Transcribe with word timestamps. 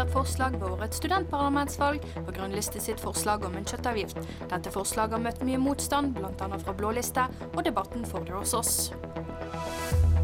diskutert 0.00 0.12
forslag 0.12 0.52
ved 0.52 0.62
årets 0.62 0.96
studentparlamentsvalg 0.96 2.00
på 2.26 2.32
grunnliste 2.32 2.80
sitt 2.80 3.00
forslag 3.00 3.44
om 3.44 3.56
en 3.56 3.64
kjøttavgift. 3.64 4.16
Dette 4.48 4.70
forslaget 4.72 5.12
har 5.12 5.20
møtt 5.20 5.42
mye 5.44 5.58
motstand, 5.60 6.14
bl.a. 6.16 6.58
fra 6.62 6.72
Blå 6.72 6.92
liste, 6.96 7.26
og 7.52 7.64
debatten 7.64 8.06
får 8.08 8.24
det 8.24 8.32
hos 8.32 8.54
oss. 8.54 8.92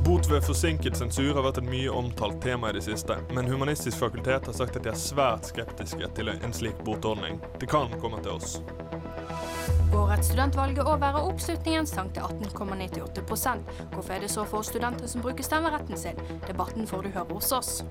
Bot 0.07 0.31
ved 0.31 0.41
forsinket 0.47 0.97
sensur 0.97 1.35
har 1.35 1.45
vært 1.45 1.61
et 1.61 1.69
mye 1.69 1.93
omtalt 1.93 2.41
tema 2.41 2.71
i 2.71 2.79
det 2.79 2.87
siste, 2.87 3.19
men 3.37 3.51
Humanistisk 3.53 3.99
fakultet 4.01 4.49
har 4.49 4.57
sagt 4.57 4.79
at 4.79 4.87
de 4.87 4.95
er 4.95 4.97
svært 4.97 5.51
skeptiske 5.51 6.09
til 6.17 6.33
en 6.33 6.57
slik 6.57 6.81
botordning. 6.87 7.43
Det 7.61 7.69
kan 7.69 7.93
komme 8.01 8.23
til 8.25 8.39
oss. 8.39 8.61
Årets 9.93 10.31
studentvalg 10.31 10.79
er 10.81 10.89
over, 10.89 11.21
og 11.21 11.35
oppslutningen 11.35 11.89
sank 11.91 12.17
til 12.17 12.25
18,98 12.25 13.61
Hvorfor 13.93 14.17
er 14.17 14.25
det 14.25 14.33
så 14.33 14.49
få 14.49 14.63
studenter 14.65 15.11
som 15.11 15.21
bruker 15.21 15.45
stemmeretten 15.45 16.01
sin? 16.01 16.29
Debatten 16.47 16.87
får 16.87 17.03
du 17.03 17.13
høre 17.19 17.35
hos 17.35 17.53
oss. 17.53 17.83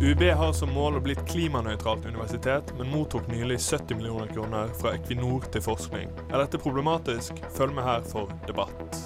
UiB 0.00 0.22
har 0.30 0.52
som 0.52 0.68
mål 0.76 0.98
å 0.98 1.00
bli 1.00 1.14
et 1.16 1.22
klimanøytralt 1.24 2.04
universitet, 2.04 2.68
men 2.76 2.90
mottok 2.92 3.30
nylig 3.32 3.56
70 3.64 3.96
millioner 3.96 4.28
kroner 4.28 4.68
fra 4.76 4.92
Equinor 4.92 5.46
til 5.54 5.64
forskning. 5.64 6.10
Er 6.28 6.42
dette 6.42 6.60
problematisk? 6.60 7.40
Følg 7.56 7.72
med 7.78 7.86
her 7.88 8.04
for 8.04 8.28
debatt. 8.44 8.98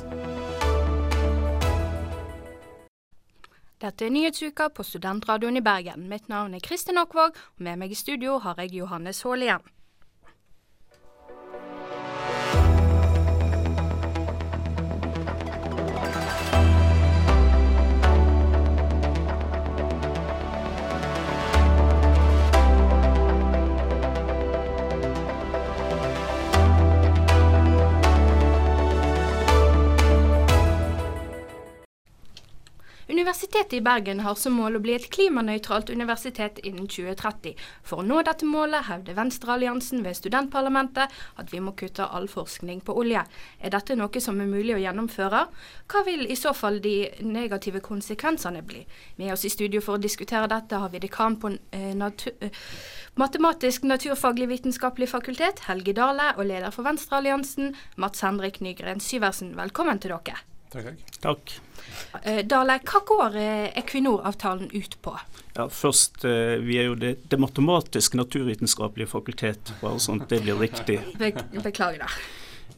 Dette 3.80 4.08
er 4.08 4.10
Nyhetsuka 4.10 4.72
på 4.74 4.82
Studentradioen 4.84 5.62
i 5.62 5.62
Bergen. 5.62 6.08
Mitt 6.10 6.26
navn 6.28 6.58
er 6.58 6.66
Kristin 6.66 6.98
Aakvåg, 6.98 7.38
og 7.38 7.68
med 7.68 7.78
meg 7.78 7.94
i 7.94 8.00
studio 8.02 8.40
har 8.42 8.58
jeg 8.58 8.80
Johannes 8.82 9.22
Haalien. 9.22 9.62
Universitetet 33.60 33.78
i 33.78 33.84
Bergen 33.84 34.20
har 34.20 34.34
som 34.40 34.54
mål 34.56 34.78
å 34.78 34.80
bli 34.80 34.94
et 34.96 35.10
klimanøytralt 35.12 35.90
universitet 35.92 36.62
innen 36.64 36.86
2030. 36.88 37.58
For 37.84 38.00
å 38.00 38.06
nå 38.06 38.22
dette 38.24 38.48
målet 38.48 38.86
hevder 38.86 39.18
Venstrealliansen 39.18 40.00
ved 40.00 40.16
studentparlamentet 40.16 41.12
at 41.12 41.52
vi 41.52 41.60
må 41.60 41.74
kutte 41.76 42.06
all 42.08 42.24
forskning 42.32 42.80
på 42.80 42.96
olje. 42.96 43.20
Er 43.60 43.74
dette 43.74 43.98
noe 44.00 44.22
som 44.24 44.40
er 44.40 44.48
mulig 44.48 44.78
å 44.78 44.80
gjennomføre? 44.80 45.42
Hva 45.92 46.04
vil 46.08 46.24
i 46.24 46.38
så 46.40 46.54
fall 46.56 46.80
de 46.80 47.10
negative 47.20 47.84
konsekvensene 47.84 48.64
bli? 48.64 48.80
Med 49.20 49.34
oss 49.34 49.44
i 49.44 49.52
studio 49.52 49.84
for 49.84 49.98
å 49.98 50.04
diskutere 50.08 50.48
dette 50.48 50.80
har 50.80 50.88
vi 50.88 51.04
dekan 51.04 51.36
på 51.36 51.52
eh, 51.52 51.92
natur, 51.92 52.32
eh, 52.40 52.64
Matematisk 53.20 53.84
naturfaglig 53.84 54.48
vitenskapelig 54.48 55.10
fakultet, 55.12 55.66
Helge 55.68 55.92
Dale, 55.98 56.30
og 56.38 56.46
leder 56.48 56.72
for 56.72 56.88
Venstrealliansen, 56.88 57.74
Mats 58.00 58.24
Hendrik 58.24 58.62
Nygren 58.64 59.04
Syversen. 59.04 59.52
Velkommen 59.58 60.00
til 60.00 60.16
dere. 60.16 60.46
Takk, 60.72 60.94
takk. 61.20 61.60
Eh, 62.22 62.40
Dale, 62.46 62.78
hva 62.84 63.02
går 63.06 63.36
eh, 63.40 63.68
Equinor-avtalen 63.80 64.70
ut 64.72 64.96
på? 65.02 65.14
Ja, 65.56 65.68
først, 65.68 66.24
eh, 66.24 66.56
Vi 66.64 66.78
er 66.80 66.90
jo 66.90 66.98
det, 66.98 67.16
det 67.30 67.38
matematisk-naturvitenskapelige 67.40 69.10
fakultet, 69.10 69.72
bare 69.82 70.00
sånn 70.02 70.22
at 70.24 70.32
det 70.32 70.42
blir 70.44 70.60
riktig. 70.60 71.00
Be 71.20 71.32
beklager 71.60 72.04
da. 72.04 72.10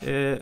Eh, 0.02 0.38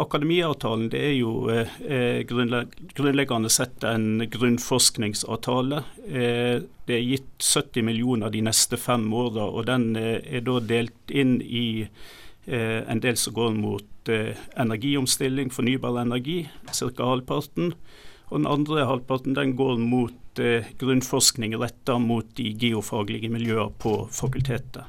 Akademiavtalen 0.00 0.88
det 0.88 1.00
er 1.10 1.12
jo 1.18 1.32
eh, 1.52 2.22
grunnleggende 2.24 3.50
sett 3.52 3.84
en 3.84 4.22
grunnforskningsavtale. 4.32 5.82
Eh, 6.08 6.62
det 6.88 6.96
er 6.96 7.04
gitt 7.04 7.44
70 7.44 7.84
millioner 7.84 8.32
de 8.32 8.40
neste 8.46 8.78
fem 8.80 9.04
åra, 9.12 9.44
og 9.44 9.66
den 9.68 9.90
eh, 10.00 10.22
er 10.24 10.46
da 10.46 10.56
delt 10.64 11.12
inn 11.12 11.36
i 11.42 11.66
en 12.54 13.00
del 13.00 13.16
som 13.16 13.34
går 13.36 13.56
mot 13.58 14.08
eh, 14.08 14.36
energiomstilling, 14.56 15.50
fornybar 15.50 16.00
energi, 16.00 16.48
ca. 16.72 17.04
halvparten. 17.04 17.74
Og 18.28 18.40
den 18.40 18.48
andre 18.48 18.86
halvparten 18.88 19.36
den 19.36 19.54
går 19.56 19.78
mot 19.80 20.40
eh, 20.40 20.68
grunnforskning 20.80 21.56
retta 21.60 21.98
mot 21.98 22.28
de 22.36 22.50
geofaglige 22.52 23.30
miljøer 23.32 23.72
på 23.80 24.00
fakultetet. 24.12 24.84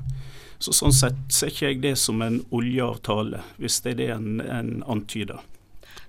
Så 0.60 0.74
Sånn 0.76 0.92
sett 0.92 1.20
ser 1.32 1.54
ikke 1.54 1.70
jeg 1.70 1.82
det 1.86 1.96
som 2.02 2.20
en 2.22 2.42
oljeavtale, 2.52 3.40
hvis 3.62 3.80
det 3.86 3.94
er 3.94 4.00
det 4.02 4.10
en, 4.18 4.42
en 4.44 4.72
antyder. 4.92 5.40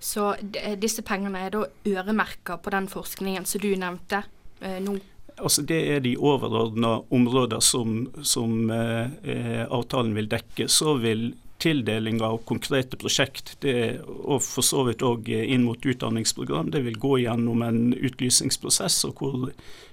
Så 0.00 0.32
disse 0.80 1.04
pengene 1.06 1.44
er 1.44 1.54
da 1.54 1.66
øremerka 1.86 2.56
på 2.58 2.72
den 2.72 2.88
forskningen 2.90 3.46
som 3.46 3.62
du 3.62 3.70
nevnte 3.78 4.24
eh, 4.60 4.80
nå? 4.82 4.96
Altså 5.40 5.62
Det 5.62 5.80
er 5.94 6.00
de 6.04 6.16
overordna 6.16 7.00
områder 7.10 7.60
som, 7.64 8.04
som 8.22 8.70
eh, 8.70 9.12
eh, 9.24 9.64
avtalen 9.66 10.14
vil 10.16 10.28
dekke. 10.30 10.68
Så 10.68 10.94
vil 11.00 11.32
tildeling 11.60 12.22
av 12.24 12.38
konkrete 12.48 12.96
prosjekt, 12.96 13.56
det, 13.60 14.00
og 14.06 14.40
for 14.40 14.64
så 14.64 14.84
vidt 14.88 15.04
òg 15.04 15.28
inn 15.28 15.66
mot 15.66 15.84
utdanningsprogram, 15.84 16.70
det 16.72 16.80
vil 16.86 16.96
gå 16.96 17.18
gjennom 17.26 17.60
en 17.66 17.80
utlysningsprosess 17.92 19.02
og 19.10 19.20
hvor, 19.20 19.50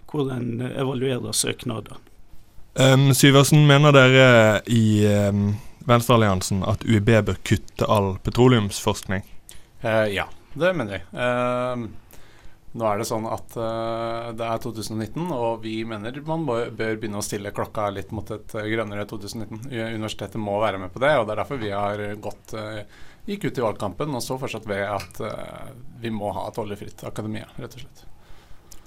hvor 0.07 0.31
en 0.31 0.61
evaluerer 0.69 1.35
søknader. 1.35 1.99
Um, 2.79 3.09
Syversen, 3.11 3.65
mener 3.67 3.91
dere 3.91 4.61
i 4.69 5.01
um, 5.09 5.57
Venstrealliansen 5.89 6.61
at 6.67 6.83
UiB 6.85 7.09
bør 7.25 7.39
kutte 7.47 7.87
all 7.89 8.13
petroleumsforskning? 8.23 9.25
Uh, 9.81 10.05
ja, 10.13 10.27
det 10.53 10.75
mener 10.77 10.99
jeg. 10.99 11.07
Uh, 11.11 11.87
nå 12.75 12.85
er 12.85 12.99
det 12.99 13.07
sånn 13.07 13.25
at 13.29 13.55
uh, 13.55 14.33
det 14.37 14.47
er 14.47 14.63
2019, 14.63 15.29
og 15.31 15.61
vi 15.63 15.79
mener 15.87 16.17
man 16.27 16.43
bør, 16.47 16.73
begynne 16.75 17.21
å 17.21 17.25
stille 17.25 17.53
klokka 17.55 17.87
litt 17.95 18.11
mot 18.15 18.27
et 18.35 18.57
uh, 18.57 18.65
grønnere 18.67 19.07
2019. 19.07 19.69
Universitetet 19.71 20.41
må 20.41 20.57
være 20.61 20.81
med 20.81 20.91
på 20.93 21.01
det, 21.03 21.13
og 21.17 21.25
det 21.27 21.35
er 21.35 21.41
derfor 21.41 21.63
vi 21.63 21.71
har 21.71 22.03
gått 22.21 22.53
uh, 22.59 22.83
gikk 23.27 23.47
ut 23.47 23.61
i 23.61 23.65
valgkampen 23.65 24.19
og 24.19 24.23
så 24.23 24.37
fortsatt 24.39 24.67
ved 24.69 24.85
at 24.87 25.17
vi 25.99 26.07
må 26.15 26.29
ha 26.31 26.45
et 26.47 26.59
oljefritt 26.61 27.03
akademia, 27.09 27.49
rett 27.57 27.75
og 27.75 27.81
slett. 27.83 28.05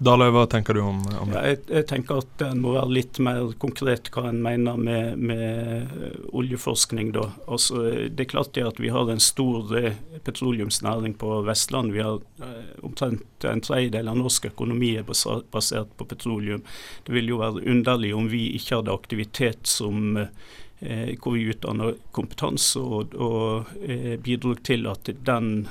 Dale, 0.00 0.30
hva 0.32 0.46
tenker 0.48 0.74
du 0.74 0.80
om, 0.80 1.02
om 1.20 1.28
det? 1.28 1.36
Ja, 1.36 1.40
jeg, 1.50 1.58
jeg, 1.68 1.84
tenker 1.90 2.22
at 2.22 2.42
en 2.46 2.62
må 2.64 2.70
være 2.72 2.94
litt 2.96 3.18
mer 3.20 3.50
konkret 3.60 4.08
hva 4.14 4.30
en 4.30 4.38
mener 4.40 4.78
med, 4.80 5.18
med 5.20 5.90
oljeforskning. 6.32 7.10
Da. 7.12 7.26
Altså, 7.44 7.82
det 8.08 8.24
er 8.24 8.30
klart 8.30 8.54
det 8.56 8.64
at 8.64 8.80
vi 8.80 8.88
har 8.94 9.12
en 9.12 9.20
stor 9.20 9.74
eh, 9.76 9.98
petroleumsnæring 10.24 11.18
på 11.20 11.42
Vestland. 11.44 11.92
Vi 11.92 12.00
har 12.00 12.16
eh, 12.40 12.70
omtrent 12.80 13.44
en 13.44 13.60
tredjedel 13.60 14.08
av 14.08 14.16
norsk 14.22 14.48
økonomi 14.54 14.94
er 14.96 15.04
basert 15.04 15.92
på 16.00 16.08
petroleum. 16.08 16.64
Det 17.04 17.12
ville 17.12 17.34
jo 17.34 17.42
være 17.42 17.66
underlig 17.68 18.14
om 18.16 18.32
vi 18.32 18.46
ikke 18.56 18.80
hadde 18.80 18.96
aktivitet 18.96 19.68
som 19.68 20.16
eh, 20.22 21.12
hvor 21.20 21.36
vi 21.36 21.44
utdanner 21.52 22.00
kompetanse 22.16 22.80
og, 22.80 23.12
og 23.20 23.68
eh, 23.84 24.16
bidrar 24.16 24.64
til 24.64 24.88
at 24.88 25.12
den 25.28 25.68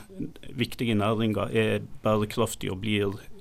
viktige 0.54 0.94
næringa 1.02 1.50
er 1.50 1.82
bærekraftig 2.06 2.70
og 2.70 2.84
blir 2.86 3.18
eh, 3.18 3.36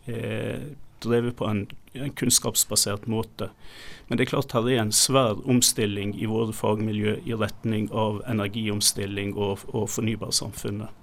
drevet 1.05 1.37
på 1.39 1.47
en, 1.47 1.67
en, 1.93 2.13
kunnskapsbasert 2.19 3.07
måte. 3.07 3.51
Men 4.09 4.19
det 4.19 4.27
er 4.27 4.33
klart 4.33 4.55
her 4.57 4.69
er 4.69 4.83
en 4.83 4.95
svær 4.95 5.43
omstilling 5.49 6.15
i 6.19 6.29
våre 6.31 6.55
fagmiljø 6.57 7.19
i 7.29 7.37
retning 7.37 7.91
av 7.93 8.23
energiomstilling 8.31 9.37
og, 9.37 9.67
og 9.73 9.91
fornybarsamfunnet. 9.93 10.95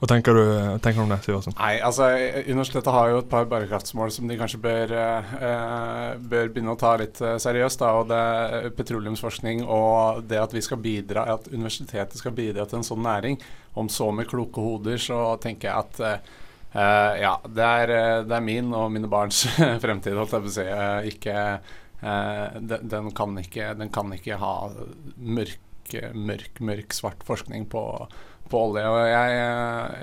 Hva 0.00 0.08
tenker 0.08 0.32
du, 0.32 0.44
tenker 0.80 0.96
du 0.96 1.02
om 1.02 1.10
det, 1.12 1.18
Sivertsen? 1.26 1.54
Nei, 1.58 1.74
altså 1.84 2.06
Universitetet 2.46 2.88
har 2.94 3.10
jo 3.12 3.18
et 3.20 3.28
par 3.28 3.44
bærekraftsmål 3.50 4.12
som 4.14 4.30
de 4.30 4.38
kanskje 4.40 4.60
bør, 4.64 4.94
eh, 4.96 6.06
bør 6.32 6.48
begynne 6.48 6.72
å 6.72 6.80
ta 6.80 6.94
litt 7.00 7.20
eh, 7.20 7.36
seriøst. 7.40 7.82
Da, 7.82 7.90
og 8.00 8.08
det 8.08 8.20
er 8.20 8.70
Petroleumsforskning 8.78 9.60
og 9.66 10.22
det 10.30 10.40
at 10.40 10.56
vi 10.56 10.64
skal 10.64 10.80
bidra, 10.80 11.26
at 11.36 11.50
universitetet 11.52 12.16
skal 12.16 12.32
bidra 12.36 12.64
til 12.64 12.80
en 12.80 12.88
sånn 12.88 13.04
næring. 13.04 13.36
Om 13.76 13.92
så 13.92 14.08
med 14.16 14.30
kloke 14.30 14.64
hoder, 14.64 14.96
så 14.96 15.20
tenker 15.42 15.68
jeg 15.68 15.84
at 15.84 16.00
eh, 16.00 16.32
Uh, 16.70 17.18
ja, 17.18 17.32
det 17.50 17.66
er, 17.66 17.90
eh, 17.90 18.16
det 18.22 18.34
er, 18.36 18.42
min 18.46 18.68
og 18.78 18.92
mine 18.94 19.08
barns 19.10 19.42
fremtid, 19.82 20.14
holdt 20.14 20.36
jeg 20.36 20.44
på 20.44 20.50
å 20.50 20.54
si. 20.54 20.66
Uh, 20.70 21.08
ikke, 21.10 21.36
uh, 22.04 22.58
den, 22.60 22.86
den, 22.92 23.10
kan 23.16 23.34
ikke, 23.42 23.72
den, 23.78 23.90
kan 23.90 24.14
ikke, 24.14 24.38
ha 24.38 24.54
mørk, 25.18 25.96
mørk, 26.14 26.60
mørk 26.62 26.94
svart 26.94 27.26
forskning 27.26 27.66
på, 27.72 27.82
på 28.52 28.62
olje. 28.68 28.86
Og 28.86 29.00
jeg, 29.02 29.42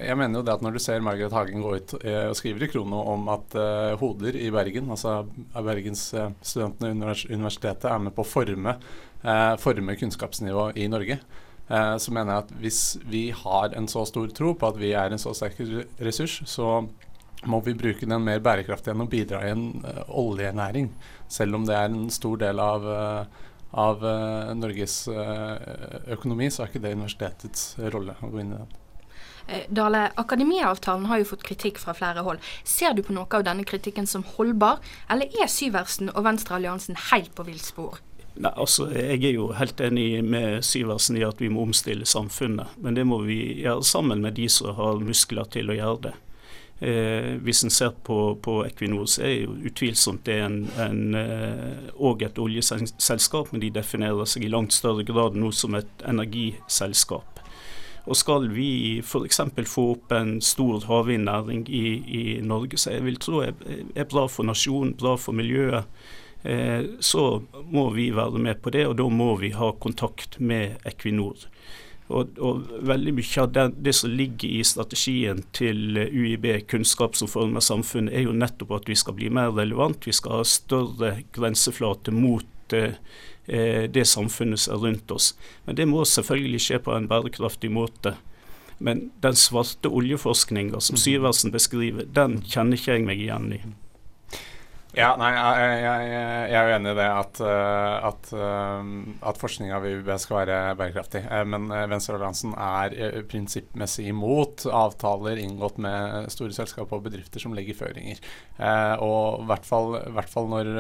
jeg, 0.10 0.20
mener 0.20 0.42
jo 0.42 0.44
det 0.50 0.58
at 0.58 0.68
når 0.68 0.76
du 0.76 0.84
ser 0.84 1.08
Margaret 1.08 1.38
Hagen 1.38 1.64
gå 1.64 1.74
ut 1.80 1.96
og 1.96 2.36
skriver 2.36 2.68
i 2.68 2.72
Krono 2.74 3.00
om 3.14 3.32
at 3.32 3.56
hoder 4.04 4.36
i 4.36 4.52
Bergen, 4.52 4.92
altså 4.92 5.22
bergensstudentene 5.56 6.92
i 6.92 7.32
universitetet, 7.32 7.88
er 7.88 8.04
med 8.04 8.16
på 8.16 8.28
å 8.28 8.28
forme, 8.28 8.76
forme 9.64 9.96
kunnskapsnivået 10.00 10.84
i 10.84 10.92
Norge 10.92 11.22
så 11.68 12.14
mener 12.16 12.32
jeg 12.32 12.44
at 12.46 12.52
hvis 12.62 12.82
vi 13.12 13.26
har 13.36 13.74
en 13.76 13.90
så 13.92 14.06
stor 14.08 14.30
tro 14.32 14.54
på 14.56 14.70
at 14.70 14.78
vi 14.80 14.94
er 14.96 15.12
en 15.12 15.20
så 15.20 15.34
sterk 15.36 15.60
ressurs, 16.00 16.38
så 16.48 16.86
må 17.48 17.60
vi 17.66 17.76
bruke 17.78 18.08
den 18.08 18.24
mer 18.24 18.40
bærekraftig 18.40 18.94
enn 18.94 19.04
å 19.04 19.10
bidra 19.12 19.42
i 19.44 19.52
en 19.52 19.66
uh, 19.84 20.00
oljenæring. 20.24 20.88
Selv 21.28 21.60
om 21.60 21.68
det 21.68 21.76
er 21.76 21.92
en 21.92 22.08
stor 22.14 22.40
del 22.42 22.64
av, 22.64 22.88
uh, 22.88 23.52
av 23.78 24.08
Norges 24.56 24.96
økonomi, 26.16 26.48
så 26.48 26.64
er 26.64 26.72
ikke 26.72 26.86
det 26.88 26.96
universitetets 26.96 27.74
rolle 27.92 28.16
å 28.24 28.32
gå 28.32 28.46
inn 28.46 28.56
i 28.56 28.62
den. 28.62 28.76
Eh, 29.48 29.64
Dale, 29.70 30.12
Akademiavtalen 30.16 31.06
har 31.06 31.22
jo 31.22 31.30
fått 31.32 31.46
kritikk 31.48 31.80
fra 31.80 31.96
flere 31.96 32.24
hold. 32.26 32.44
Ser 32.68 32.96
du 32.96 33.04
på 33.06 33.16
noe 33.16 33.30
av 33.32 33.46
denne 33.48 33.64
kritikken 33.68 34.08
som 34.10 34.26
holdbar, 34.36 34.82
eller 35.10 35.32
er 35.40 35.48
Syversen 35.52 36.12
og 36.14 36.26
Venstrealliansen 36.28 37.00
helt 37.12 37.34
på 37.36 37.48
villspor? 37.48 38.02
Nei, 38.38 38.52
altså, 38.54 38.92
Jeg 38.94 39.24
er 39.26 39.34
jo 39.34 39.50
helt 39.58 39.82
enig 39.82 40.24
med 40.26 40.64
Syversen 40.66 41.18
i 41.18 41.26
at 41.26 41.42
vi 41.42 41.50
må 41.50 41.64
omstille 41.66 42.06
samfunnet. 42.06 42.78
Men 42.82 42.98
det 42.98 43.06
må 43.08 43.22
vi 43.26 43.62
gjøre 43.64 43.84
sammen 43.84 44.22
med 44.22 44.38
de 44.38 44.48
som 44.50 44.76
har 44.78 45.02
muskler 45.02 45.50
til 45.54 45.72
å 45.72 45.78
gjøre 45.78 46.02
det. 46.08 46.16
Eh, 46.80 47.32
hvis 47.42 47.64
en 47.66 47.74
ser 47.74 47.96
på, 48.06 48.36
på, 48.42 48.60
Equinor, 48.68 49.08
så 49.10 49.24
er 49.26 49.34
jo 49.48 49.56
utvilsomt 49.66 50.28
det 50.30 50.36
en, 50.46 50.60
en, 50.78 51.16
eh, 51.18 52.28
et 52.28 52.38
oljeselskap, 52.38 53.50
men 53.52 53.64
de 53.64 53.72
definerer 53.74 54.30
seg 54.30 54.46
i 54.46 54.52
langt 54.54 54.76
større 54.78 55.08
grad 55.08 55.36
nå 55.36 55.50
som 55.52 55.74
et 55.80 56.06
energiselskap. 56.06 57.42
Og 58.08 58.16
Skal 58.16 58.46
vi 58.54 59.02
f.eks. 59.02 59.42
få 59.68 59.88
opp 59.96 60.14
en 60.16 60.38
stor 60.40 60.86
havvindnæring 60.88 61.66
i, 61.68 61.88
i, 62.08 62.22
Norge, 62.46 62.78
så 62.78 62.94
jeg 62.94 63.04
vil 63.04 63.18
tro 63.20 63.42
er, 63.44 63.58
er 63.96 64.08
bra 64.08 64.28
for 64.32 64.48
nasjonen, 64.48 64.94
bra 65.02 65.18
for 65.20 65.36
miljøet, 65.36 65.90
så 67.04 67.22
må 67.74 67.90
vi 67.92 68.06
være 68.16 68.40
med 68.40 68.62
på 68.64 68.72
det, 68.72 68.86
og 68.88 68.94
da 69.00 69.08
må 69.12 69.34
vi 69.42 69.50
ha 69.52 69.74
kontakt 69.84 70.38
med 70.40 70.78
Equinor. 70.88 71.48
Og, 72.08 72.38
og, 72.40 72.68
veldig 72.88 73.12
mye 73.18 73.42
av 73.42 73.50
det, 73.52 73.66
det, 73.84 73.94
som 73.98 74.14
ligger 74.16 74.48
i 74.48 74.62
strategien 74.64 75.42
til 75.56 75.98
UiB, 75.98 76.46
kunnskap 76.72 77.18
som 77.20 77.28
former 77.28 77.64
samfunnet, 77.64 78.14
er 78.16 78.28
jo 78.30 78.36
nettopp 78.36 78.78
at 78.80 78.88
vi 78.88 78.96
skal 78.96 79.18
bli 79.18 79.32
mer 79.34 79.52
relevant. 79.56 80.08
Vi 80.08 80.16
skal 80.16 80.40
ha 80.40 80.46
større 80.48 81.18
grenseflate 81.36 82.14
mot 82.16 82.76
eh, 82.78 82.96
eh, 83.46 83.90
det 83.92 84.06
samfunnet 84.08 84.64
som 84.64 84.78
er 84.78 84.86
rundt 84.86 85.12
oss. 85.12 85.34
Men 85.66 85.80
det 85.80 85.90
må 85.92 86.06
selvfølgelig 86.08 86.64
skje 86.64 86.80
på 86.86 86.96
en 86.96 87.10
bærekraftig 87.12 87.74
måte. 87.76 88.16
Men 88.80 89.10
den 89.20 89.36
svarte 89.36 89.92
oljeforskninga 89.92 90.80
som 90.80 90.96
mm. 90.96 91.04
Syversen 91.04 91.52
beskriver, 91.52 92.08
den 92.08 92.40
kjenner 92.46 92.80
ikke 92.80 92.94
jeg 92.94 93.08
meg 93.10 93.26
igjen 93.26 93.52
i. 93.58 93.62
Ja, 94.98 95.12
nei, 95.14 95.30
jeg, 95.30 95.74
jeg, 95.84 96.06
jeg, 96.10 96.54
er 96.58 96.68
jo 96.72 96.74
enig 96.74 96.90
i 96.90 96.98
det 96.98 97.06
at, 97.06 97.40
eh, 97.46 98.06
at, 98.08 98.30
eh, 98.34 98.88
at 99.30 99.38
forskninga 99.38 99.78
ved 99.84 100.00
UB 100.00 100.10
skal 100.24 100.40
være 100.40 100.58
bærekraftig. 100.80 101.22
Men 101.46 101.68
men 101.68 101.92
Venstrealliansen 101.92 102.56
er 102.58 102.96
prinsippmessig 103.30 104.08
imot 104.10 104.66
avtaler 104.66 105.38
inngått 105.44 105.78
med 105.86 106.32
store 106.34 106.56
selskaper 106.58 106.98
og 106.98 107.06
bedrifter 107.12 107.44
som 107.44 107.54
legger 107.54 107.78
føringer. 107.78 108.22
Og 109.06 109.44
i 109.44 109.48
hvert 109.52 109.70
fall, 109.70 110.00
hvert 110.18 110.38
når 110.50 110.74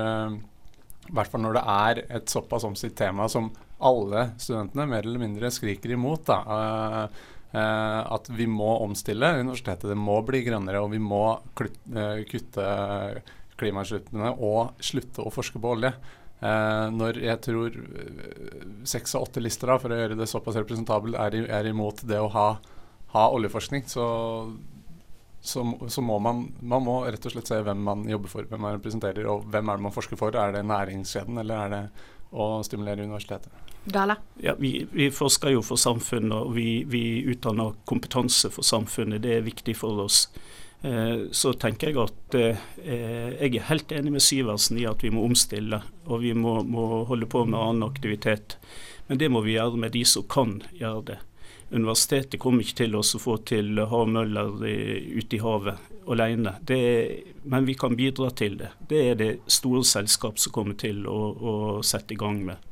hvert 1.14 1.32
fall 1.32 1.44
når 1.46 1.56
det 1.56 1.66
er 1.78 2.04
et 2.18 2.30
såpass 2.32 2.66
omstridt 2.68 2.98
tema 3.00 3.30
som 3.32 3.52
alle 3.86 4.32
studentene 4.42 4.90
mer 4.90 5.06
eller 5.06 5.22
mindre 5.22 5.54
skriker 5.54 5.94
imot. 5.94 6.26
da, 6.28 7.08
At 8.18 8.30
vi 8.34 8.50
må 8.50 8.80
omstille 8.82 9.36
universitetet. 9.40 9.92
Det 9.94 10.00
må 10.10 10.24
bli 10.26 10.42
grønnere, 10.48 10.82
og 10.82 10.94
vi 10.96 11.02
må 11.02 11.26
kutte 11.58 12.72
klimautslippene 13.60 14.34
og 14.38 14.78
slutte 14.84 15.26
å 15.26 15.34
forske 15.34 15.62
på 15.62 15.76
olje. 15.76 15.94
Eh, 16.38 16.88
når 16.94 17.18
jeg 17.24 17.42
tror 17.48 17.74
eh, 17.74 18.66
seks 18.86 19.16
av 19.18 19.26
åtte 19.26 19.42
lister, 19.42 19.72
da, 19.72 19.78
for 19.82 19.94
å 19.94 20.00
gjøre 20.02 20.18
det 20.20 20.30
såpass 20.30 20.60
representabelt, 20.60 21.18
er, 21.18 21.40
er, 21.50 21.70
imot 21.72 22.04
det 22.06 22.20
å 22.22 22.30
ha, 22.34 22.48
ha 23.16 23.24
oljeforskning, 23.34 23.88
så, 23.90 24.06
så, 25.42 25.64
så, 25.90 26.04
må 26.06 26.20
man, 26.22 26.46
man 26.62 26.86
må 26.86 27.00
rett 27.08 27.26
og 27.26 27.34
slett 27.34 27.50
se 27.50 27.58
hvem 27.66 27.82
man 27.90 28.06
jobber 28.10 28.34
for, 28.36 28.50
hvem 28.50 28.62
man 28.68 28.78
representerer, 28.78 29.26
og 29.32 29.50
hvem 29.50 29.74
er 29.74 29.80
det 29.80 29.88
man 29.88 29.96
forsker 29.96 30.20
for. 30.20 30.38
Er 30.38 30.54
det 30.54 30.68
næringskjeden, 30.70 31.42
eller 31.42 31.64
er 31.64 31.74
det 31.74 31.82
å 32.38 32.52
stimulere 32.68 33.08
universitetet? 33.08 33.66
Dale? 33.88 34.18
Ja, 34.44 34.54
vi, 34.60 34.82
vi, 34.92 35.08
forsker 35.16 35.56
jo 35.56 35.64
for 35.64 35.80
samfunnet, 35.80 36.36
og 36.36 36.54
vi, 36.58 36.84
vi 36.86 37.24
utdanner 37.32 37.78
kompetanse 37.88 38.52
for 38.54 38.68
samfunnet. 38.68 39.24
Det 39.24 39.38
er 39.38 39.46
viktig 39.48 39.78
for 39.80 40.04
oss. 40.04 40.26
Eh, 40.82 41.18
så 41.32 41.54
tenker 41.54 41.90
jeg 41.90 42.02
at 42.04 42.36
eh, 42.38 42.60
jeg 42.86 43.56
er 43.58 43.70
helt 43.72 43.92
enig 43.92 44.14
med 44.18 44.24
Syversen 44.24 44.78
i 44.78 44.86
at 44.90 45.02
vi 45.04 45.12
må 45.14 45.24
omstille, 45.26 45.82
og 46.06 46.22
vi 46.22 46.36
må, 46.38 46.60
må, 46.64 47.04
holde 47.10 47.30
på 47.30 47.46
med 47.46 47.58
annen 47.60 47.88
aktivitet. 47.88 48.60
Men 49.08 49.22
det 49.22 49.32
må 49.34 49.42
vi 49.46 49.56
gjøre 49.56 49.80
med 49.80 49.96
de 49.96 50.04
som 50.06 50.28
kan 50.30 50.60
gjøre 50.78 51.04
det. 51.12 51.18
Universitetet 51.72 52.40
kommer 52.40 52.64
ikke 52.64 52.84
til 52.84 52.96
å 52.96 53.04
få 53.04 53.40
til 53.48 53.80
havmøller 53.92 54.54
ute 54.62 55.36
i 55.36 55.42
havet 55.44 55.82
alene, 56.08 56.54
men 57.44 57.68
vi 57.68 57.76
kan 57.76 57.98
bidra 58.00 58.30
til 58.32 58.56
det. 58.62 58.70
Det 58.88 59.02
er 59.10 59.18
det 59.20 59.32
store 59.52 59.84
selskap 59.84 60.40
som 60.40 60.54
kommer 60.56 60.78
til 60.80 61.04
å, 61.12 61.18
å 61.36 61.56
sette 61.84 62.16
i 62.16 62.20
gang 62.20 62.40
med. 62.48 62.64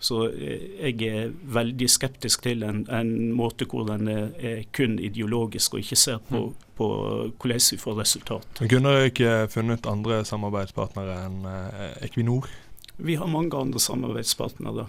Så 0.00 0.22
eh, 0.32 0.62
jeg 0.80 1.08
er 1.08 1.32
veldig 1.54 1.88
skeptisk 1.92 2.46
til 2.46 2.64
en, 2.64 2.82
en 2.88 3.12
måte 3.36 3.68
hvor 3.68 3.84
den 3.90 4.08
er, 4.08 4.30
er, 4.38 4.62
kun 4.76 4.96
ideologisk 4.98 5.76
og 5.76 5.84
ikke 5.84 5.98
ser 6.00 6.22
på, 6.30 6.46
mm. 6.48 6.70
på 6.78 6.88
hvordan 7.36 7.66
vi 7.70 7.80
får 7.82 8.00
resultat. 8.00 8.48
Men 8.62 8.72
Kunne 8.72 8.94
dere 8.96 9.10
ikke 9.12 9.34
funnet 9.52 9.90
andre 9.90 10.22
samarbeidspartnere 10.24 11.18
enn 11.26 11.44
eh, 11.50 11.84
Equinor? 12.08 12.48
Vi 13.00 13.16
har 13.20 13.28
mange 13.28 13.56
andre 13.56 13.80
samarbeidspartnere. 13.80 14.88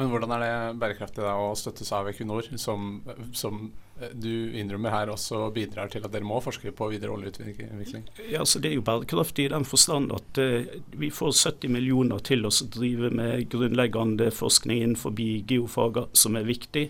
Men 0.00 0.08
hvordan 0.08 0.32
er 0.32 0.42
det 0.42 0.80
bærekraftig 0.80 1.24
da 1.24 1.36
å 1.36 1.52
støttes 1.56 1.92
av 1.92 2.08
Equinor, 2.08 2.48
som, 2.56 3.02
som 3.36 3.66
du 4.14 4.52
innrømmer 4.58 4.92
her 4.92 5.10
også 5.12 5.46
bidrar 5.54 5.90
til 5.92 6.04
at 6.04 6.12
dere 6.12 6.26
må 6.26 6.40
forske 6.42 6.72
på 6.76 6.88
videre 6.92 7.14
oljeutvikling? 7.14 8.06
Ja, 8.30 8.44
så 8.44 8.58
Det 8.58 8.70
er 8.70 8.76
jo 8.78 8.84
bærekraftig 8.86 9.46
i 9.46 9.52
den 9.52 9.64
forstand 9.64 10.12
at 10.12 10.38
uh, 10.38 10.66
vi 10.98 11.10
får 11.10 11.32
70 11.32 11.72
millioner 11.72 12.22
til 12.24 12.46
å 12.46 12.50
drive 12.50 13.10
med 13.10 13.48
grunnleggende 13.52 14.30
forskning 14.34 14.82
innenfor 14.82 15.14
geofager, 15.18 16.08
som 16.12 16.36
er 16.36 16.48
viktig. 16.48 16.88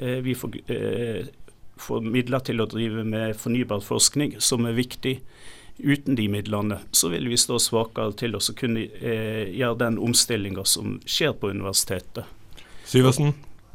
Uh, 0.00 0.20
vi 0.24 0.34
får, 0.34 0.58
uh, 0.70 1.28
får, 1.76 2.02
midler 2.06 2.44
til 2.46 2.60
å 2.60 2.68
drive 2.70 3.04
med 3.04 3.36
fornybar 3.36 3.84
forskning, 3.86 4.36
som 4.40 4.66
er 4.66 4.78
viktig. 4.78 5.18
Uten 5.82 6.14
de 6.14 6.28
midlene 6.28 6.82
så 6.92 7.08
vil 7.10 7.30
vi 7.32 7.38
stå 7.40 7.56
svakere 7.58 8.12
til 8.14 8.36
å 8.36 8.42
kunne 8.54 8.84
gjøre 8.86 9.78
den 9.80 9.96
omstillinga 9.98 10.66
som 10.68 10.98
skjer 11.08 11.32
på 11.32 11.50
universitetet. 11.50 12.28
Syversen? 12.84 13.32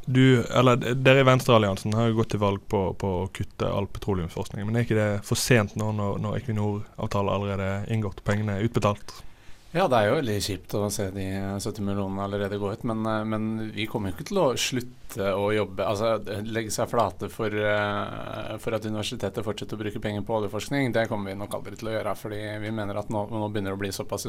Du, 0.08 0.40
eller 0.56 0.80
Dere 0.96 1.20
i 1.20 1.24
Venstrealliansen 1.28 1.92
har 1.94 2.08
jo 2.08 2.22
gått 2.22 2.30
til 2.32 2.40
valg 2.40 2.62
på, 2.72 2.80
på, 2.96 3.10
å 3.26 3.30
kutte 3.36 3.68
all 3.68 3.90
petroleumsforskning. 3.92 4.64
Men 4.64 4.80
er 4.80 4.86
ikke 4.88 4.96
det 4.96 5.08
for 5.28 5.40
sent 5.40 5.76
nå 5.76 5.90
når, 5.98 6.22
når 6.24 6.38
Equinor-avtalen 6.40 7.34
allerede 7.34 7.72
er 7.74 7.90
inngått 7.92 8.22
og 8.24 8.30
pengene 8.30 8.56
er 8.56 8.70
utbetalt? 8.70 9.18
Ja, 9.76 9.84
det 9.92 9.98
er 9.98 10.06
jo 10.08 10.16
veldig 10.22 10.36
kjipt 10.42 10.74
å 10.80 10.86
se 10.90 11.10
de 11.12 11.26
70 11.60 11.84
millionene 11.84 12.24
allerede 12.24 12.60
gå 12.62 12.72
ut. 12.72 12.86
Men, 12.88 13.04
eh, 13.12 13.26
men, 13.28 13.50
vi 13.76 13.90
kommer 13.92 14.10
jo 14.10 14.16
ikke 14.16 14.30
til 14.30 14.40
å 14.40 14.46
slutte 14.56 15.28
å 15.36 15.50
jobbe, 15.52 15.84
altså 15.84 16.40
legge 16.48 16.72
seg 16.72 16.88
flate 16.88 17.28
for, 17.34 17.52
eh, 17.52 18.56
for 18.64 18.78
at 18.78 18.88
universitetet 18.88 19.44
fortsetter 19.44 19.76
å 19.76 19.84
bruke 19.84 20.00
penger 20.00 20.24
på 20.24 20.40
oljeforskning. 20.40 20.94
Det 20.96 21.10
kommer 21.12 21.34
vi 21.34 21.42
nok 21.44 21.60
aldri 21.60 21.76
til 21.76 21.92
å 21.92 21.98
gjøre. 21.98 22.16
fordi 22.16 22.42
vi 22.64 22.72
mener 22.72 22.96
at 22.98 23.10
nå, 23.10 23.28
nå 23.28 23.52
begynner 23.52 23.76
det 23.76 23.78
å 23.78 23.84
bli 23.84 23.92
såpass 23.92 24.26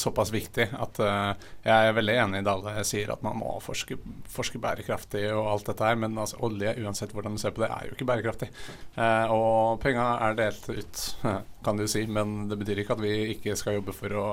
såpass 0.00 0.30
viktig 0.32 0.68
at 0.72 1.00
uh, 1.02 1.32
jeg 1.64 1.88
er 1.88 1.96
veldig 1.96 2.14
enig 2.22 2.40
i 2.40 2.44
det 2.46 2.52
alle 2.52 2.84
sier, 2.88 3.10
at 3.12 3.24
man 3.24 3.38
må 3.40 3.56
forske, 3.64 3.98
forske 4.32 4.60
bærekraftig 4.62 5.26
og 5.32 5.50
alt 5.52 5.68
dette 5.70 5.88
her. 5.88 5.98
Men 6.00 6.16
altså, 6.18 6.40
olje, 6.46 6.74
uansett 6.82 7.12
hvordan 7.16 7.36
du 7.36 7.42
ser 7.42 7.54
på 7.56 7.64
det, 7.64 7.70
er 7.72 7.88
jo 7.88 7.96
ikke 7.96 8.08
bærekraftig. 8.08 8.50
Uh, 8.96 9.34
og 9.34 9.82
penga 9.84 10.08
er 10.28 10.38
delt 10.38 10.70
ut, 10.70 11.02
kan 11.66 11.80
du 11.80 11.86
si. 11.90 12.06
Men 12.08 12.48
det 12.50 12.60
betyr 12.60 12.84
ikke 12.84 12.96
at 12.98 13.04
vi 13.04 13.14
ikke 13.36 13.58
skal 13.60 13.78
jobbe 13.80 13.96
for 13.96 14.16
å 14.16 14.28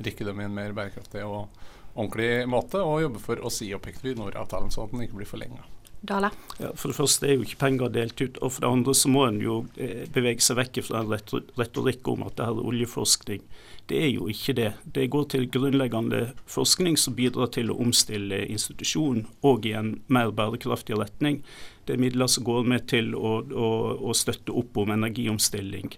rikke 0.00 0.24
dem 0.28 0.40
i 0.40 0.48
en 0.48 0.56
mer 0.56 0.76
bærekraftig 0.76 1.26
og 1.26 1.50
ordentlig 1.90 2.46
måte, 2.48 2.80
og 2.80 3.02
jobbe 3.02 3.20
for 3.22 3.42
å 3.42 3.52
si 3.52 3.68
opp 3.76 3.88
Equinor-avtalen, 3.90 4.70
sånn 4.72 4.88
at 4.88 4.94
den 4.94 5.04
ikke 5.06 5.20
blir 5.20 5.28
forlenga. 5.28 5.66
Dale? 6.00 6.30
Ja, 6.56 6.70
for 6.74 6.88
det 6.88 6.96
første 6.96 7.28
er 7.28 7.34
jo 7.36 7.44
ikke 7.44 7.60
penger 7.60 7.90
delt 7.92 8.20
ut. 8.20 8.38
Og 8.40 8.54
for 8.54 8.64
det 8.64 8.70
andre 8.70 8.94
så 8.96 9.10
må 9.12 9.26
en 9.28 9.40
jo 9.42 9.56
eh, 9.76 10.06
bevege 10.12 10.44
seg 10.44 10.56
vekk 10.60 10.80
fra 10.86 11.02
en 11.02 11.10
retorikk 11.60 12.08
om 12.08 12.24
at 12.24 12.38
det 12.38 12.46
her 12.48 12.56
er 12.56 12.70
oljeforskning. 12.72 13.42
Det 13.90 13.98
er 13.98 14.12
jo 14.14 14.28
ikke 14.30 14.54
det. 14.56 14.70
Det 14.94 15.08
går 15.10 15.26
til 15.34 15.48
grunnleggende 15.50 16.22
forskning 16.48 16.96
som 17.00 17.16
bidrar 17.18 17.50
til 17.52 17.72
å 17.72 17.78
omstille 17.82 18.44
institusjonen 18.46 19.26
og 19.46 19.66
i 19.66 19.74
en 19.76 19.96
mer 20.06 20.30
bærekraftig 20.32 20.96
retning. 21.00 21.42
Det 21.84 21.96
er 21.96 22.04
midler 22.04 22.30
som 22.30 22.46
går 22.46 22.68
med 22.70 22.86
til 22.92 23.12
å, 23.18 23.40
å, 23.42 23.68
å 24.00 24.16
støtte 24.16 24.54
opp 24.56 24.78
om 24.80 24.94
energiomstilling. 24.94 25.92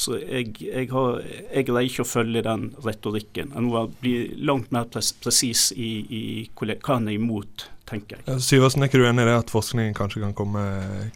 Så 0.00 0.16
jeg, 0.20 0.54
jeg, 0.64 0.86
har, 0.92 1.18
jeg, 1.24 1.66
greier 1.68 1.88
ikke 1.88 2.04
å 2.06 2.08
følge 2.08 2.44
den 2.46 2.70
retorikken. 2.84 3.50
En 3.56 3.68
må 3.68 3.82
bli 4.00 4.30
langt 4.38 4.70
mer 4.72 4.86
presis 4.92 5.70
i, 5.76 5.90
i 6.08 6.22
hva 6.56 6.96
en 6.96 7.10
er 7.10 7.18
imot 7.18 7.66
tenker 7.90 8.20
jeg. 8.20 8.40
Syversen, 8.44 8.84
er 8.84 8.90
ikke 8.90 9.00
du 9.00 9.06
enig 9.08 9.24
i 9.24 9.28
det 9.28 9.36
at 9.42 9.52
forskningen 9.52 9.94
kanskje 9.96 10.22
kan 10.22 10.34
komme 10.36 10.62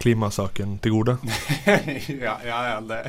klimasaken 0.02 0.78
til 0.85 0.97
gode? 0.97 1.16
ja, 2.26 2.37
ja, 2.45 2.59
ja 2.71 2.76
det, 2.85 3.00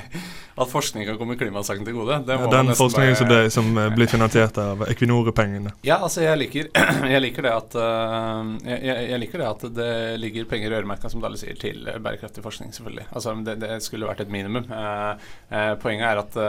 At 0.56 0.72
forskning 0.72 1.08
kan 1.10 1.18
komme 1.20 1.38
klimasaken 1.40 1.88
til 1.88 1.98
gode? 1.98 2.20
Ja, 2.30 2.38
den 2.52 2.74
forskningen 2.78 3.18
som, 3.20 3.30
det, 3.32 3.42
som 3.56 3.72
blir 3.96 4.10
finansiert 4.12 4.58
av 4.62 4.86
Equinor-pengene. 4.90 5.76
Ja, 5.88 6.00
altså 6.06 6.24
jeg 6.24 6.40
liker, 6.44 6.72
jeg 7.14 7.24
liker, 7.26 7.48
det 7.48 7.56
at 7.56 7.78
uh, 7.80 8.54
jeg, 8.64 8.82
jeg, 9.12 9.22
liker 9.26 9.44
det 9.44 9.50
at 9.50 9.68
det 9.82 9.92
ligger 10.22 10.50
penger 10.50 10.78
øremerka, 10.80 11.12
som 11.12 11.24
Dalle 11.24 11.40
sier, 11.42 11.58
til 11.60 11.84
bærekraftig 11.86 12.44
forskning, 12.46 12.74
selvfølgelig. 12.76 13.10
Altså 13.12 13.36
det, 13.46 13.60
det 13.64 13.80
skulle 13.86 14.10
vært 14.10 14.26
et 14.26 14.34
minimum. 14.34 14.70
Uh, 14.70 15.76
poenget 15.82 16.08
er 16.12 16.24
at, 16.24 16.40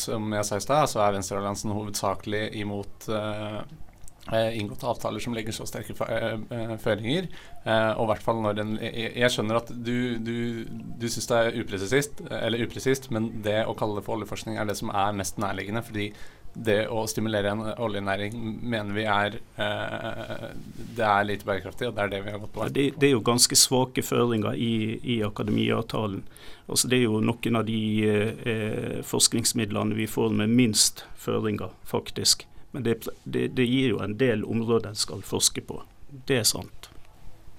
som 0.00 0.32
jeg 0.36 0.46
sa 0.46 0.58
i 0.58 0.64
stad, 0.64 0.90
så 0.90 1.02
er 1.04 1.16
Venstrealliansen 1.16 1.72
hovedsakelig 1.74 2.44
imot 2.60 3.08
eh, 3.08 3.60
inngått 4.26 4.82
avtaler 4.82 5.22
som 5.22 5.36
legger 5.36 5.54
så 5.54 5.66
sterke 5.68 5.94
føringer. 5.94 7.28
og 7.66 8.02
i 8.02 8.08
hvert 8.10 8.24
fall 8.24 8.40
når 8.42 8.62
en 8.62 8.72
jeg, 8.82 9.30
skjønner 9.30 9.60
at 9.60 9.70
du, 9.70 10.16
du, 10.18 10.64
du 10.66 11.06
syns 11.06 11.30
det 11.30 11.38
er 11.38 11.58
upresist, 11.62 12.24
eller 12.30 12.64
upresist, 12.66 13.06
men 13.14 13.28
det 13.46 13.60
å 13.70 13.76
kalle 13.78 14.00
det 14.00 14.06
for 14.08 14.18
oljeforskning 14.18 14.58
er 14.58 14.66
det 14.66 14.78
som 14.80 14.90
er 14.90 15.14
mest 15.14 15.38
nærliggende. 15.38 15.84
fordi 15.86 16.10
det 16.56 16.86
å 16.88 17.02
stimulere 17.08 17.52
en 17.52 17.62
oljenæring 17.84 18.36
mener 18.64 18.96
vi 18.96 19.04
er 19.10 19.36
eh, 19.60 20.46
det 20.96 21.04
er 21.04 21.28
lite 21.28 21.48
bærekraftig, 21.48 21.90
og 21.90 21.96
det 21.96 22.04
er 22.04 22.12
det 22.14 22.22
vi 22.24 22.32
har 22.32 22.40
gått 22.40 22.54
på. 22.54 22.68
Det, 22.72 22.86
det, 22.96 23.08
er 23.08 23.14
jo 23.14 23.22
ganske 23.24 23.58
svake 23.58 24.04
føringer 24.06 24.56
i, 24.56 24.96
i 25.16 25.20
akademiavtalen. 25.26 26.24
Altså 26.66 26.90
det 26.90 27.00
er 27.00 27.06
jo 27.06 27.20
noen 27.24 27.60
av 27.60 27.66
de 27.68 27.80
eh, 28.08 28.98
forskningsmidlene 29.06 29.98
vi 29.98 30.08
får 30.10 30.32
med 30.40 30.54
minst 30.56 31.04
føringer, 31.20 31.76
faktisk. 31.86 32.46
Men 32.76 32.84
det, 32.84 32.98
det, 33.24 33.46
det 33.56 33.64
gir 33.64 33.94
jo 33.94 34.02
en 34.04 34.18
del 34.20 34.44
områder 34.44 34.92
en 34.92 34.98
skal 35.00 35.24
forske 35.24 35.64
på. 35.64 35.80
Det 36.28 36.42
er 36.42 36.44
sant. 36.44 36.90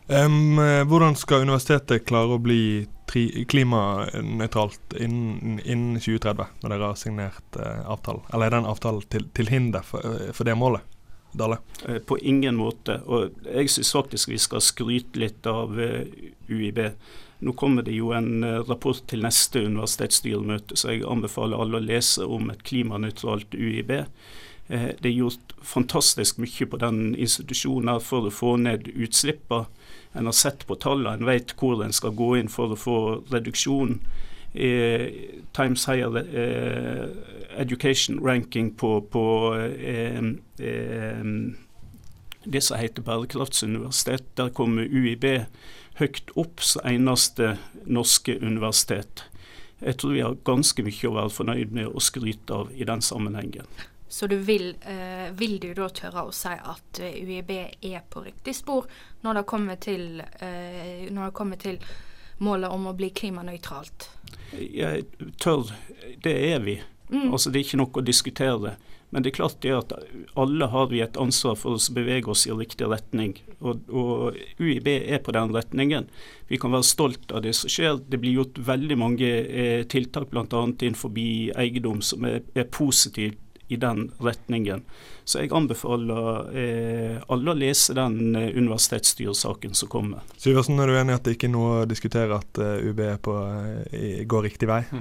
Um, 0.08 0.62
hvordan 0.88 1.18
skal 1.20 1.42
universitetet 1.44 2.06
klare 2.06 2.38
å 2.38 2.40
bli 2.40 2.86
klimanøytralt 3.48 4.94
innen, 5.00 5.60
innen, 5.66 6.00
2030, 6.00 6.46
når 6.62 6.74
dere 6.74 6.92
har 6.92 7.00
signert 7.00 7.60
uh, 7.60 7.82
avtalen? 7.92 8.24
Eller 8.34 8.48
er 8.48 8.58
den 8.58 8.70
avtalen 8.70 9.08
til, 9.12 9.28
til 9.34 9.50
hinder 9.52 9.86
for, 9.88 10.06
uh, 10.06 10.30
for, 10.36 10.48
det 10.48 10.56
målet? 10.60 10.86
Dale? 11.34 11.60
Uh, 11.88 11.98
på 12.00 12.20
ingen 12.22 12.60
måte. 12.60 13.00
Og 13.08 13.36
jeg 13.48 13.72
syns 13.74 13.94
faktisk 13.98 14.32
vi 14.32 14.42
skal 14.42 14.64
skryte 14.64 15.20
litt 15.20 15.48
av 15.50 15.76
UiB. 16.48 16.84
Nå 17.40 17.54
kommer 17.54 17.86
det 17.86 17.94
jo 17.98 18.14
en 18.18 18.46
rapport 18.66 19.02
til 19.10 19.22
neste 19.26 19.62
universitetsstyremøte, 19.68 20.78
så 20.78 20.96
jeg 20.96 21.06
anbefaler 21.06 21.60
alle 21.62 21.82
å 21.82 21.86
lese 21.86 22.26
om 22.26 22.50
et 22.50 22.64
klimanøytralt 22.66 23.54
UiB. 23.54 24.00
Det 24.68 25.06
er 25.08 25.14
gjort 25.16 25.54
fantastisk 25.64 26.42
mye 26.44 26.66
på 26.68 26.80
den 26.82 27.14
institusjonen 27.16 28.02
for 28.04 28.28
å 28.28 28.34
få 28.36 28.58
ned 28.60 28.90
utslippene 28.92 29.70
en 30.18 30.26
har 30.26 30.34
sett 30.34 30.68
på 30.68 30.76
tallene, 30.76 31.14
en 31.14 31.28
vet 31.28 31.54
hvor 31.60 31.84
en 31.84 31.94
skal 31.94 32.16
gå 32.18 32.32
inn 32.40 32.50
for 32.50 32.74
å 32.74 32.80
få 32.80 32.98
reduksjon. 33.32 34.00
Eh, 34.58 35.06
Times 35.54 35.86
Higher 35.86 36.18
eh, 36.18 37.04
Education 37.62 38.20
Ranking 38.26 38.72
på, 38.74 39.02
på 39.14 39.26
eh, 39.60 40.32
eh, 40.58 41.28
det 42.48 42.64
som 42.64 42.80
heter 42.80 43.06
bærekraftsuniversitet. 43.06 44.32
Der 44.40 44.50
kommer 44.50 44.88
UiB 44.90 45.28
høyt 46.00 46.32
opp 46.38 46.64
som 46.64 46.86
eneste 46.88 47.58
norske 47.86 48.40
universitet. 48.40 49.28
Jeg 49.82 50.00
tror 50.02 50.16
vi 50.16 50.26
har 50.26 50.40
ganske 50.48 50.82
mye 50.82 51.12
å 51.12 51.18
være 51.20 51.36
fornøyd 51.36 51.78
med 51.78 51.92
å 51.92 52.02
skryte 52.02 52.64
av 52.64 52.74
i 52.74 52.88
den 52.88 53.04
sammenhengen. 53.06 53.70
Så 54.08 54.28
du 54.28 54.38
vil, 54.38 54.76
eh, 54.82 55.32
vil, 55.36 55.60
du 55.60 55.74
da 55.76 55.90
tørre 55.90 56.28
å 56.28 56.34
si 56.36 56.54
at 56.56 57.00
eh, 57.04 57.18
UiB 57.28 57.52
er 57.58 58.04
på 58.10 58.24
riktig 58.24 58.56
spor 58.56 58.88
når 59.26 59.42
det 59.42 59.48
kommer 59.50 59.80
til, 59.84 60.22
eh, 60.40 61.08
det 61.12 61.32
kommer 61.36 61.60
til 61.60 61.80
målet 62.40 62.72
om 62.72 62.88
å 62.88 62.96
bli 62.96 63.10
klimanøytralt? 63.12 64.10
Jeg 64.56 65.08
tør. 65.42 65.74
Det 66.24 66.36
er 66.54 66.62
vi. 66.64 66.80
Mm. 67.10 67.32
Altså 67.32 67.52
Det 67.52 67.60
er 67.60 67.68
ikke 67.68 67.82
noe 67.82 68.00
å 68.00 68.06
diskutere. 68.06 68.78
Men 69.10 69.24
det 69.24 69.32
er 69.32 69.38
klart 69.38 69.62
det 69.64 69.72
at 69.72 69.94
alle 70.36 70.68
har 70.68 70.90
vi 70.92 71.00
et 71.00 71.18
ansvar 71.20 71.56
for 71.56 71.78
å 71.78 71.94
bevege 71.96 72.28
oss 72.32 72.44
i 72.48 72.52
riktig 72.52 72.90
retning. 72.92 73.38
Og, 73.62 73.86
og, 73.88 74.36
UiB 74.60 74.90
er 74.98 75.22
på 75.24 75.32
den 75.36 75.54
retningen. 75.56 76.10
Vi 76.52 76.60
kan 76.60 76.76
være 76.76 76.88
stolt 76.88 77.32
av 77.32 77.46
det 77.46 77.54
som 77.56 77.72
skjer. 77.72 78.02
Det 78.04 78.20
blir 78.20 78.42
gjort 78.42 78.60
veldig 78.68 78.98
mange 79.00 79.30
eh, 79.48 79.86
tiltak 79.88 80.28
bl.a. 80.34 80.44
innenfor 80.44 81.16
eiendom 81.16 82.04
som 82.04 82.28
er, 82.28 82.42
er 82.52 82.68
positivt 82.68 83.40
i 83.68 83.78
den 83.80 84.12
retningen. 84.24 84.84
Så 85.28 85.42
jeg 85.42 85.52
anbefaler 85.56 86.52
eh, 86.56 87.18
alle 87.28 87.52
å 87.52 87.58
lese 87.58 87.96
den 87.98 88.36
eh, 88.36 88.54
universitetsstyresaken 88.56 89.76
som 89.76 89.92
kommer. 89.92 90.24
Syversen, 90.40 90.80
er 90.80 90.88
du 90.88 90.96
enig 90.96 91.16
i 91.16 91.18
at 91.18 91.28
det 91.28 91.36
ikke 91.36 91.50
er 91.50 91.56
noe 91.56 91.74
å 91.82 91.90
diskutere 91.90 92.40
at 92.40 92.62
uh, 92.64 92.78
UB 92.80 93.02
på, 93.26 93.36
uh, 93.36 94.24
går 94.24 94.48
riktig 94.50 94.72
vei? 94.72 94.84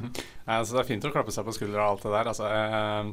Ja, 0.46 0.60
altså, 0.60 0.76
det 0.76 0.84
er 0.84 0.86
fint 0.92 1.06
å 1.06 1.10
klappe 1.10 1.32
seg 1.34 1.42
på 1.42 1.54
skuldra 1.56 1.88
og 1.88 1.96
alt 1.96 2.04
det 2.06 2.10
der. 2.12 2.28
Altså, 2.30 2.50
eh, 2.54 3.08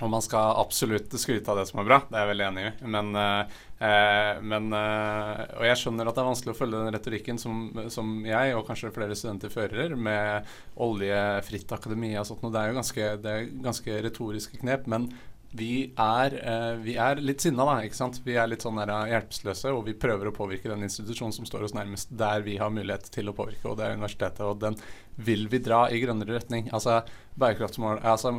og 0.00 0.10
man 0.12 0.22
skal 0.24 0.56
absolutt 0.60 1.12
skryte 1.20 1.50
av 1.52 1.60
det 1.60 1.66
som 1.68 1.80
er 1.82 1.88
bra, 1.88 1.98
det 2.08 2.16
er 2.16 2.24
jeg 2.24 2.30
veldig 2.32 2.46
enig 2.46 2.64
i. 2.64 2.72
Men, 2.94 3.10
eh, 3.20 4.40
men 4.52 4.68
eh, 4.76 5.42
Og 5.58 5.64
jeg 5.68 5.80
skjønner 5.80 6.08
at 6.08 6.16
det 6.16 6.22
er 6.22 6.28
vanskelig 6.30 6.54
å 6.54 6.58
følge 6.58 6.80
den 6.80 6.94
retorikken 6.96 7.40
som, 7.40 7.62
som 7.92 8.12
jeg 8.28 8.56
og 8.56 8.66
kanskje 8.68 8.92
flere 8.96 9.16
studenter 9.18 9.52
fører, 9.52 9.96
med 9.96 10.48
oljefritt 10.80 11.76
akademi 11.76 12.14
og 12.16 12.28
sånt. 12.28 12.46
Og 12.48 12.54
det 12.54 12.62
er 12.62 12.72
jo 12.72 12.78
ganske, 12.80 13.10
det 13.24 13.34
er 13.34 13.50
ganske 13.68 14.00
retoriske 14.08 14.62
knep. 14.62 14.88
Men 14.90 15.10
vi 15.52 15.92
er, 15.98 16.34
eh, 16.46 16.74
vi 16.78 16.94
er, 16.94 17.18
litt 17.18 17.42
sinna, 17.42 17.64
da. 17.66 17.80
ikke 17.82 17.98
sant? 17.98 18.20
Vi 18.22 18.36
er 18.38 18.46
litt 18.46 18.62
sånn 18.62 18.78
der, 18.78 18.92
eh, 18.94 19.10
hjelpeløse, 19.10 19.72
og 19.74 19.82
vi 19.88 19.96
prøver 19.98 20.30
å 20.30 20.34
påvirke 20.34 20.70
den 20.70 20.84
institusjonen 20.86 21.34
som 21.34 21.48
står 21.48 21.64
oss 21.66 21.74
nærmest 21.74 22.12
der 22.16 22.44
vi 22.46 22.56
har 22.60 22.70
mulighet 22.70 23.10
til 23.10 23.30
å 23.30 23.34
påvirke, 23.34 23.66
og 23.66 23.80
det 23.80 23.88
er 23.88 23.96
universitetet. 23.98 24.44
Og 24.46 24.60
den 24.62 24.78
vil 25.18 25.48
vi 25.50 25.58
dra 25.58 25.88
i 25.90 25.98
grønnere 26.02 26.38
retning. 26.38 26.70
Altså 26.70 27.00
bærekraftsmål, 27.40 27.98
altså 28.06 28.32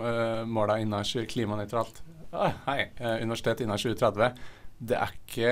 måla 0.48 0.80
innen 0.80 1.04
klimanøytralt. 1.04 2.02
Ah, 2.32 2.56
hei, 2.70 2.88
universitet 3.20 3.62
innen 3.62 3.78
2030. 3.78 4.32
Det 4.80 4.98
er 4.98 5.12
ikke, 5.12 5.52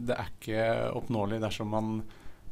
det 0.00 0.16
er 0.16 0.32
ikke 0.32 0.64
oppnåelig 0.96 1.42
dersom 1.44 1.70
man 1.70 2.00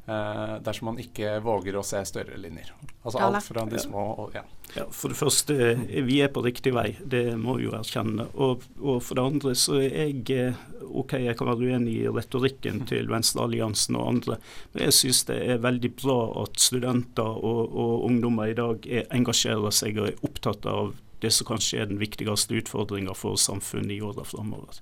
Uh, 0.08 0.56
dersom 0.64 0.86
man 0.88 1.00
ikke 1.02 1.34
våger 1.44 1.76
å 1.76 1.82
se 1.84 1.98
større 2.08 2.38
linjer. 2.40 2.70
Altså 3.02 3.20
alt 3.26 3.44
fra 3.44 3.66
de 3.68 3.80
små 3.82 4.04
og 4.22 4.38
ja. 4.38 4.40
ja. 4.72 4.86
For 4.88 5.12
det 5.12 5.18
første, 5.18 5.56
eh, 5.74 6.00
vi 6.06 6.22
er 6.24 6.30
på 6.32 6.40
riktig 6.46 6.72
vei, 6.72 6.94
det 7.04 7.34
må 7.36 7.58
vi 7.58 7.66
jo 7.66 7.74
erkjenne. 7.76 8.24
Og, 8.40 8.64
og 8.80 9.02
for 9.04 9.20
det 9.20 9.26
andre 9.28 9.52
så 9.60 9.76
er 9.82 9.98
jeg 9.98 10.24
eh, 10.32 10.64
OK, 10.88 11.12
jeg 11.26 11.36
kan 11.36 11.50
være 11.50 11.68
uenig 11.68 11.98
i 12.06 12.08
retorikken 12.08 12.86
til 12.88 13.12
Venstrealliansen 13.12 14.00
og 14.00 14.08
andre, 14.14 14.40
men 14.72 14.88
jeg 14.88 14.96
synes 15.02 15.22
det 15.28 15.38
er 15.44 15.62
veldig 15.68 15.92
bra 16.00 16.18
at 16.46 16.56
studenter 16.70 17.44
og, 17.52 17.62
og 17.68 18.08
ungdommer 18.08 18.48
i 18.48 18.56
dag 18.56 18.88
er, 18.88 19.04
engasjerer 19.12 19.76
seg 19.82 20.00
og 20.00 20.08
er 20.14 20.24
opptatt 20.24 20.72
av 20.72 20.94
det 21.20 21.36
som 21.36 21.52
kanskje 21.52 21.82
er 21.82 21.92
den 21.92 22.00
viktigste 22.00 22.62
utfordringa 22.62 23.12
for 23.12 23.36
samfunnet 23.36 23.98
i 23.98 24.04
åra 24.08 24.24
framover. 24.24 24.80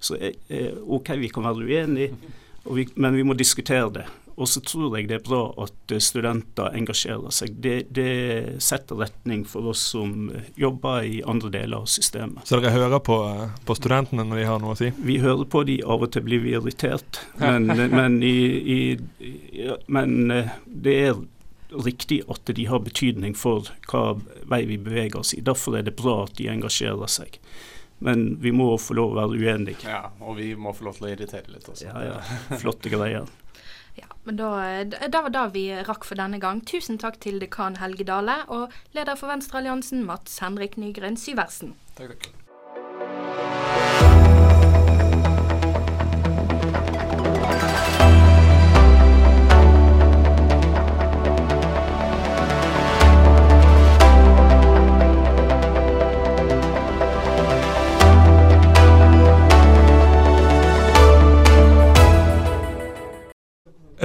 Så 0.00 0.16
OK, 0.16 1.18
vi 1.20 1.28
kan 1.28 1.44
være 1.44 1.66
uenige, 1.68 2.36
vi, 2.72 2.88
men 2.96 3.20
vi 3.20 3.26
må 3.26 3.36
diskutere 3.36 3.90
det. 4.00 4.12
Og 4.36 4.48
så 4.48 4.60
tror 4.60 4.98
jeg 4.98 5.08
det 5.08 5.16
er 5.16 5.24
bra 5.24 5.40
at 5.64 5.92
eh, 5.94 6.02
studenter 6.02 6.74
engasjerer 6.76 7.32
seg. 7.32 7.54
Det, 7.64 7.76
det, 7.96 8.60
setter 8.62 8.98
retning 9.00 9.46
for 9.48 9.70
oss 9.72 9.80
som 9.94 10.28
eh, 10.28 10.50
jobber 10.60 11.06
i 11.08 11.22
andre 11.24 11.50
deler 11.54 11.84
av 11.84 11.88
systemet. 11.88 12.44
Så 12.44 12.60
dere 12.60 12.74
hører 12.74 13.00
på, 13.04 13.16
eh, 13.30 13.54
på 13.64 13.76
studentene 13.78 14.26
når 14.28 14.42
de 14.42 14.48
har 14.50 14.60
noe 14.60 14.74
å 14.76 14.80
si? 14.80 14.90
Vi 15.08 15.16
hører 15.24 15.48
på 15.48 15.64
de, 15.68 15.78
av 15.84 16.04
og 16.04 16.12
til 16.12 16.26
blir 16.26 16.44
vi 16.44 16.52
irritert. 16.58 17.22
Men, 17.46 17.68
men, 17.68 18.18
i, 18.24 18.36
i, 18.76 18.78
ja, 19.54 19.76
men 19.92 20.30
det 20.66 20.94
er 21.06 21.18
riktig 21.84 22.22
at 22.32 22.48
de 22.56 22.64
har 22.68 22.80
betydning 22.82 23.36
for 23.38 23.68
hva 23.90 24.16
vei 24.48 24.64
vi 24.68 24.78
beveger 24.80 25.20
oss 25.20 25.32
i. 25.36 25.42
Derfor 25.44 25.78
er 25.78 25.86
det 25.86 25.96
bra 25.98 26.22
at 26.24 26.36
de 26.40 26.48
engasjerer 26.50 27.10
seg. 27.10 27.38
Men 28.04 28.26
vi 28.42 28.52
må 28.52 28.68
få 28.80 28.96
lov 28.98 29.14
å 29.14 29.18
være 29.20 29.40
uenige. 29.40 29.88
Ja, 29.88 30.10
og 30.20 30.36
vi 30.40 30.50
må 30.58 30.74
få 30.76 30.88
lov 30.88 30.98
til 30.98 31.08
å 31.08 31.12
irritere 31.14 31.54
litt 31.54 31.68
også. 31.70 31.88
Ja, 31.88 32.02
ja. 32.04 32.58
Flotte 32.60 32.92
greier. 32.92 33.28
Men 34.26 34.40
da, 34.40 34.50
da 35.08 35.22
var 35.22 35.34
det 35.34 35.44
vi 35.54 35.68
rakk 35.86 36.06
for 36.08 36.18
denne 36.18 36.40
gang. 36.42 36.64
Tusen 36.66 36.98
takk 36.98 37.20
til 37.22 37.38
dekan 37.42 37.78
Helge 37.78 38.08
Dale 38.08 38.40
og 38.50 38.74
leder 38.96 39.18
for 39.18 39.30
Venstrealliansen 39.30 40.02
Mats 40.06 40.40
Henrik 40.42 40.74
Nygren 40.82 41.18
Syversen. 41.20 41.76
Takk, 41.94 42.26
takk. 42.26 44.25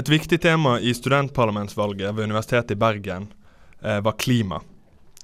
Et 0.01 0.09
viktig 0.09 0.39
tema 0.41 0.79
i 0.79 0.93
studentparlamentsvalget 0.97 2.15
ved 2.15 2.23
Universitetet 2.23 2.71
i 2.71 2.75
Bergen 2.75 3.27
eh, 3.83 3.99
var 4.01 4.15
klima. 4.17 4.57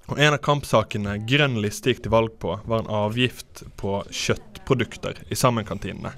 Og 0.05 0.19
En 0.19 0.35
av 0.35 0.37
kampsakene 0.45 1.15
Grønn 1.25 1.55
liste 1.63 1.89
gikk 1.89 2.03
til 2.05 2.13
valg 2.13 2.35
på, 2.37 2.59
var 2.69 2.83
en 2.83 2.91
avgift 2.93 3.63
på 3.81 4.03
kjøttprodukter 4.05 5.23
i 5.33 5.37
sammenkantinene. 5.39 6.11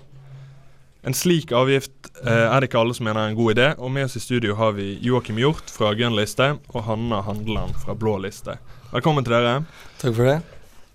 En 1.08 1.16
slik 1.16 1.54
avgift 1.56 2.12
eh, 2.20 2.50
er 2.50 2.60
det 2.60 2.68
ikke 2.68 2.82
alle 2.82 2.98
som 3.00 3.08
mener 3.08 3.22
er 3.22 3.32
en 3.32 3.40
god 3.40 3.56
idé, 3.56 3.70
og 3.80 3.96
med 3.96 4.10
oss 4.10 4.20
i 4.20 4.26
studio 4.26 4.60
har 4.60 4.76
vi 4.76 4.92
Joakim 5.08 5.40
Hjort 5.40 5.72
fra 5.72 5.96
Grønn 5.96 6.20
liste 6.20 6.52
og 6.74 6.84
Hanna 6.90 7.24
Handeland 7.30 7.80
fra 7.80 7.96
Blå 7.96 8.18
liste. 8.28 8.60
Velkommen 8.92 9.24
til 9.24 9.40
dere. 9.40 9.62
Takk 10.04 10.20
for 10.20 10.34
det. 10.34 10.38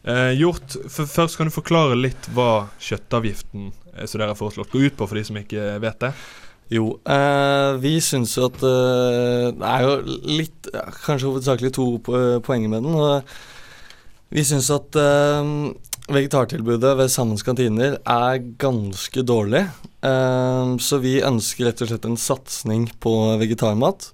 Eh, 0.04 0.37
Hjort, 0.37 0.76
først 0.92 1.40
kan 1.40 1.49
du 1.49 1.56
forklare 1.56 1.97
litt 1.97 2.28
hva 2.37 2.66
kjøttavgiften 2.76 3.71
eh, 3.73 4.04
som 4.04 4.18
dere 4.21 4.35
har 4.35 4.42
foreslått 4.44 4.75
går 4.76 4.90
ut 4.90 5.00
på, 5.00 5.09
for 5.09 5.16
de 5.16 5.30
som 5.33 5.40
ikke 5.40 5.78
vet 5.80 6.02
det? 6.11 6.16
Jo, 6.75 6.88
eh, 7.07 7.73
vi 7.78 7.99
syns 8.02 8.35
jo 8.38 8.49
at 8.49 8.62
eh, 8.66 9.50
Det 9.54 9.69
er 9.69 9.85
jo 9.85 9.93
litt 10.40 10.71
Kanskje 11.04 11.28
hovedsakelig 11.28 11.75
to 11.76 11.87
poenger 12.02 12.71
med 12.73 12.87
den. 12.87 12.97
Og 12.99 14.35
vi 14.35 14.43
syns 14.47 14.73
at 14.75 14.97
eh, 14.99 15.50
vegetartilbudet 16.11 16.97
ved 16.99 17.12
Sammens 17.12 17.45
kantiner 17.47 17.99
er 18.00 18.40
ganske 18.61 19.23
dårlig. 19.25 19.62
Um, 20.04 20.76
så 20.83 20.99
vi 21.00 21.21
ønsker 21.25 21.69
rett 21.69 21.81
og 21.85 21.88
slett 21.88 22.09
en 22.09 22.19
satsing 22.21 22.88
på 23.00 23.12
vegetarmat. 23.40 24.11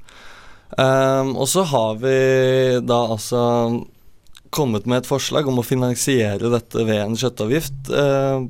Um, 0.77 1.33
og 1.35 1.49
så 1.51 1.65
har 1.67 1.97
vi 2.03 2.19
da 2.87 3.01
altså 3.17 3.41
kommet 4.55 4.87
med 4.87 5.01
et 5.01 5.11
forslag 5.11 5.49
om 5.51 5.59
å 5.63 5.67
finansiere 5.67 6.53
dette 6.53 6.87
ved 6.87 7.03
en 7.07 7.19
kjøttavgift. 7.19 7.91
Uh, 7.91 8.47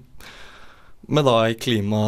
med 1.09 1.27
da 1.27 1.39
klima 1.61 2.03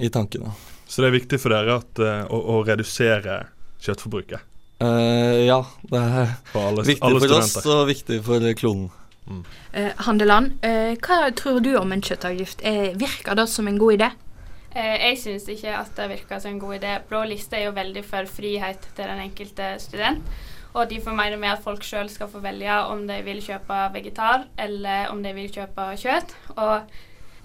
i 0.00 0.08
tankene. 0.12 0.54
Så 0.86 1.02
det 1.02 1.10
er 1.10 1.16
viktig 1.18 1.40
for 1.42 1.54
dere 1.54 1.80
at, 1.80 2.02
uh, 2.02 2.26
å, 2.30 2.40
å, 2.56 2.60
redusere 2.66 3.40
kjøttforbruket? 3.82 4.44
Uh, 4.82 5.46
ja, 5.46 5.60
det 5.90 6.02
er 6.02 6.36
alle, 6.60 6.84
viktig 6.86 7.08
alle 7.08 7.22
for 7.24 7.38
oss 7.40 7.56
og 7.64 7.82
viktig 7.90 8.20
for 8.26 8.46
klonen. 8.58 8.92
Mm. 9.26 9.40
Uh, 9.74 9.90
Handeland, 10.06 10.60
hva 11.02 11.16
tror 11.34 11.58
du 11.64 11.72
om 11.80 11.90
en 11.90 12.04
kjøttavgift? 12.04 12.62
virker 13.00 13.38
det 13.38 13.48
som 13.50 13.68
en 13.70 13.82
god 13.82 13.98
idé? 13.98 14.12
jeg 14.76 15.16
syns 15.16 15.46
ikke 15.48 15.72
at 15.72 15.94
det 15.96 16.04
virker 16.10 16.40
som 16.42 16.50
en 16.52 16.58
god 16.60 16.74
idé. 16.76 16.90
Blå 17.08 17.22
liste 17.24 17.56
er 17.56 17.62
jo 17.64 17.70
veldig 17.72 18.02
for 18.04 18.28
frihet 18.28 18.82
til 18.92 19.08
den 19.08 19.22
enkelte 19.22 19.70
student. 19.80 20.26
Og 20.76 20.90
de 20.90 20.98
får 21.00 21.16
mener 21.16 21.40
med 21.40 21.54
at 21.54 21.62
folk 21.64 21.84
sjøl 21.86 22.10
skal 22.12 22.28
få 22.28 22.42
velge 22.44 22.74
om 22.90 23.06
de 23.08 23.16
vil 23.24 23.40
kjøpe 23.40 23.78
vegetar 23.94 24.44
eller 24.60 25.08
om 25.08 25.22
de 25.24 25.32
vil 25.38 25.48
kjøpe 25.48 25.86
kjøtt. 26.02 26.34
Og 26.60 26.84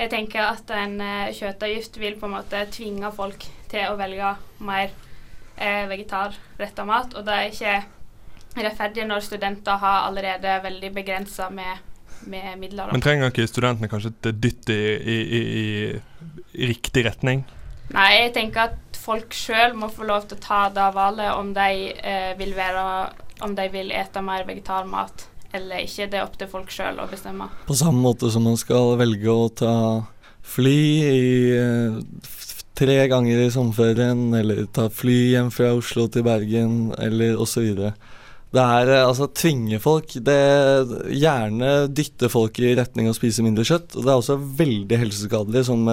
jeg 0.02 0.10
tenker 0.10 0.44
at 0.44 0.72
en 0.74 0.98
uh, 1.02 1.30
kjøttavgift 1.36 2.00
vil 2.02 2.18
på 2.20 2.28
en 2.30 2.36
måte 2.40 2.66
tvinge 2.74 3.12
folk 3.14 3.46
til 3.72 3.88
å 3.92 3.98
velge 4.00 4.34
mer 4.66 4.92
uh, 4.92 5.86
vegetarretta 5.92 6.86
mat. 6.88 7.16
Og 7.18 7.26
det 7.28 7.38
er 7.38 7.52
ikke 7.52 8.66
rettferdig 8.66 9.08
når 9.08 9.26
studenter 9.26 9.80
har 9.82 10.08
allerede 10.10 10.58
veldig 10.66 10.92
begrensa 10.96 11.50
med, 11.54 11.82
med, 12.26 12.54
midler. 12.60 12.92
Men 12.92 13.04
trenger 13.04 13.32
ikke 13.32 13.48
studentene 13.50 13.92
kanskje 13.92 14.14
et 14.16 14.32
dytt 14.42 14.72
i, 14.74 14.82
i, 14.98 15.18
i, 15.22 15.42
i, 15.62 16.68
riktig 16.72 17.06
retning? 17.08 17.46
Nei, 17.92 18.10
jeg 18.18 18.34
tenker 18.36 18.72
at 18.72 19.02
folk 19.02 19.34
sjøl 19.36 19.76
må 19.78 19.90
få 19.92 20.06
lov 20.08 20.28
til 20.28 20.40
å 20.40 20.44
ta 20.44 20.62
det 20.74 20.92
valget 20.96 21.36
om 21.36 21.54
de 21.56 21.70
uh, 22.02 22.32
vil 22.40 22.56
være 22.58 22.86
om 23.42 23.56
de 23.58 23.64
vil 23.74 23.90
ete 23.98 24.22
mer 24.22 24.44
vegetarmat 24.46 25.31
eller 25.58 25.86
ikke. 25.86 26.08
Det 26.12 26.20
er 26.20 26.26
opp 26.26 26.38
til 26.40 26.50
folk 26.52 26.72
sjøl 26.74 27.02
å 27.02 27.08
bestemme. 27.12 27.50
På 27.68 27.78
samme 27.78 28.02
måte 28.04 28.32
som 28.34 28.46
man 28.48 28.60
skal 28.60 28.96
velge 29.02 29.32
å 29.32 29.50
ta 29.50 29.76
fly 30.52 30.80
i 31.06 31.28
eh, 31.58 32.00
tre 32.78 32.98
ganger 33.12 33.44
i 33.44 33.52
sommerferien, 33.54 34.32
eller 34.38 34.66
ta 34.74 34.88
fly 34.94 35.20
hjem 35.36 35.52
fra 35.54 35.74
Oslo 35.78 36.08
til 36.12 36.26
Bergen, 36.26 36.92
eller 36.98 37.40
osv. 37.42 37.70
Det 38.52 38.66
er 38.66 38.92
eh, 38.92 39.06
altså 39.06 39.30
tvinge 39.38 39.80
folk. 39.84 40.18
Det 40.18 40.42
gjerne 41.14 41.72
dytte 41.92 42.32
folk 42.32 42.60
i 42.62 42.76
retning 42.80 43.10
av 43.10 43.16
å 43.16 43.20
spise 43.22 43.46
mindre 43.46 43.68
kjøtt. 43.68 43.96
Og 43.96 44.06
det 44.06 44.14
er 44.14 44.22
også 44.22 44.40
veldig 44.60 45.02
helseskadelig, 45.06 45.66
som 45.70 45.88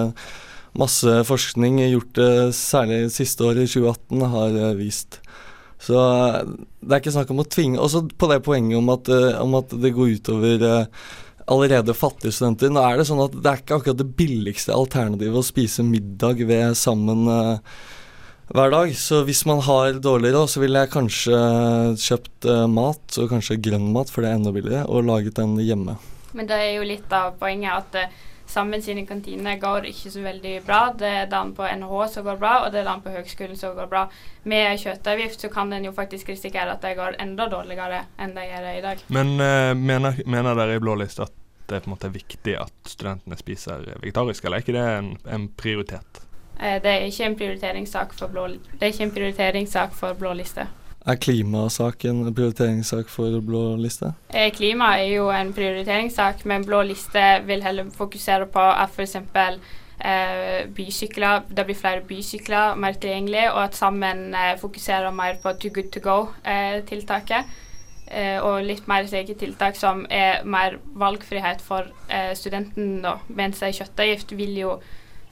masse 0.77 1.13
forskning 1.25 1.79
gjort 1.87 2.19
særlig 2.55 3.07
siste 3.13 3.47
året, 3.47 3.65
i 3.65 3.71
2018, 3.71 4.29
har 4.35 4.61
eh, 4.65 4.77
vist. 4.79 5.21
Så 5.79 5.95
det 5.95 6.91
er 6.91 6.99
ikke 6.99 7.15
snakk 7.15 7.29
om 7.31 7.39
å 7.39 7.47
tvinge 7.47 7.79
Også 7.79 8.01
på 8.19 8.27
det 8.27 8.41
poenget 8.43 8.75
om 8.75 8.89
at, 8.91 9.07
uh, 9.07 9.37
om 9.39 9.53
at 9.61 9.71
det 9.79 9.93
går 9.95 10.17
utover 10.19 10.65
uh, 10.65 11.05
allerede 11.49 11.95
fattige 11.97 12.35
studenter. 12.35 12.69
Nå 12.73 12.83
er 12.83 12.99
det 12.99 13.07
sånn 13.09 13.23
at 13.23 13.37
det 13.37 13.47
er 13.47 13.63
ikke 13.63 13.79
akkurat 13.79 14.01
det 14.01 14.11
billigste 14.19 14.75
alternativet 14.75 15.39
å 15.39 15.45
spise 15.45 15.85
middag 15.87 16.43
ved 16.45 16.75
sammen 16.77 17.23
hver 17.25 18.69
dag. 18.75 18.91
Så 18.93 19.23
hvis 19.25 19.41
man 19.49 19.63
har 19.65 19.97
dårlig 19.97 20.35
råd, 20.35 20.51
så 20.53 20.61
ville 20.61 20.83
jeg 20.83 20.91
kanskje 20.93 21.39
kjøpt 22.05 22.45
mat, 22.69 23.01
og 23.17 23.33
kanskje 23.33 23.57
grønn 23.65 23.89
mat, 23.95 24.13
for 24.13 24.21
det 24.21 24.29
er 24.29 24.37
enda 24.37 24.53
billigere, 24.53 24.85
og 24.93 25.09
laget 25.09 25.41
den 25.41 25.57
hjemme. 25.57 25.97
Men 26.37 26.51
det 26.51 26.61
er 26.61 26.71
jo 26.75 26.85
litt 26.85 27.17
av 27.17 27.33
poenget 27.41 27.81
at 27.97 28.28
Sammen 28.49 28.81
sine 28.81 29.03
kantiner 29.05 29.59
går 29.61 29.85
ikke 29.91 30.09
så 30.09 30.23
veldig 30.23 30.53
bra. 30.65 30.79
Det 30.97 31.09
er 31.21 31.27
den 31.29 31.51
på 31.53 31.67
NHH 31.69 32.05
som 32.15 32.25
går 32.25 32.39
bra, 32.41 32.53
og 32.63 32.71
det 32.73 32.79
er 32.81 32.87
den 32.87 33.03
på 33.05 33.11
høgskolen 33.13 33.59
som 33.59 33.75
går 33.77 33.89
bra. 33.91 34.07
Med 34.49 34.79
kjøttavgift 34.81 35.45
så 35.45 35.51
kan 35.53 35.69
en 35.73 35.85
jo 35.85 35.91
faktisk 35.93 36.31
risikere 36.33 36.73
at 36.73 36.81
de 36.81 36.95
går 36.97 37.19
enda 37.21 37.45
dårligere 37.51 38.01
enn 38.17 38.33
de 38.33 38.47
gjør 38.47 38.65
i 38.71 38.81
dag. 38.87 39.03
Men 39.13 39.35
uh, 39.37 39.75
mener, 39.77 40.17
mener, 40.25 40.57
dere 40.57 40.79
i 40.79 40.81
Blå 40.81 40.97
liste 40.97 41.27
at 41.27 41.35
det 41.69 41.77
er 41.77 41.85
på 41.85 41.91
en 41.91 41.93
måte 41.93 42.09
viktig 42.09 42.57
at 42.57 42.89
studentene 42.89 43.37
spiser 43.37 43.85
vegetarisk, 43.99 44.41
eller 44.41 44.57
er 44.57 44.65
ikke 44.65 44.77
det 44.79 44.87
en, 44.95 45.13
en 45.29 45.47
prioritet? 45.53 46.23
Uh, 46.57 46.79
det 46.81 46.89
er 46.89 47.05
ikke 47.05 47.29
en 47.29 47.39
prioriteringssak 47.43 48.17
for 48.17 48.33
blå, 48.33 48.49
det 48.73 48.81
er 48.81 48.95
ikke 48.95 49.11
en 49.11 49.17
prioriteringssak 49.19 49.93
for 49.93 50.17
blå 50.17 50.33
liste. 50.41 50.65
Er 51.07 51.15
klimasak 51.15 52.03
en 52.09 52.25
prioriteringssak 52.35 53.07
for 53.07 53.39
blå 53.45 53.75
liste? 53.79 54.11
Eh, 54.33 54.49
klima 54.51 54.97
er 54.99 55.13
jo 55.13 55.29
en 55.31 55.53
prioriteringssak, 55.55 56.43
men 56.45 56.65
blå 56.67 56.81
liste 56.83 57.23
vil 57.47 57.63
heller 57.63 57.87
fokusere 57.95 58.49
på 58.51 58.65
at 58.71 58.91
f.eks. 58.91 59.15
Eh, 59.99 60.67
bysykler, 60.75 61.47
det 61.55 61.65
blir 61.67 61.75
flere 61.75 62.03
bysykler 62.07 62.75
mer 62.75 62.99
tilgjengelig, 62.99 63.47
og 63.53 63.63
at 63.63 63.79
sammen 63.79 64.35
eh, 64.35 64.53
fokuserer 64.59 65.11
mer 65.15 65.39
på 65.43 65.55
Too 65.59 65.71
Good 65.75 65.91
To 65.95 66.03
Go-tiltaket. 66.03 67.57
Eh, 68.09 68.39
og 68.41 68.63
litt 68.65 68.87
mer 68.89 69.05
slike 69.07 69.35
tiltak 69.37 69.75
som 69.77 70.01
er 70.09 70.41
mer 70.43 70.79
valgfrihet 70.97 71.61
for 71.61 71.91
eh, 72.09 72.31
studenten, 72.35 73.03
da. 73.05 73.19
Mens 73.29 73.61
ei 73.63 73.75
kjøttavgift 73.75 74.33
vil 74.35 74.55
jo 74.57 74.77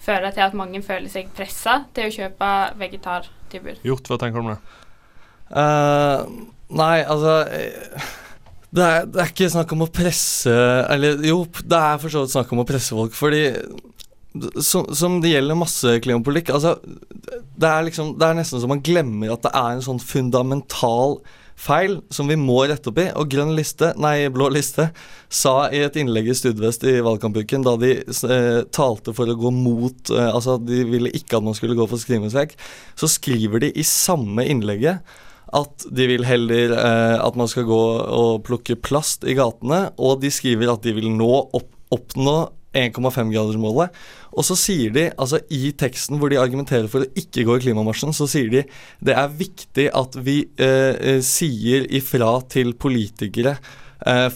føre 0.04 0.30
til 0.32 0.46
at 0.46 0.58
mange 0.58 0.84
føler 0.86 1.10
seg 1.10 1.32
pressa 1.36 1.82
til 1.98 2.08
å 2.08 2.14
kjøpe 2.14 2.52
vegetartilbud. 2.78 3.82
Gjort, 3.88 4.12
hva 4.12 4.20
tenker 4.22 4.40
du 4.40 4.46
om 4.46 4.54
det? 4.54 4.60
Uh, 5.48 6.28
nei, 6.76 7.02
altså 7.08 7.40
det 8.76 8.84
er, 8.84 9.06
det 9.08 9.22
er, 9.22 9.30
ikke 9.32 9.48
snakk 9.54 9.72
om 9.72 9.86
å 9.86 9.92
presse 9.96 10.52
Eller 10.92 11.22
jo, 11.24 11.46
det 11.64 11.78
er 11.80 12.02
for 12.02 12.12
så 12.12 12.26
vidt 12.26 12.34
snakk 12.34 12.52
om 12.52 12.66
å 12.66 12.68
presse 12.68 12.98
folk, 12.98 13.16
fordi 13.16 13.46
som, 14.62 14.84
som, 14.94 15.16
det 15.24 15.32
gjelder 15.32 15.58
masse 15.58 15.96
klimapolitikk 16.04 16.52
altså, 16.54 16.76
det, 16.84 17.70
er 17.70 17.88
liksom, 17.88 18.12
det 18.20 18.28
er 18.28 18.38
nesten 18.38 18.62
som 18.62 18.70
man 18.74 18.84
glemmer 18.86 19.34
at 19.34 19.46
det 19.48 19.54
er 19.56 19.78
en 19.78 19.86
sånn 19.86 20.04
fundamental 20.04 21.18
feil 21.58 21.98
som 22.14 22.30
vi 22.30 22.38
må 22.38 22.60
rette 22.70 22.92
opp 22.92 23.00
i. 23.02 23.08
Og 23.18 23.30
Grønn 23.32 23.56
liste, 23.58 23.90
nei, 23.98 24.30
Blå 24.34 24.50
liste 24.54 24.92
sa 25.34 25.68
i 25.74 25.82
et 25.84 25.98
innlegg 26.00 26.30
i 26.30 26.36
Studvest 26.38 26.86
i 26.88 27.00
valgkampuken, 27.04 27.66
da 27.66 27.74
de 27.82 27.96
eh, 27.98 28.60
talte 28.74 29.14
for 29.18 29.30
å 29.30 29.38
gå 29.40 29.52
mot 29.56 30.14
eh, 30.14 30.30
Altså, 30.30 30.60
de 30.62 30.84
ville 30.88 31.12
ikke 31.18 31.40
at 31.40 31.48
man 31.48 31.58
skulle 31.58 31.78
gå 31.78 31.88
for 31.90 32.02
skrivemestreik, 32.02 32.54
så 33.00 33.10
skriver 33.10 33.66
de 33.66 33.72
i 33.74 33.86
samme 33.88 34.46
innlegget 34.46 35.18
at 35.56 35.88
de 35.94 36.10
vil 36.10 36.26
heller 36.28 36.74
eh, 36.76 37.16
at 37.24 37.40
man 37.40 37.50
skal 37.52 37.68
gå 37.70 37.82
og 38.18 38.44
plukke 38.48 38.76
plast 38.76 39.24
i 39.28 39.38
gatene, 39.38 39.88
og 39.96 40.22
de 40.24 40.32
skriver 40.34 40.74
at 40.74 40.84
de 40.84 40.96
vil 40.98 41.10
nå 41.14 41.32
opp, 41.56 41.70
oppnå 41.94 42.38
1,5-gradersmålet. 42.78 43.96
Og 44.38 44.46
så 44.46 44.58
sier 44.60 44.94
de, 44.94 45.08
altså 45.18 45.40
i 45.54 45.72
teksten 45.78 46.20
hvor 46.20 46.30
de 46.30 46.40
argumenterer 46.42 46.90
for 46.92 47.06
å 47.06 47.12
ikke 47.18 47.46
gå 47.48 47.58
i 47.58 47.64
klimamarsjen, 47.64 48.14
så 48.14 48.28
sier 48.30 48.52
de 48.54 48.64
det 49.04 49.16
er 49.18 49.34
viktig 49.40 49.90
at 49.98 50.18
vi 50.22 50.42
eh, 50.62 50.94
eh 51.16 51.22
sier 51.26 51.88
ifra 51.98 52.38
til 52.52 52.76
politikere 52.78 53.58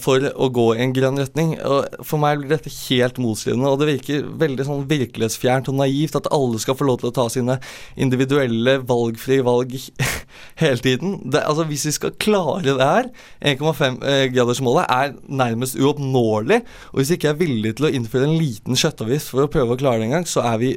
for 0.02 0.24
å 0.32 0.48
gå 0.52 0.66
i 0.74 0.82
en 0.84 0.92
grønn 0.94 1.20
retning. 1.20 1.54
Og 1.64 2.04
for 2.06 2.20
meg 2.22 2.42
blir 2.42 2.52
dette 2.52 2.72
helt 2.88 3.20
motstridende, 3.22 3.70
og 3.70 3.80
det 3.80 3.88
virker 3.88 4.26
veldig 4.42 4.66
sånn 4.68 4.86
virkelighetsfjernt 4.90 5.70
og 5.72 5.78
naivt 5.80 6.18
at 6.18 6.28
alle 6.34 6.60
skal 6.62 6.76
få 6.78 6.88
lov 6.88 7.00
til 7.00 7.10
å 7.10 7.14
ta 7.16 7.26
sine 7.32 7.58
individuelle 7.96 8.78
valgfrie 8.88 9.44
valg 9.46 9.76
hele 10.62 10.80
tiden. 10.82 11.18
Det, 11.24 11.42
altså 11.42 11.66
Hvis 11.70 11.86
vi 11.88 11.94
skal 11.96 12.16
klare 12.22 12.64
det 12.66 12.88
her, 12.90 13.10
1,5-gradersmålet 13.52 14.84
eh, 14.86 14.98
er 14.98 15.14
nærmest 15.42 15.78
uoppnåelig. 15.80 16.62
Og 16.92 17.00
hvis 17.00 17.12
vi 17.12 17.20
ikke 17.20 17.32
er 17.32 17.40
villige 17.40 17.78
til 17.78 17.88
å 17.88 17.92
innføre 17.96 18.28
en 18.28 18.36
liten 18.38 18.78
kjøttavgift 18.78 19.32
for 19.32 19.46
å 19.46 19.52
prøve 19.52 19.76
å 19.76 19.80
klare 19.80 20.02
det 20.02 20.10
en 20.10 20.18
gang, 20.18 20.28
så 20.28 20.44
er 20.46 20.60
vi 20.62 20.74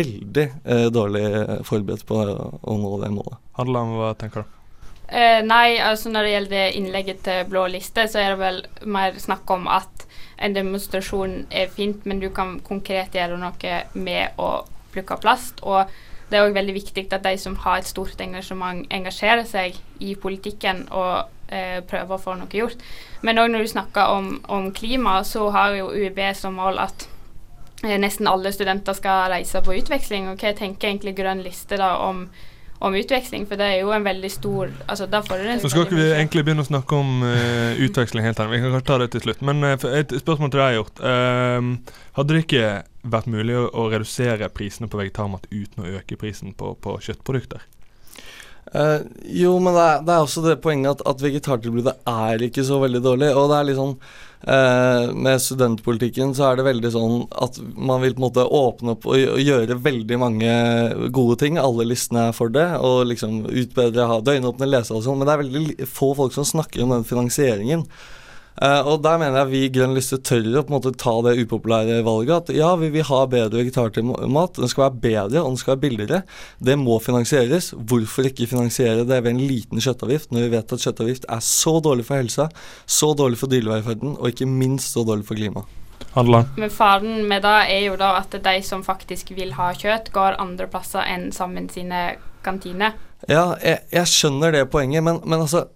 veldig 0.00 0.48
eh, 0.64 0.88
dårlig 0.94 1.24
forberedt 1.68 2.06
på 2.08 2.20
å 2.24 2.78
nå 2.80 2.98
det 3.02 3.14
målet. 3.14 3.40
Hadeland, 3.58 3.96
hva 4.00 4.12
tenker 4.18 4.44
du? 4.44 4.63
Eh, 5.14 5.40
nei, 5.46 5.78
altså 5.78 6.10
når 6.10 6.26
det 6.26 6.30
gjelder 6.32 6.78
innlegget 6.78 7.20
til 7.22 7.44
Blå 7.46 7.68
liste, 7.70 8.08
så 8.10 8.18
er 8.18 8.32
det 8.32 8.40
vel 8.40 8.56
mer 8.90 9.14
snakk 9.22 9.50
om 9.54 9.68
at 9.70 10.08
en 10.42 10.56
demonstrasjon 10.56 11.44
er 11.54 11.70
fint, 11.70 12.02
men 12.02 12.18
du 12.18 12.32
kan 12.34 12.56
konkret 12.66 13.14
gjøre 13.14 13.38
noe 13.38 13.76
med 13.94 14.40
å 14.42 14.48
plukke 14.94 15.20
plast. 15.22 15.62
Og 15.62 15.86
det 16.30 16.38
er 16.38 16.48
òg 16.48 16.56
veldig 16.56 16.74
viktig 16.74 17.06
at 17.12 17.22
de 17.22 17.36
som 17.38 17.54
har 17.62 17.78
et 17.78 17.86
stort 17.86 18.18
engasjement, 18.20 18.82
engasjerer 18.90 19.46
seg 19.46 19.78
i 20.02 20.16
politikken 20.18 20.88
og 20.90 21.28
eh, 21.46 21.78
prøver 21.86 22.16
å 22.16 22.22
få 22.24 22.34
noe 22.40 22.50
gjort. 22.50 22.82
Men 23.22 23.38
òg 23.38 23.52
når 23.52 23.62
du 23.62 23.70
snakker 23.70 24.16
om, 24.16 24.32
om, 24.50 24.72
klima, 24.74 25.20
så 25.22 25.46
har 25.54 25.76
jo 25.78 25.92
UiB 25.94 26.18
som 26.34 26.58
mål 26.58 26.80
at 26.88 27.06
eh, 27.84 27.94
nesten 28.02 28.26
alle 28.26 28.50
studenter 28.50 28.98
skal 28.98 29.28
reise 29.30 29.62
på 29.62 29.78
utveksling. 29.78 30.26
Og 30.32 30.42
hva 30.42 30.56
tenker 30.58 30.90
egentlig 30.90 31.14
Grønn 31.20 31.44
liste 31.46 31.78
da 31.78 31.94
om 32.02 32.26
om 32.78 32.94
utveksling, 32.94 33.46
for 33.48 33.60
det 33.60 33.66
er 33.70 33.82
jo 33.82 33.92
en 33.94 34.04
veldig 34.04 34.30
stor 34.32 34.72
altså 34.90 35.06
da 35.10 35.20
får 35.24 35.44
Så 35.62 35.70
skal 35.72 35.86
ikke 35.86 35.98
vi 35.98 36.08
egentlig 36.12 36.44
begynne 36.44 36.64
å 36.64 36.68
snakke 36.68 36.98
om 36.98 37.22
uh, 37.24 37.78
utveksling 37.84 38.26
helt 38.26 38.40
ennå. 38.40 38.52
Vi 38.52 38.62
kan 38.64 38.86
ta 38.86 38.98
det 39.00 39.10
til 39.14 39.24
slutt. 39.24 39.44
Men 39.46 39.62
uh, 39.64 39.86
et 39.94 40.12
spørsmål 40.20 40.50
til 40.52 40.62
deg, 40.62 40.78
Hjort. 40.78 41.04
Uh, 41.04 42.00
hadde 42.18 42.34
det 42.34 42.42
ikke 42.44 42.72
vært 43.14 43.30
mulig 43.30 43.56
å, 43.60 43.68
å, 43.70 43.86
redusere 43.92 44.50
prisene 44.52 44.90
på 44.90 45.00
vegetarmat 45.00 45.46
uten 45.52 45.84
å 45.84 45.94
øke 46.00 46.18
prisen 46.20 46.52
på, 46.58 46.74
på 46.80 46.98
kjøttprodukter? 47.06 47.64
Uh, 48.74 49.06
jo, 49.28 49.54
men 49.62 49.76
det 49.76 49.86
er, 49.86 50.04
det 50.04 50.14
er, 50.14 50.26
også 50.26 50.44
det 50.44 50.60
poenget 50.64 50.96
at, 50.96 51.08
at 51.14 51.24
vegetartilbudet 51.24 51.98
er 52.10 52.46
ikke 52.48 52.66
så 52.66 52.80
veldig 52.82 53.04
dårlig. 53.04 53.34
Og 53.38 53.50
det 53.52 53.60
er 53.60 53.68
litt 53.70 53.82
Eh, 53.82 54.33
med 54.44 55.40
studentpolitikken 55.40 56.34
så 56.36 56.50
er 56.50 56.58
det 56.58 56.66
veldig 56.66 56.90
sånn 56.92 57.14
at 57.44 57.56
man 57.74 58.02
vil 58.02 58.12
på 58.12 58.20
en 58.20 58.26
måte 58.26 58.44
åpne 58.44 58.92
opp 58.92 59.06
og, 59.08 59.38
gjøre 59.40 59.78
veldig 59.80 60.18
mange 60.20 60.56
gode 61.16 61.38
ting. 61.40 61.56
Alle 61.60 61.86
listene 61.88 62.28
er 62.28 62.36
for 62.36 62.52
det, 62.52 62.66
og 62.76 63.06
liksom 63.08 63.44
utbedre, 63.48 64.08
ha 64.10 64.18
døgnåpne 64.20 64.68
lesere 64.68 65.00
og 65.00 65.06
sånn. 65.06 65.20
Men 65.20 65.30
det 65.30 65.34
er 65.34 65.42
veldig 65.44 65.88
få 65.88 66.10
folk 66.18 66.36
som 66.36 66.48
snakker 66.48 66.84
om 66.84 66.92
den 66.92 67.08
finansieringen. 67.08 67.86
Uh, 68.54 68.86
og 68.86 69.00
der 69.02 69.18
mener 69.18 69.40
jeg 69.40 69.50
vi 69.50 69.60
i 69.66 69.70
Grønn 69.74 69.96
liste 69.96 70.20
tør 70.22 70.60
å 70.60 70.62
på 70.62 70.70
en 70.70 70.76
måte 70.76 70.92
ta 70.94 71.14
det 71.26 71.34
upopulære 71.42 71.98
valget. 72.06 72.50
At 72.52 72.54
ja, 72.54 72.70
vi 72.78 72.92
vil 72.94 73.06
ha 73.08 73.20
bedre 73.30 73.64
vegetarmat. 73.64 74.60
Den 74.60 74.70
skal 74.70 74.86
være 74.86 75.02
bedre, 75.02 75.42
og 75.42 75.50
den 75.50 75.60
skal 75.60 75.74
være 75.74 75.82
billigere. 75.82 76.20
Det 76.62 76.76
må 76.78 77.00
finansieres. 77.02 77.72
Hvorfor 77.74 78.30
ikke 78.30 78.50
finansiere 78.50 79.02
det 79.08 79.20
ved 79.24 79.32
en 79.32 79.42
liten 79.42 79.82
kjøttavgift, 79.82 80.30
når 80.30 80.46
vi 80.46 80.52
vet 80.54 80.76
at 80.76 80.86
kjøttavgift 80.86 81.26
er 81.26 81.42
så 81.42 81.78
dårlig 81.82 82.06
for 82.06 82.22
helsa, 82.22 82.50
så 82.86 83.10
dårlig 83.18 83.40
for 83.42 83.50
dyrevelferden, 83.50 84.14
og 84.20 84.30
ikke 84.30 84.46
minst 84.50 84.94
så 84.94 85.02
dårlig 85.06 85.26
for 85.26 85.40
klimaet. 85.40 85.80
Men 86.14 86.70
faren 86.70 87.24
med 87.26 87.42
det 87.42 87.56
er 87.74 87.80
jo 87.88 87.96
da 87.98 88.12
at 88.20 88.34
de 88.38 88.58
som 88.62 88.84
faktisk 88.86 89.32
vil 89.34 89.56
ha 89.58 89.72
kjøtt, 89.74 90.12
går 90.14 90.38
andre 90.38 90.70
plasser 90.70 91.02
enn 91.10 91.32
sammen 91.34 91.66
sine 91.72 92.12
kantiner. 92.46 92.94
Ja, 93.26 93.54
jeg, 93.58 93.82
jeg 93.90 94.10
skjønner 94.10 94.54
det 94.54 94.68
poenget, 94.70 95.02
men, 95.02 95.18
men 95.24 95.42
altså 95.42 95.66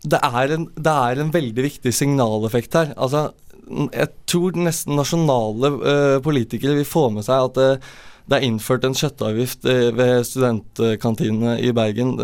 det 0.00 0.20
er, 0.24 0.54
en, 0.54 0.66
det 0.80 0.92
er 0.92 1.20
en 1.20 1.32
veldig 1.34 1.64
viktig 1.66 1.92
signaleffekt 1.92 2.76
her. 2.78 2.92
Altså, 2.96 3.30
jeg 3.68 4.10
tror 4.30 4.56
nesten 4.58 4.96
nasjonale 4.98 5.72
uh, 5.76 6.18
politikere 6.24 6.78
vil 6.80 6.88
få 6.88 7.08
med 7.14 7.26
seg 7.26 7.50
at 7.50 7.60
uh, 7.60 7.96
det 8.30 8.38
er 8.38 8.46
innført 8.46 8.86
en 8.86 8.96
kjøttavgift 8.96 9.66
uh, 9.68 9.88
ved 9.96 10.24
studentkantinene 10.26 11.58
i 11.60 11.72
Bergen. 11.76 12.16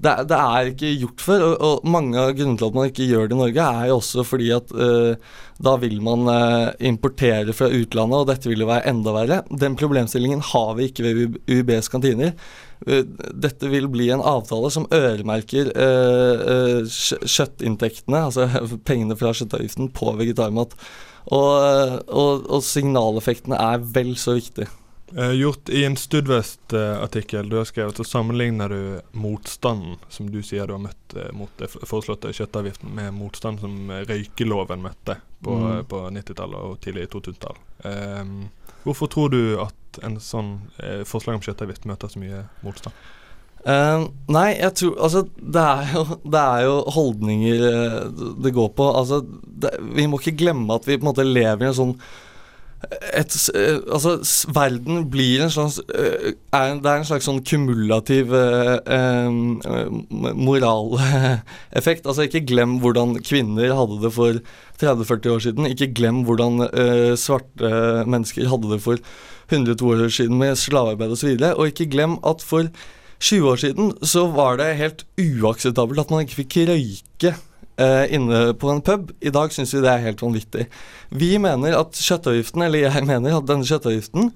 Det, 0.00 0.14
det, 0.28 0.36
er 0.36 0.70
ikke 0.70 0.94
gjort 1.02 1.24
før, 1.24 1.46
og, 1.48 1.56
og, 1.66 1.88
mange 1.92 2.20
av 2.20 2.34
grunnene 2.36 2.60
til 2.60 2.70
at 2.70 2.76
man 2.78 2.88
ikke 2.92 3.08
gjør 3.08 3.28
det 3.28 3.36
i 3.36 3.40
Norge, 3.42 3.66
er 3.80 3.90
jo 3.90 3.98
også 3.98 4.24
fordi 4.24 4.48
at 4.56 4.72
da 5.60 5.74
vil 5.76 5.98
man 6.00 6.24
importere 6.88 7.52
fra 7.52 7.68
utlandet, 7.68 8.16
og 8.16 8.30
dette 8.30 8.48
vil 8.48 8.64
jo 8.64 8.70
være 8.70 8.88
enda 8.88 9.12
verre. 9.12 9.42
Den 9.52 9.76
problemstillingen 9.76 10.40
har 10.54 10.72
vi 10.78 10.88
ikke 10.88 11.04
ved 11.04 11.36
UiBs 11.52 11.92
kantiner. 11.92 12.32
Eh, 12.86 13.04
dette 13.34 13.68
vil 13.68 13.88
bli 13.92 14.08
en 14.10 14.24
avtale 14.24 14.70
som 14.72 14.88
øremerker 14.94 15.72
eh, 15.76 16.82
kjøttinntektene, 16.88 18.24
altså 18.30 18.48
pengene 18.88 19.18
fra 19.20 19.34
kjøttavgiften, 19.36 19.92
på 19.96 20.12
vegetarmat. 20.20 20.76
Og, 21.30 21.56
og, 22.08 22.46
og 22.48 22.62
signaleffektene 22.64 23.58
er 23.60 23.82
vel 23.94 24.14
så 24.18 24.38
viktig. 24.38 24.66
Eh, 25.16 25.32
gjort 25.36 25.68
I 25.74 25.84
en 25.84 25.98
Studvest-artikkel 25.98 27.50
du 27.50 27.58
har 27.58 27.68
skrevet, 27.68 27.98
så 27.98 28.06
sammenligner 28.06 28.72
du 28.72 29.18
motstanden 29.18 29.98
som 30.08 30.30
du 30.32 30.40
sier 30.46 30.70
du 30.70 30.76
har 30.78 30.84
møtt 30.86 31.16
mot 31.36 31.50
den 31.58 31.72
foreslåtte 31.74 32.32
kjøttavgiften, 32.32 32.94
med 32.96 33.12
motstand 33.18 33.60
som 33.60 33.90
røykeloven 34.08 34.86
møtte 34.86 35.18
på, 35.42 35.56
mm. 35.56 35.84
på 35.90 36.06
90-tallet 36.16 36.70
og 36.70 36.80
tidlig 36.84 37.10
2000-tall. 37.12 37.60
Eh, 37.90 38.24
hvorfor 38.86 39.12
tror 39.12 39.34
du 39.34 39.42
at 39.60 39.76
en 40.06 40.20
sånn 40.22 40.52
eh, 40.82 41.02
forslag 41.08 41.38
om 41.38 41.42
kjøttavgift 41.44 41.88
møter 41.88 42.12
så 42.12 42.22
mye 42.22 42.44
motstand? 42.66 42.94
Uh, 43.60 44.06
nei, 44.32 44.54
jeg 44.56 44.72
tror 44.78 44.94
Altså, 45.04 45.20
det 45.36 45.60
er 45.60 45.90
jo, 45.92 46.04
det 46.32 46.40
er 46.40 46.62
jo 46.64 46.78
holdninger 46.96 47.66
uh, 47.68 48.24
det 48.40 48.54
går 48.56 48.72
på. 48.76 48.88
Altså, 48.96 49.20
det, 49.44 49.74
vi 49.96 50.08
må 50.08 50.20
ikke 50.20 50.38
glemme 50.40 50.74
at 50.74 50.88
vi 50.88 50.96
på 50.96 51.04
en 51.04 51.12
måte 51.12 51.28
lever 51.28 51.66
i 51.66 51.70
en 51.70 51.76
sånn 51.76 51.96
et, 53.12 53.34
uh, 53.52 53.82
altså, 53.92 54.14
verden 54.56 55.02
blir 55.12 55.42
en 55.44 55.52
slags 55.52 55.76
er, 55.84 56.30
Det 56.80 56.88
er 56.88 56.94
en 56.94 57.04
slags 57.04 57.28
sånn 57.28 57.42
kumulativ 57.44 58.32
moraleffekt. 60.40 62.06
altså, 62.06 62.24
ikke 62.24 62.46
glem 62.48 62.78
hvordan 62.80 63.18
kvinner 63.20 63.76
hadde 63.76 64.00
det 64.06 64.14
for 64.16 64.40
30-40 64.80 65.34
år 65.34 65.44
siden. 65.44 65.68
Ikke 65.68 65.92
glem 65.92 66.24
hvordan 66.24 66.64
svarte 67.20 67.68
mennesker 68.08 68.48
hadde 68.48 68.72
det 68.72 68.80
for 68.88 69.04
102 69.50 69.92
år 69.96 70.08
siden 70.14 70.40
med 70.40 70.58
slavearbeid 70.58 71.12
osv. 71.14 71.34
Og, 71.34 71.42
så 71.42 71.52
og 71.56 71.70
ikke 71.70 71.90
glem 71.92 72.16
at 72.26 72.42
for 72.46 72.70
20 73.20 73.50
år 73.50 73.60
siden 73.60 73.92
så 74.06 74.24
var 74.32 74.56
det 74.60 74.72
helt 74.78 75.04
uakseptabelt 75.20 76.00
at 76.00 76.12
man 76.12 76.24
ikke 76.24 76.40
fikk 76.40 76.56
røyke 76.70 77.34
eh, 77.80 78.04
inne 78.16 78.54
på 78.56 78.70
en 78.72 78.80
pub. 78.84 79.10
I 79.20 79.32
dag 79.34 79.52
syns 79.52 79.74
vi 79.74 79.82
det 79.84 79.92
er 79.92 80.06
helt 80.06 80.22
vanvittig. 80.24 80.66
Vi 81.10 81.34
mener 81.42 81.76
at 81.76 81.98
kjøttavgiften, 82.00 82.64
eller 82.64 82.86
jeg 82.86 83.06
mener 83.08 83.36
at 83.36 83.48
denne 83.50 83.66
kjøttavgiften, 83.68 84.30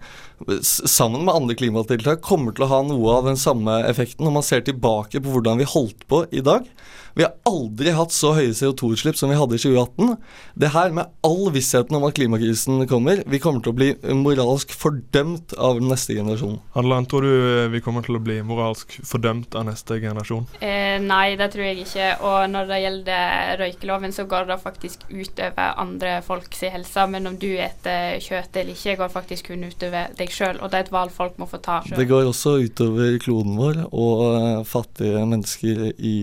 sammen 0.60 1.24
med 1.24 1.34
andre 1.34 1.56
klimatiltak, 1.56 2.20
kommer 2.24 2.52
til 2.52 2.66
å 2.66 2.72
ha 2.74 2.82
noe 2.84 3.16
av 3.16 3.30
den 3.30 3.40
samme 3.40 3.80
effekten 3.88 4.26
når 4.26 4.36
man 4.38 4.46
ser 4.46 4.66
tilbake 4.66 5.22
på 5.22 5.32
hvordan 5.32 5.62
vi 5.62 5.70
holdt 5.70 6.04
på 6.10 6.24
i 6.34 6.44
dag. 6.44 6.68
Vi 7.14 7.24
har 7.24 7.34
aldri 7.48 7.94
hatt 7.94 8.14
så 8.14 8.32
høye 8.36 8.54
CO2-utslipp 8.54 9.18
som 9.18 9.30
vi 9.32 9.38
hadde 9.38 9.56
i 9.56 9.62
2018. 9.62 10.16
Det 10.60 10.72
her 10.74 10.94
med 10.96 11.12
all 11.26 11.48
vissheten 11.54 11.96
om 11.98 12.06
at 12.08 12.16
klimakrisen 12.18 12.84
kommer, 12.90 13.22
vi 13.30 13.40
kommer 13.42 13.64
til 13.64 13.74
å 13.74 13.78
bli 13.78 13.90
moralsk 14.18 14.74
fordømt 14.74 15.54
av 15.56 15.80
neste 15.82 16.16
generasjon. 16.18 16.58
Handeland, 16.74 17.08
tror 17.10 17.26
du 17.26 17.32
eh, 17.34 17.70
vi 17.72 17.82
kommer 17.84 18.04
til 18.06 18.18
å 18.18 18.22
bli 18.24 18.40
moralsk 18.46 18.98
fordømt 19.06 19.54
av 19.54 19.68
neste 19.70 20.00
generasjon? 20.02 20.48
Eh, 20.60 20.98
nei, 21.02 21.36
det 21.40 21.50
tror 21.54 21.68
jeg 21.68 21.84
ikke. 21.86 22.10
Og 22.26 22.50
når 22.50 22.70
det 22.70 22.80
gjelder 22.82 23.62
røykeloven, 23.62 24.14
så 24.14 24.26
går 24.30 24.50
det 24.50 24.60
faktisk 24.64 25.06
utover 25.10 25.78
andre 25.80 26.18
folks 26.26 26.66
helse. 26.74 27.06
Men 27.14 27.30
om 27.30 27.38
du 27.38 27.54
spiser 27.54 28.20
kjøtt 28.24 28.58
eller 28.60 28.74
ikke, 28.74 28.96
går 28.98 29.12
faktisk 29.12 29.50
kun 29.50 29.64
utover 29.68 30.12
deg 30.18 30.32
sjøl. 30.32 30.60
Og 30.60 30.70
det 30.70 30.78
er 30.78 30.86
et 30.86 30.92
valg 30.94 31.12
folk 31.14 31.38
må 31.38 31.48
få 31.50 31.60
ta 31.62 31.80
sjøl. 31.84 31.98
Det 31.98 32.08
går 32.10 32.30
også 32.30 32.56
utover 32.64 33.18
kloden 33.22 33.58
vår 33.58 33.82
og 33.90 34.22
uh, 34.24 34.64
fattige 34.68 35.24
mennesker 35.28 35.90
i 35.98 36.16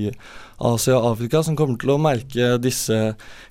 Asia 0.62 0.97
og 1.00 1.13
Afrika 1.13 1.41
som 1.45 1.58
kommer 1.58 1.80
til 1.82 1.93
å 1.93 2.02
merke 2.02 2.54
disse 2.62 3.00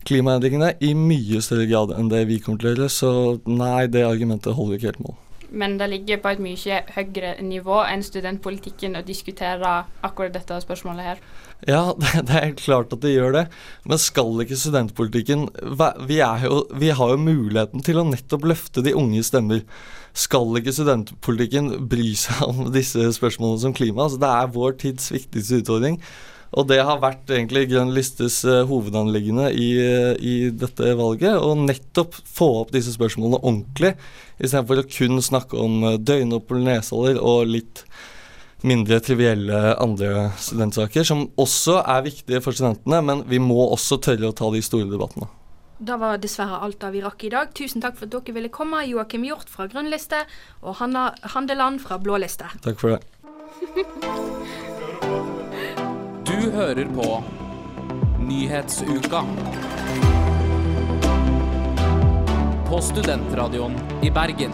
klimaendringene 0.09 0.75
i 0.85 0.92
mye 0.99 1.42
større 1.44 1.66
grad 1.70 1.96
enn 1.96 2.12
det 2.12 2.27
vi 2.31 2.38
kommer 2.42 2.62
til 2.62 2.70
å 2.70 2.77
gjøre. 2.77 2.92
Så 2.92 3.11
nei, 3.51 3.88
det 3.90 4.07
argumentet 4.07 4.57
holder 4.57 4.79
ikke 4.79 4.92
helt 4.92 5.05
mål. 5.09 5.18
Men 5.51 5.79
det 5.81 5.88
ligger 5.90 6.20
på 6.23 6.31
et 6.31 6.42
mye 6.42 6.81
høyere 6.94 7.33
nivå 7.42 7.81
enn 7.83 8.05
studentpolitikken 8.07 8.94
å 8.99 9.03
diskutere 9.07 9.73
akkurat 10.07 10.35
dette 10.37 10.61
spørsmålet 10.62 11.09
her. 11.09 11.23
Ja, 11.66 11.83
det 12.29 12.37
er 12.38 12.55
klart 12.59 12.94
at 12.94 13.03
det 13.03 13.16
gjør 13.16 13.35
det. 13.35 13.44
Men 13.85 14.01
skal 14.01 14.44
ikke 14.44 14.59
studentpolitikken 14.61 15.49
vi, 16.07 16.20
jo, 16.44 16.62
vi 16.79 16.92
har 16.94 17.14
jo 17.14 17.25
muligheten 17.25 17.83
til 17.87 18.01
å 18.01 18.07
nettopp 18.07 18.46
løfte 18.53 18.85
de 18.87 18.94
unge 18.96 19.25
stemmer. 19.27 19.64
Skal 20.16 20.55
ikke 20.59 20.75
studentpolitikken 20.75 21.73
bry 21.90 22.12
seg 22.18 22.46
om 22.46 22.68
disse 22.75 23.11
spørsmålene 23.18 23.64
som 23.66 23.75
klima? 23.77 24.07
Altså, 24.07 24.23
det 24.23 24.31
er 24.31 24.55
vår 24.55 24.79
tids 24.87 25.11
viktigste 25.14 25.64
utfordring. 25.64 25.99
Og 26.59 26.67
det 26.67 26.81
har 26.83 26.99
vært 27.03 27.31
egentlig 27.31 27.69
Grønn 27.71 27.93
listes 27.95 28.41
uh, 28.49 28.65
hovedanliggende 28.67 29.51
i, 29.55 29.69
uh, 29.79 30.15
i, 30.19 30.35
dette 30.51 30.95
valget. 30.99 31.39
Å 31.39 31.55
nettopp 31.55 32.17
få 32.27 32.51
opp 32.65 32.73
disse 32.75 32.95
spørsmålene 32.97 33.39
ordentlig, 33.39 33.95
istedenfor 34.41 34.83
å 34.83 34.89
kun 34.91 35.23
snakke 35.23 35.59
om 35.61 35.85
uh, 35.87 35.99
døgnopphold, 35.99 36.65
neshaller 36.67 37.21
og 37.23 37.53
litt 37.53 37.85
mindre 38.67 38.99
trivielle 39.01 39.61
andre 39.81 40.31
studentsaker, 40.37 41.07
som 41.07 41.29
også 41.41 41.79
er 41.81 42.03
viktige 42.11 42.43
for 42.45 42.57
studentene, 42.57 42.99
men 43.07 43.23
vi 43.31 43.39
må 43.41 43.63
også 43.71 44.01
tørre 44.03 44.29
å 44.29 44.37
ta 44.37 44.51
de 44.53 44.61
store 44.65 44.91
debattene. 44.91 45.31
Da 45.81 45.97
var 45.97 46.19
dessverre 46.21 46.59
alt 46.61 46.83
av 46.85 46.93
vi 46.93 47.01
rakk 47.01 47.25
i 47.25 47.31
dag. 47.33 47.55
Tusen 47.57 47.81
takk 47.81 47.97
for 47.97 48.05
at 48.05 48.13
dere 48.13 48.37
ville 48.37 48.51
komme, 48.53 48.83
Joakim 48.91 49.25
Hjort 49.25 49.49
fra 49.49 49.65
Grønn 49.71 49.89
liste 49.89 50.27
og 50.61 50.77
Hanna 50.83 51.13
Handeland 51.37 51.81
fra 51.81 51.97
Blå 52.03 52.21
liste. 52.21 52.51
Takk 52.67 52.83
for 52.83 52.99
det. 52.99 53.01
Du 56.40 56.50
hører 56.50 56.85
på 56.85 57.24
Nyhetsuka. 58.29 59.24
På 62.68 62.81
Studentradioen 62.81 63.74
i 64.03 64.11
Bergen. 64.11 64.53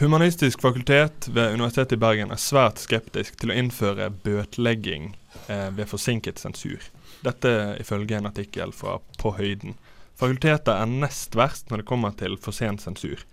Humanistisk 0.00 0.60
fakultet 0.60 1.28
ved 1.28 1.52
Universitetet 1.52 1.92
i 1.92 1.96
Bergen 1.96 2.32
er 2.32 2.40
svært 2.40 2.80
skeptisk 2.80 3.36
til 3.36 3.52
å 3.52 3.58
innføre 3.60 4.08
bøtelegging 4.24 5.10
eh, 5.46 5.68
ved 5.76 5.84
forsinket 5.92 6.40
sensur. 6.40 6.80
Dette 7.20 7.76
ifølge 7.84 8.16
en 8.16 8.32
artikkel 8.32 8.72
fra 8.72 9.02
På 9.20 9.36
høyden. 9.36 9.76
Fakultetet 10.16 10.72
er 10.72 10.88
nest 10.88 11.36
verst 11.36 11.68
når 11.68 11.84
det 11.84 11.90
kommer 11.92 12.16
til 12.16 12.40
for 12.40 12.56
sen 12.56 12.80
sensur. 12.80 13.28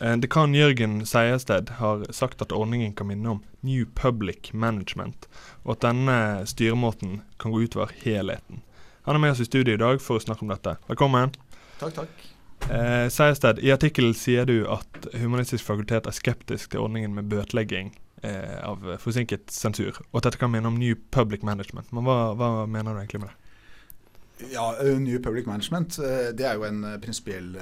Eh, 0.00 0.16
dekan 0.16 0.54
Jørgen 0.54 1.06
Seiersted 1.06 1.70
har 1.78 2.04
sagt 2.12 2.42
at 2.42 2.52
ordningen 2.52 2.94
kan 2.96 3.06
minne 3.10 3.36
om 3.36 3.42
New 3.60 3.86
Public 3.94 4.52
Management, 4.52 5.28
og 5.64 5.76
at 5.76 5.86
denne 5.86 6.18
styremåten 6.48 7.20
kan 7.38 7.52
gå 7.52 7.64
utover 7.66 7.92
helheten. 8.02 8.62
Han 9.02 9.18
er 9.18 9.24
med 9.24 9.34
oss 9.34 9.42
i 9.42 9.48
studio 9.48 9.74
i 9.74 9.82
dag 9.82 10.00
for 10.00 10.16
å 10.16 10.22
snakke 10.22 10.46
om 10.46 10.52
dette. 10.52 10.76
Velkommen. 10.88 11.34
Takk, 11.80 11.96
takk. 11.98 12.28
Eh, 12.70 13.08
Seiersted, 13.10 13.58
i 13.58 13.72
artikkelen 13.74 14.14
sier 14.14 14.46
du 14.46 14.62
at 14.70 15.10
Humanistisk 15.18 15.66
fakultet 15.66 16.06
er 16.06 16.14
skeptisk 16.14 16.72
til 16.72 16.84
ordningen 16.84 17.14
med 17.16 17.28
bøtelegging 17.30 17.90
eh, 18.22 18.58
av 18.62 18.86
forsinket 19.02 19.50
sensur, 19.52 19.98
og 20.12 20.20
at 20.20 20.30
dette 20.30 20.40
kan 20.40 20.52
minne 20.54 20.70
om 20.70 20.78
New 20.78 20.96
Public 21.10 21.42
Management. 21.42 21.90
Men 21.92 22.06
hva, 22.06 22.18
hva 22.38 22.52
mener 22.70 22.94
du 22.94 23.02
egentlig 23.02 23.24
med 23.24 23.32
det? 23.32 23.41
Ja, 24.38 24.76
eh, 24.80 24.98
New 24.98 25.22
Public 25.22 25.46
Management 25.46 25.98
eh, 25.98 26.30
det 26.34 26.46
er 26.46 26.58
jo 26.58 26.66
en 26.66 26.84
eh, 26.84 26.98
prinsipiell 27.02 27.54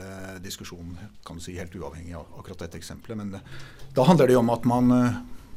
diskusjon, 0.42 0.96
kan 1.26 1.38
du 1.38 1.44
si, 1.44 1.56
helt 1.58 1.74
uavhengig 1.76 2.14
av 2.16 2.38
akkurat 2.38 2.64
dette 2.64 2.80
eksempelet. 2.80 3.18
Men 3.18 3.34
da 3.94 4.06
handler 4.06 4.30
det 4.30 4.36
jo 4.36 4.42
om 4.44 4.52
at 4.54 4.68
man 4.68 4.92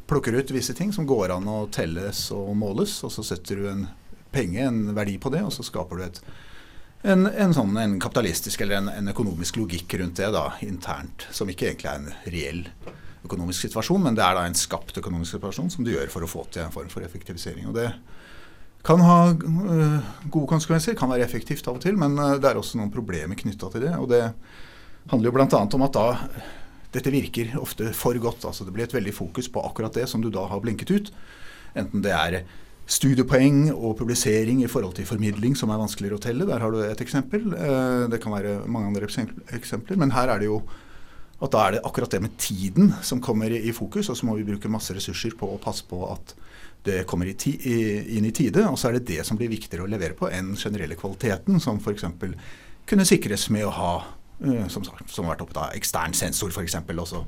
plukker 0.09 0.35
ut 0.35 0.51
visse 0.51 0.75
ting 0.75 0.91
som 0.93 1.07
går 1.07 1.35
an 1.37 1.47
å 1.47 1.65
telles 1.73 2.25
og 2.35 2.51
måles, 2.59 2.97
og 3.05 3.13
så 3.13 3.23
setter 3.25 3.61
du 3.61 3.69
en 3.71 3.85
penge, 4.33 4.65
en 4.65 4.95
verdi 4.95 5.15
på 5.21 5.31
det, 5.33 5.43
og 5.45 5.53
så 5.53 5.63
skaper 5.65 5.99
du 5.99 6.05
et, 6.07 6.19
en, 7.03 7.27
en, 7.27 7.53
sånn, 7.55 7.77
en 7.79 7.95
kapitalistisk 8.01 8.65
eller 8.65 8.81
en, 8.81 8.89
en, 8.91 9.13
økonomisk 9.13 9.61
logikk 9.61 9.95
rundt 10.01 10.19
det 10.19 10.31
da, 10.33 10.49
internt, 10.65 11.27
som 11.31 11.49
ikke 11.49 11.69
egentlig 11.69 11.91
er 11.91 12.01
en 12.01 12.33
reell 12.33 12.65
økonomisk 13.23 13.69
situasjon, 13.69 14.03
men 14.03 14.17
det 14.17 14.25
er 14.25 14.35
da 14.35 14.43
en 14.47 14.57
skapt 14.57 14.97
økonomisk 14.99 15.37
situasjon 15.37 15.71
som 15.71 15.85
du 15.85 15.93
gjør 15.93 16.11
for 16.11 16.25
å 16.25 16.31
få 16.31 16.43
til 16.51 16.65
en 16.65 16.73
form 16.73 16.89
for 16.91 17.05
effektivisering. 17.05 17.69
og 17.69 17.77
det 17.77 17.91
kan 18.83 18.99
ha 18.99 19.17
uh, 19.31 19.99
gode 20.27 20.49
konsekvenser, 20.51 20.97
kan 20.99 21.11
være 21.11 21.23
effektivt 21.23 21.67
av 21.71 21.79
og 21.79 21.83
til, 21.85 21.95
men 21.99 22.17
uh, 22.19 22.35
det 22.35 22.49
er 22.49 22.59
også 22.59 22.79
noen 22.79 22.91
problemer 22.91 23.39
knytta 23.39 23.71
til 23.71 23.85
det. 23.85 23.93
og 23.95 24.09
Det 24.11 24.25
handler 25.11 25.29
jo 25.29 25.35
bl.a. 25.37 25.61
om 25.63 25.85
at 25.87 25.95
da 25.95 26.07
dette 26.93 27.13
virker 27.13 27.55
ofte 27.61 27.93
for 27.97 28.17
godt. 28.21 28.43
altså 28.45 28.67
Det 28.67 28.73
blir 28.75 28.85
et 28.85 28.95
veldig 28.95 29.15
fokus 29.15 29.47
på 29.49 29.63
akkurat 29.63 29.95
det 29.95 30.09
som 30.11 30.21
du 30.21 30.29
da 30.33 30.45
har 30.51 30.61
blinket 30.61 30.91
ut. 30.91 31.13
Enten 31.79 32.03
det 32.05 32.13
er 32.13 32.43
studiepoeng 32.83 33.71
og 33.71 33.95
publisering 33.97 34.59
i 34.61 34.69
forhold 34.69 34.97
til 34.97 35.07
formidling 35.07 35.55
som 35.55 35.71
er 35.71 35.79
vanskeligere 35.79 36.19
å 36.19 36.23
telle. 36.27 36.47
Der 36.49 36.59
har 36.59 36.75
du 36.75 36.83
et 36.83 37.01
eksempel. 37.01 37.53
Uh, 37.55 38.11
det 38.11 38.19
kan 38.21 38.35
være 38.35 38.59
mange 38.67 38.91
andre 38.91 39.07
eksempler. 39.07 39.97
Men 39.97 40.11
her 40.13 40.27
er 40.27 40.43
det 40.43 40.51
jo 40.51 40.59
at 41.43 41.51
da 41.55 41.63
er 41.63 41.75
det 41.75 41.85
akkurat 41.87 42.11
det 42.11 42.21
med 42.23 42.35
tiden 42.39 42.91
som 43.03 43.23
kommer 43.23 43.51
i 43.51 43.71
fokus, 43.75 44.11
og 44.11 44.15
så 44.15 44.27
må 44.27 44.35
vi 44.37 44.45
bruke 44.47 44.71
masse 44.71 44.93
ressurser 44.95 45.33
på 45.39 45.49
å 45.49 45.59
passe 45.59 45.83
på 45.87 46.03
at 46.07 46.35
det 46.83 47.03
kommer 47.07 47.29
i 47.29 47.35
ti, 47.39 47.53
i, 47.69 47.77
inn 48.17 48.27
i 48.27 48.33
tide. 48.35 48.65
Og 48.69 48.79
så 48.79 48.89
er 48.89 48.97
det 48.97 49.07
det 49.11 49.23
som 49.27 49.39
blir 49.39 49.51
viktigere 49.51 49.85
å 49.85 49.91
levere 49.91 50.17
på 50.17 50.29
enn 50.31 50.53
generelle 50.59 50.97
kvaliteten, 50.99 51.61
som 51.63 51.79
f.eks. 51.79 52.05
kunne 52.89 53.07
sikres 53.07 53.47
med 53.53 53.67
å 53.67 53.73
ha 53.77 53.93
uh, 54.03 54.67
som, 54.67 54.83
som 54.83 55.25
har 55.25 55.33
vært 55.33 55.45
oppe 55.45 55.57
da, 55.57 55.69
ekstern 55.77 56.15
sensor 56.17 56.51
f.eks. 56.51 56.79
Og 56.91 57.07
så 57.09 57.23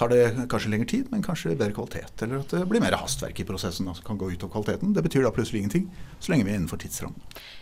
tar 0.00 0.08
det 0.08 0.48
kanskje 0.48 0.70
lengre 0.72 0.88
tid, 0.88 1.08
men 1.12 1.22
kanskje 1.22 1.52
bedre 1.52 1.74
kvalitet. 1.76 2.22
Eller 2.24 2.40
at 2.40 2.52
det 2.54 2.64
blir 2.70 2.80
mer 2.80 2.96
hastverk 2.96 3.42
i 3.42 3.44
prosessen 3.44 3.84
som 3.84 4.04
kan 4.06 4.18
gå 4.18 4.30
ut 4.32 4.44
av 4.46 4.48
kvaliteten. 4.54 4.94
Det 4.96 5.02
betyr 5.04 5.26
da 5.26 5.32
plutselig 5.36 5.60
ingenting, 5.60 5.90
så 6.18 6.32
lenge 6.32 6.46
vi 6.46 6.54
er 6.54 6.56
innenfor 6.56 6.80
tidsrammen. 6.80 7.20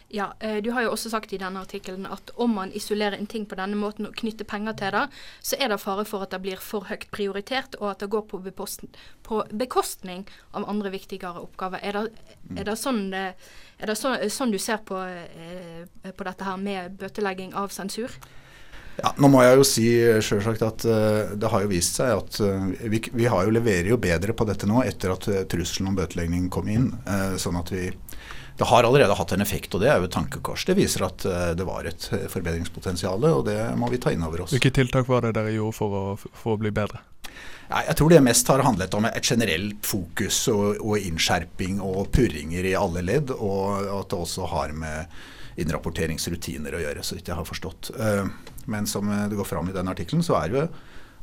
Ja, 0.09 0.33
eh, 0.41 0.63
Du 0.63 0.71
har 0.71 0.83
jo 0.83 0.93
også 0.93 1.11
sagt 1.11 1.33
i 1.33 1.39
denne 1.39 1.61
artikkelen 1.61 2.07
at 2.07 2.31
om 2.37 2.55
man 2.55 2.73
isolerer 2.73 3.19
en 3.19 3.27
ting 3.27 3.45
på 3.47 3.59
denne 3.59 3.77
måten 3.77 4.07
og 4.07 4.15
knytter 4.15 4.45
penger 4.45 4.73
til 4.73 4.95
det, 4.95 5.09
så 5.43 5.57
er 5.59 5.69
det 5.69 5.81
fare 5.81 6.05
for 6.05 6.23
at 6.23 6.31
det 6.31 6.41
blir 6.43 6.57
for 6.57 6.87
høyt 6.87 7.11
prioritert, 7.11 7.75
og 7.81 7.91
at 7.91 7.99
det 7.99 8.11
går 8.11 8.23
på, 8.31 9.43
bekostning 9.53 10.27
av 10.55 10.69
andre 10.69 10.91
viktigere 10.91 11.43
oppgaver. 11.43 11.81
Er 11.83 11.93
det, 11.93 12.13
er 12.57 12.65
det, 12.65 12.79
sånn, 12.79 13.13
er 13.13 13.87
det 13.87 13.97
så, 13.97 14.15
sånn, 14.31 14.53
du 14.53 14.59
ser 14.59 14.79
på, 14.79 14.97
eh, 14.97 16.13
på, 16.13 16.25
dette 16.25 16.45
her 16.45 16.57
med 16.57 16.97
bøtelegging 16.99 17.53
av 17.55 17.69
sensur? 17.69 18.15
Ja, 18.99 19.13
nå 19.23 19.31
må 19.31 19.45
jeg 19.45 19.59
jo 19.61 19.67
si 19.67 19.87
selvsagt 20.27 20.65
at 20.67 20.87
uh, 20.89 21.35
det 21.39 21.51
har 21.53 21.65
jo 21.65 21.71
vist 21.71 22.01
seg 22.01 22.17
at 22.17 22.41
uh, 22.43 22.67
vi, 22.91 23.01
vi 23.13 23.29
jo, 23.29 23.39
leverer 23.55 23.93
jo 23.93 24.01
bedre 24.03 24.35
på 24.35 24.47
dette 24.49 24.67
nå 24.67 24.83
etter 24.83 25.15
at 25.15 25.29
trusselen 25.51 25.93
om 25.93 25.99
bøtelegging 25.99 26.49
kom 26.51 26.71
inn. 26.73 26.91
sånn 27.39 27.61
at 27.61 27.73
vi 27.75 27.91
det 28.59 28.67
har 28.67 28.83
allerede 28.83 29.15
hatt 29.15 29.33
en 29.37 29.43
effekt, 29.45 29.71
og 29.77 29.85
det 29.85 29.87
er 29.87 30.01
jo 30.03 30.09
et 30.09 30.13
tankekors. 30.17 30.65
Det 30.67 30.75
viser 30.75 31.05
at 31.07 31.23
det 31.55 31.63
var 31.63 31.87
et 31.87 32.09
forbedringspotensial, 32.33 33.23
og 33.29 33.45
det 33.47 33.55
må 33.79 33.87
vi 33.93 34.01
ta 34.03 34.11
inn 34.11 34.25
over 34.27 34.43
oss. 34.43 34.57
Hvilke 34.57 34.73
tiltak 34.75 35.07
var 35.07 35.23
det 35.23 35.37
dere 35.37 35.53
gjorde 35.55 35.77
for 35.77 35.95
å, 35.95 36.03
for 36.19 36.57
å 36.57 36.59
bli 36.59 36.73
bedre? 36.75 36.99
Ja, 37.69 37.83
jeg 37.91 37.99
tror 38.01 38.13
det 38.13 38.21
mest 38.25 38.49
har 38.49 38.65
handlet 38.65 38.95
om 38.97 39.07
et 39.09 39.31
generelt 39.31 39.87
fokus 39.87 40.41
og, 40.49 40.79
og, 40.81 40.95
innskjerping 41.05 41.83
og 41.85 42.09
purringer 42.15 42.65
i 42.65 42.77
alle 42.79 43.03
ledd, 43.05 43.33
og 43.37 43.91
at 43.93 44.09
det 44.09 44.21
også 44.25 44.49
har 44.55 44.73
med 44.73 45.19
innrapporteringsrutiner 45.61 46.79
å 46.79 46.81
gjøre, 46.81 47.05
så 47.05 47.19
vidt 47.19 47.29
jeg 47.29 47.37
har 47.37 47.49
forstått. 47.49 47.91
Men 48.69 48.87
som 48.87 49.09
det 49.09 49.37
går 49.39 49.49
fram 49.49 49.69
i 49.71 49.75
den 49.77 49.91
artikkelen, 49.91 50.25
så 50.25 50.37
er 50.43 50.55
jo 50.55 50.65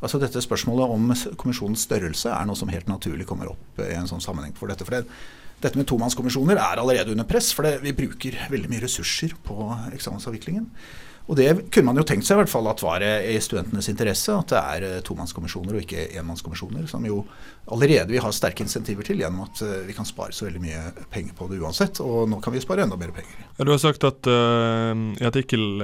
altså 0.01 0.19
dette 0.21 0.41
spørsmålet 0.43 0.91
om 0.91 1.09
kommisjonens 1.39 1.85
størrelse 1.87 2.29
er 2.33 2.45
noe 2.49 2.57
som 2.59 2.69
helt 2.73 2.89
naturlig 2.91 3.27
kommer 3.29 3.53
opp 3.53 3.81
i 3.81 3.93
en 3.95 4.09
sånn 4.09 4.23
sammenheng 4.23 4.53
for 4.57 4.69
dette. 4.71 4.85
for 4.85 4.97
det 4.97 5.05
dette 5.63 5.79
med 5.79 5.87
tomannskommisjoner 5.87 6.59
er 6.59 6.81
allerede 6.81 7.13
under 7.15 7.27
press, 7.27 7.53
for 7.55 7.65
det, 7.65 7.79
vi 7.83 7.95
bruker 7.95 8.35
veldig 8.51 8.69
mye 8.71 8.83
ressurser 8.83 9.35
på 9.45 9.69
eksamensavviklingen. 9.95 10.67
Og 11.25 11.37
det 11.39 11.47
kunne 11.73 11.89
man 11.89 11.97
jo 11.97 12.05
tenkt 12.05 12.27
seg 12.27 12.37
i 12.37 12.43
hvert 12.43 12.51
fall 12.51 12.67
at 12.69 12.83
var 12.85 13.03
i 13.03 13.35
studentenes 13.41 13.89
interesse, 13.89 14.33
at 14.33 14.51
det 14.51 14.59
er 14.61 14.85
eh, 14.85 15.01
tomannskommisjoner 15.05 15.77
og 15.77 15.81
ikke 15.85 16.07
enmannskommisjoner, 16.19 16.85
som 16.91 17.05
jo 17.07 17.23
allerede 17.73 18.13
vi 18.13 18.21
har 18.21 18.35
sterke 18.35 18.61
insentiver 18.65 19.07
til 19.07 19.23
gjennom 19.23 19.47
at 19.47 19.63
eh, 19.65 19.81
vi 19.87 19.95
kan 19.97 20.05
spare 20.05 20.35
så 20.35 20.45
veldig 20.45 20.61
mye 20.61 20.83
penger 21.13 21.33
på 21.37 21.49
det 21.49 21.61
uansett. 21.63 22.01
Og 22.05 22.29
nå 22.29 22.39
kan 22.45 22.53
vi 22.53 22.61
spare 22.61 22.85
enda 22.85 22.99
mer 23.01 23.13
penger. 23.15 23.41
Ja, 23.57 23.65
du 23.65 23.73
har 23.73 23.81
sagt 23.81 24.05
at 24.05 24.29
uh, 24.29 24.93
i 25.15 25.25
artikkel 25.25 25.81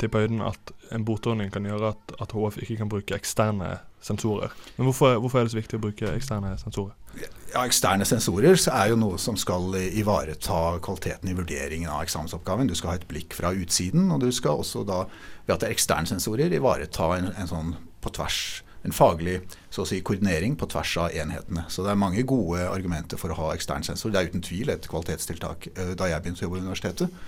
til 0.00 0.12
Høyden 0.12 0.42
at 0.44 0.72
en 0.92 1.06
botordning 1.06 1.50
kan 1.52 1.66
gjøre 1.66 1.94
at, 1.94 2.14
at 2.22 2.34
HF 2.34 2.58
ikke 2.62 2.78
kan 2.82 2.90
bruke 2.90 3.16
eksterne 3.16 3.76
sensorer. 4.02 4.52
Men 4.76 4.88
hvorfor, 4.88 5.18
hvorfor, 5.18 5.38
er 5.38 5.46
det 5.46 5.54
så 5.54 5.60
viktig 5.60 5.78
å 5.78 5.84
bruke 5.86 6.10
eksterne 6.10 6.56
sensorer? 6.60 6.94
Ja, 7.20 7.66
Eksterne 7.66 8.06
sensorer 8.08 8.56
er 8.56 8.88
jo 8.88 8.96
noe 8.96 9.18
som 9.20 9.36
skal 9.36 9.74
ivareta 9.92 10.78
kvaliteten 10.84 11.28
i 11.28 11.36
vurderingen 11.36 11.90
av 11.92 12.06
eksamensoppgaven. 12.06 12.70
Du 12.70 12.76
skal 12.78 12.94
ha 12.94 13.00
et 13.00 13.08
blikk 13.10 13.36
fra 13.36 13.52
utsiden, 13.52 14.08
og 14.14 14.22
du 14.24 14.30
skal 14.32 14.62
også 14.62 14.86
da, 14.88 15.02
ved 15.44 15.56
at 15.56 15.64
det 15.64 15.68
er 15.68 15.76
eksterne 15.76 16.08
sensorer, 16.08 16.54
ivareta 16.56 17.10
en, 17.18 17.28
en 17.36 17.50
sånn 17.50 17.74
på 18.02 18.14
tvers 18.16 18.62
en 18.82 18.94
faglig 18.94 19.36
si, 19.70 20.00
koordinering 20.02 20.56
på 20.58 20.66
tvers 20.70 20.96
av 21.04 21.14
enhetene. 21.14 21.64
Så 21.70 21.84
det 21.84 21.92
er 21.92 22.00
mange 22.00 22.24
gode 22.26 22.64
argumenter 22.66 23.20
for 23.20 23.30
å 23.30 23.38
ha 23.38 23.52
ekstern 23.54 23.86
sensor. 23.86 24.10
Det 24.10 24.20
er 24.20 24.32
uten 24.32 24.42
tvil 24.42 24.72
et 24.74 24.88
kvalitetstiltak. 24.90 25.68
Eh, 25.76 25.92
da 25.98 26.10
jeg 26.10 26.24
begynte 26.24 26.42
å 26.42 26.48
jobbe 26.48 26.58
i 26.58 26.64
universitetet, 26.66 27.22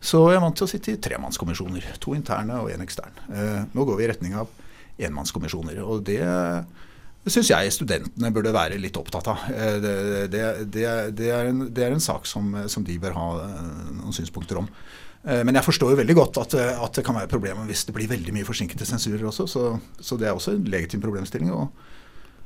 så 0.00 0.22
jeg 0.32 0.40
vant 0.40 0.56
til 0.56 0.64
å 0.64 0.70
sitte 0.70 0.94
i 0.94 1.00
tremannskommisjoner. 1.02 1.90
To 2.00 2.14
interne 2.16 2.60
og 2.62 2.70
én 2.72 2.84
ekstern. 2.84 3.18
Eh, 3.34 3.58
nå 3.74 3.86
går 3.88 3.98
vi 3.98 4.06
i 4.06 4.12
retning 4.12 4.38
av 4.38 4.54
enmannskommisjoner. 5.00 5.82
Og 5.84 6.06
det 6.06 6.22
syns 7.28 7.50
jeg 7.50 7.72
studentene 7.74 8.30
burde 8.32 8.52
være 8.54 8.78
litt 8.80 8.96
opptatt 8.96 9.28
av. 9.28 9.44
Eh, 9.52 9.76
det, 9.82 9.92
det, 10.32 10.42
det, 10.72 10.86
det 11.18 11.28
er, 11.28 11.50
en, 11.50 11.66
er, 11.68 11.92
en, 11.92 12.00
sak 12.00 12.26
som, 12.28 12.54
som, 12.70 12.86
de 12.86 12.96
bør 13.00 13.16
ha 13.16 13.28
eh, 13.44 13.70
noen 13.98 14.16
synspunkter 14.16 14.62
om. 14.62 14.70
Eh, 15.26 15.42
men 15.44 15.58
jeg 15.58 15.66
forstår 15.66 15.92
jo 15.92 16.00
veldig 16.00 16.16
godt 16.16 16.40
at, 16.40 16.56
at 16.56 16.96
det 16.96 17.04
kan 17.04 17.18
være 17.18 17.30
problemer 17.30 17.68
hvis 17.68 17.84
det 17.88 17.96
blir 17.96 18.08
veldig 18.10 18.34
mye 18.38 18.48
forsinkede 18.48 18.88
sensurer 18.88 19.26
også. 19.28 19.48
Så, 19.50 19.66
så 20.00 20.16
det 20.20 20.30
er 20.30 20.36
også 20.36 20.56
en 20.56 20.70
legitim 20.72 21.04
problemstilling. 21.04 21.52
Og, 21.52 21.68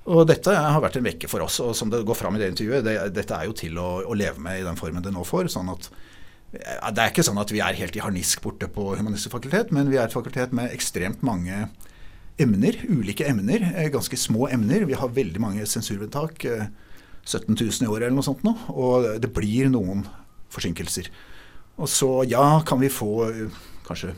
og, 0.08 0.24
dette 0.28 0.56
har 0.58 0.82
vært 0.82 0.98
en 0.98 1.06
vekke 1.06 1.30
for 1.30 1.46
oss. 1.46 1.60
Og 1.62 1.70
som 1.78 1.92
det 1.92 2.02
går 2.06 2.18
fram 2.18 2.34
i 2.34 2.42
det 2.42 2.50
intervjuet, 2.56 3.14
dette 3.14 3.38
er 3.38 3.46
jo 3.46 3.54
til 3.62 3.78
å, 3.78 4.00
å, 4.02 4.18
leve 4.18 4.42
med 4.42 4.58
i 4.58 4.66
den 4.66 4.80
formen 4.80 5.06
det 5.06 5.14
nå 5.14 5.22
får. 5.28 5.52
sånn 5.54 5.70
at 5.70 5.92
det 6.54 7.02
er 7.02 7.08
ikke 7.10 7.24
sånn 7.26 7.40
at 7.42 7.50
vi 7.50 7.62
er 7.62 7.74
helt 7.74 7.96
i 7.98 8.02
harnisk 8.02 8.42
borte 8.44 8.68
på 8.70 8.92
Humanistisk 8.94 9.32
fakultet, 9.34 9.72
men 9.74 9.88
vi 9.90 9.96
er 9.98 10.06
et 10.06 10.14
fakultet 10.14 10.52
med 10.54 10.70
ekstremt 10.74 11.24
mange 11.26 11.64
emner, 12.40 12.79
ulike 12.88 13.27
emner, 13.29 13.73
eh, 13.77 13.90
ganske 13.90 14.16
små 14.16 14.49
emner. 14.49 14.85
Vi 14.85 14.99
har 14.99 15.09
veldig 15.09 15.40
mange 15.40 15.66
sensurvedtak, 15.66 16.44
17 17.25 17.55
eh, 17.55 17.66
000 17.66 17.87
i 17.87 17.90
året 17.90 18.09
eller 18.09 18.18
noe 18.18 18.27
sånt 18.27 18.44
nå, 18.47 18.57
og 18.75 19.07
det 19.23 19.31
blir 19.35 19.70
noen 19.73 20.05
forsinkelser. 20.55 21.11
Og 21.79 21.90
så 21.90 22.11
ja, 22.31 22.62
kan 22.66 22.83
vi 22.83 22.92
få 22.92 23.12
eh, 23.29 23.62
kanskje 23.87 24.14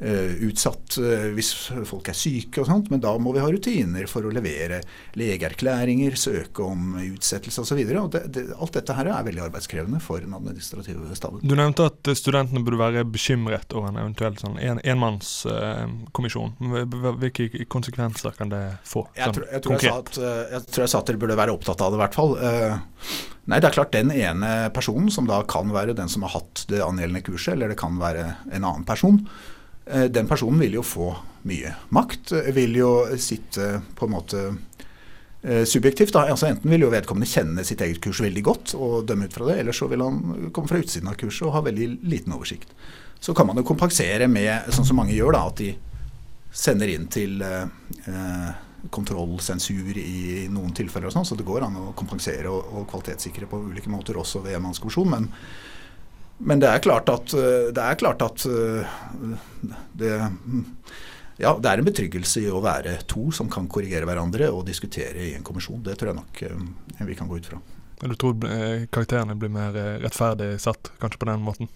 utsatt 0.00 0.96
uh, 0.96 1.26
hvis 1.36 1.50
folk 1.88 2.08
er 2.08 2.16
syke 2.16 2.62
og 2.62 2.68
sånt, 2.70 2.88
men 2.92 3.02
da 3.02 3.12
må 3.20 3.34
vi 3.36 3.42
ha 3.42 3.48
rutiner 3.52 4.06
for 4.08 4.24
å 4.24 4.32
levere 4.32 4.80
legeerklæringer, 5.20 6.16
søke 6.16 6.64
om 6.64 6.94
utsettelse 7.02 7.64
osv. 7.66 7.82
Det, 7.84 8.22
det, 8.32 8.46
alt 8.56 8.78
dette 8.78 8.96
her 8.96 9.10
er 9.12 9.26
veldig 9.26 9.44
arbeidskrevende 9.50 10.00
for 10.00 10.24
den 10.24 10.32
administrative 10.36 11.18
staben. 11.18 11.44
Du 11.44 11.52
nevnte 11.58 11.90
at 11.90 12.12
studentene 12.16 12.64
burde 12.64 12.80
være 12.80 13.04
bekymret 13.12 13.76
over 13.76 13.92
en 13.92 14.00
eventuell 14.06 14.40
sånn 14.40 14.56
en, 14.62 14.80
enmannskommisjon. 14.94 16.56
Hvilke 17.20 17.68
konsekvenser 17.68 18.40
kan 18.40 18.54
det 18.54 18.64
få? 18.88 19.04
Sånn, 19.04 19.20
jeg, 19.20 19.36
tror, 19.36 19.48
jeg, 19.52 19.64
tror 19.66 19.84
jeg, 19.84 19.94
at, 19.98 20.22
jeg, 20.56 20.64
tror 20.70 20.86
jeg, 20.86 20.94
sa 20.94 21.04
at, 21.04 21.12
dere 21.12 21.24
burde 21.26 21.40
være 21.44 21.58
opptatt 21.58 21.84
av 21.84 21.92
det, 21.92 22.00
i 22.00 22.04
hvert 22.06 22.16
fall. 22.16 22.36
nei, 23.44 23.60
det 23.60 23.68
er 23.68 23.76
klart 23.76 23.92
den 23.92 24.16
ene 24.16 24.56
personen, 24.72 25.12
som 25.12 25.28
da 25.28 25.44
kan 25.44 25.76
være 25.76 25.96
den 25.98 26.08
som 26.08 26.24
har 26.24 26.38
hatt 26.38 26.64
det 26.72 26.80
angjeldende 26.86 27.26
kurset, 27.28 27.52
eller 27.58 27.74
det 27.74 27.80
kan 27.80 28.00
være 28.00 28.30
en 28.48 28.62
annen 28.64 28.88
person, 28.88 29.20
Eh, 29.20 29.59
den 29.84 30.28
personen 30.28 30.60
vil 30.60 30.76
jo 30.76 30.82
få 30.86 31.08
mye 31.42 31.74
makt. 31.88 32.32
Eh, 32.32 32.52
vil 32.54 32.76
jo 32.76 32.90
sitte 33.18 33.80
på 33.94 34.06
en 34.06 34.14
måte 34.14 34.42
eh, 35.42 35.64
subjektivt. 35.64 36.12
Da. 36.12 36.26
Altså 36.30 36.50
Enten 36.50 36.70
vil 36.70 36.86
jo 36.86 36.92
vedkommende 36.92 37.30
kjenne 37.30 37.64
sitt 37.66 37.82
eget 37.84 38.00
kurs 38.04 38.22
veldig 38.22 38.44
godt 38.46 38.74
og 38.78 39.04
dømme 39.08 39.28
ut 39.28 39.36
fra 39.36 39.50
det, 39.50 39.60
eller 39.62 39.76
så 39.76 39.88
vil 39.90 40.04
han 40.04 40.50
komme 40.54 40.70
fra 40.70 40.80
utsiden 40.80 41.10
av 41.10 41.18
kurset 41.20 41.48
og 41.48 41.54
ha 41.56 41.64
veldig 41.68 41.92
liten 42.02 42.36
oversikt. 42.36 42.74
Så 43.20 43.34
kan 43.36 43.48
man 43.48 43.60
jo 43.60 43.68
kompensere 43.68 44.28
med, 44.32 44.70
sånn 44.72 44.88
som 44.88 44.96
mange 44.96 45.12
gjør, 45.12 45.34
da, 45.36 45.46
at 45.50 45.60
de 45.60 45.74
sender 46.56 46.88
inn 46.88 47.04
til 47.12 47.42
eh, 47.44 48.52
kontrollsensur 48.90 49.98
i 50.00 50.46
noen 50.50 50.72
tilfeller 50.76 51.10
og 51.10 51.18
sånn. 51.18 51.28
Så 51.28 51.36
det 51.36 51.46
går 51.48 51.66
an 51.66 51.76
å 51.76 51.90
kompensere 51.96 52.48
og, 52.48 52.72
og 52.72 52.86
kvalitetssikre 52.90 53.48
på 53.50 53.60
ulike 53.68 53.92
måter 53.92 54.16
også 54.18 54.40
ved 54.46 54.56
enmannskommisjon. 54.56 55.12
Men 55.12 55.28
men 56.40 56.60
det 56.60 56.68
er 56.70 56.82
klart 56.84 57.10
at, 57.12 57.34
eh, 57.36 57.68
det, 57.74 57.82
er 57.84 57.98
klart 58.00 58.22
at 58.24 58.44
eh, 58.48 58.94
det, 59.92 60.12
ja, 61.40 61.52
det 61.60 61.68
er 61.68 61.82
en 61.82 61.88
betryggelse 61.88 62.44
i 62.44 62.48
å 62.52 62.62
være 62.64 62.96
to 63.10 63.28
som 63.34 63.50
kan 63.52 63.68
korrigere 63.68 64.08
hverandre 64.08 64.48
og 64.52 64.64
diskutere 64.68 65.28
i 65.28 65.34
en 65.36 65.44
kommisjon. 65.44 65.82
Det 65.84 65.98
tror 66.00 66.12
jeg 66.12 66.20
nok 66.20 66.42
eh, 66.48 67.04
vi 67.10 67.18
kan 67.18 67.28
gå 67.28 67.40
ut 67.40 67.50
fra. 67.52 67.60
Du 68.00 68.16
tror 68.16 68.38
karakterene 68.88 69.36
blir 69.36 69.52
mer 69.52 69.74
rettferdig 70.00 70.54
satt 70.62 70.88
kanskje 71.02 71.20
på 71.20 71.28
den 71.28 71.42
måten? 71.44 71.68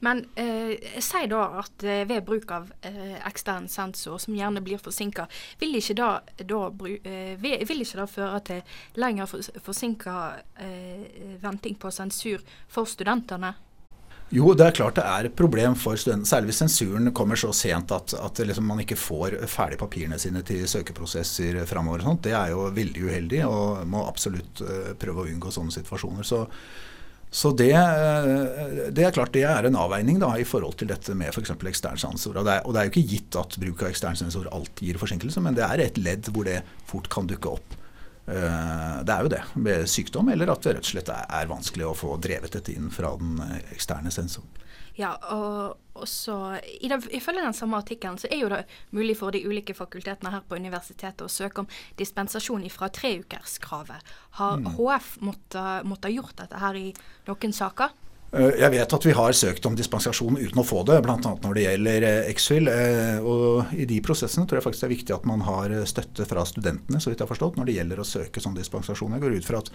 Men 0.00 0.24
eh, 0.34 1.00
si 1.00 1.26
da 1.30 1.42
at 1.62 1.84
eh, 1.84 2.04
ved 2.08 2.24
bruk 2.26 2.50
av 2.50 2.72
eh, 2.82 3.16
ekstern 3.26 3.68
sensor, 3.68 4.18
som 4.18 4.36
gjerne 4.36 4.62
blir 4.64 4.80
forsinka, 4.82 5.26
vil 5.60 5.78
ikke 5.78 5.96
da, 5.96 6.10
eh, 6.38 7.36
vil 7.40 7.84
ikke 7.84 8.00
det 8.02 8.08
føre 8.12 8.40
til 8.46 8.80
lenger 9.00 9.36
forsinka 9.64 10.16
eh, 10.60 11.38
venting 11.42 11.78
på 11.80 11.92
sensur 11.94 12.44
for 12.68 12.88
studentene? 12.88 13.54
Jo, 14.34 14.48
det 14.58 14.64
er 14.64 14.74
klart 14.74 14.96
det 14.98 15.04
er 15.06 15.28
et 15.28 15.34
problem 15.38 15.76
for 15.78 15.94
studentene, 15.94 16.26
særlig 16.26 16.50
hvis 16.50 16.58
sensuren 16.64 17.12
kommer 17.14 17.38
så 17.38 17.52
sent 17.54 17.92
at, 17.94 18.10
at 18.18 18.40
liksom 18.42 18.66
man 18.66 18.80
ikke 18.82 18.98
får 18.98 19.36
ferdig 19.46 19.78
papirene 19.78 20.18
sine 20.18 20.42
til 20.42 20.64
søkeprosesser 20.66 21.60
framover. 21.70 22.02
Det 22.24 22.32
er 22.34 22.50
jo 22.50 22.64
veldig 22.74 23.04
uheldig 23.06 23.44
og 23.46 23.84
må 23.86 24.02
absolutt 24.02 24.64
uh, 24.66 24.90
prøve 24.98 25.22
å 25.22 25.28
unngå 25.30 25.54
sånne 25.54 25.76
situasjoner. 25.76 26.26
Så, 26.26 26.42
så 27.36 27.50
det, 27.52 27.72
uh, 27.76 28.86
det, 28.88 29.02
er 29.04 29.12
klart 29.12 29.34
det 29.36 29.42
er 29.44 29.68
en 29.68 29.76
avveining 29.76 30.20
da, 30.22 30.30
i 30.40 30.46
forhold 30.48 30.78
til 30.80 30.88
dette 30.88 31.12
med 31.18 31.34
f.eks. 31.34 31.52
ekstern 31.52 32.00
sensor. 32.00 32.38
Og 32.40 32.46
det, 32.48 32.54
er, 32.54 32.62
og 32.64 32.72
det 32.72 32.80
er 32.80 32.88
jo 32.88 32.94
ikke 32.94 33.10
gitt 33.10 33.36
at 33.36 33.58
bruk 33.60 33.82
av 33.84 33.90
ekstern 33.90 34.16
sensor 34.16 34.48
alltid 34.48 34.88
gir 34.88 35.00
forsinkelse, 35.02 35.42
men 35.44 35.58
det 35.58 35.66
er 35.66 35.84
et 35.84 36.00
ledd 36.00 36.30
hvor 36.32 36.48
det 36.48 36.62
fort 36.88 37.10
kan 37.12 37.28
dukke 37.28 37.58
opp. 37.58 37.76
Eh, 38.26 39.02
det 39.06 39.12
er 39.14 39.22
jo 39.22 39.30
det, 39.30 39.42
med 39.54 39.84
sykdom, 39.90 40.30
eller 40.32 40.50
at 40.50 40.64
det 40.64 40.74
rett 40.74 40.88
og 40.88 40.94
slett 40.94 41.10
er 41.14 41.50
vanskelig 41.50 41.86
å 41.86 41.96
få 41.96 42.16
drevet 42.22 42.56
dette 42.56 42.74
inn 42.74 42.88
fra 42.94 43.12
den 43.20 43.38
eh, 43.44 43.60
eksterne 43.76 44.10
sensoren. 44.14 44.50
Ja, 44.96 45.12
og 45.32 45.76
også, 45.96 46.60
Ifølge 46.80 47.44
den 47.44 47.56
samme 47.56 47.78
artikkelen 47.80 48.18
så 48.20 48.28
er 48.32 48.40
jo 48.42 48.48
det 48.52 48.62
mulig 48.96 49.16
for 49.16 49.32
de 49.32 49.42
ulike 49.44 49.76
fakultetene 49.76 50.32
her 50.32 50.44
på 50.48 50.56
universitetet 50.56 51.24
å 51.24 51.32
søke 51.32 51.62
om 51.62 51.70
dispensasjon 52.00 52.64
fra 52.72 52.88
treukerskravet. 52.92 54.16
Har 54.40 54.58
mm. 54.60 54.72
HF 54.76 55.12
måttet, 55.24 55.86
måtte 55.88 56.12
gjort 56.12 56.36
dette 56.40 56.60
her 56.60 56.80
i 56.80 56.90
noen 57.28 57.56
saker? 57.56 57.94
Eh, 58.32 58.56
jeg 58.60 58.72
vet 58.72 58.96
at 58.98 59.06
vi 59.08 59.14
har 59.16 59.36
søkt 59.36 59.68
om 59.68 59.76
dispensasjon 59.78 60.40
uten 60.40 60.60
å 60.60 60.66
få 60.66 60.82
det, 60.88 60.98
bl.a. 61.04 61.16
når 61.20 61.56
det 61.56 61.66
gjelder 61.66 62.08
X-Fill. 62.32 62.72
Eh, 62.72 63.20
og 63.20 63.76
I 63.76 63.88
de 63.88 64.00
prosessene 64.04 64.48
tror 64.48 64.60
jeg 64.60 64.68
faktisk 64.68 64.86
det 64.86 64.90
er 64.90 64.96
viktig 64.96 65.16
at 65.16 65.28
man 65.28 65.44
har 65.48 65.76
støtte 65.88 66.28
fra 66.28 66.44
studentene, 66.48 67.00
så 67.00 67.12
vidt 67.12 67.20
jeg 67.20 67.28
har 67.28 67.34
forstått, 67.34 67.60
når 67.60 67.68
det 67.68 67.78
gjelder 67.78 68.02
å 68.02 68.08
søke 68.08 68.44
sånn 68.44 68.56
dispensasjon. 68.56 69.16
Jeg 69.16 69.24
går 69.24 69.40
ut 69.40 69.48
fra 69.48 69.64
at 69.64 69.72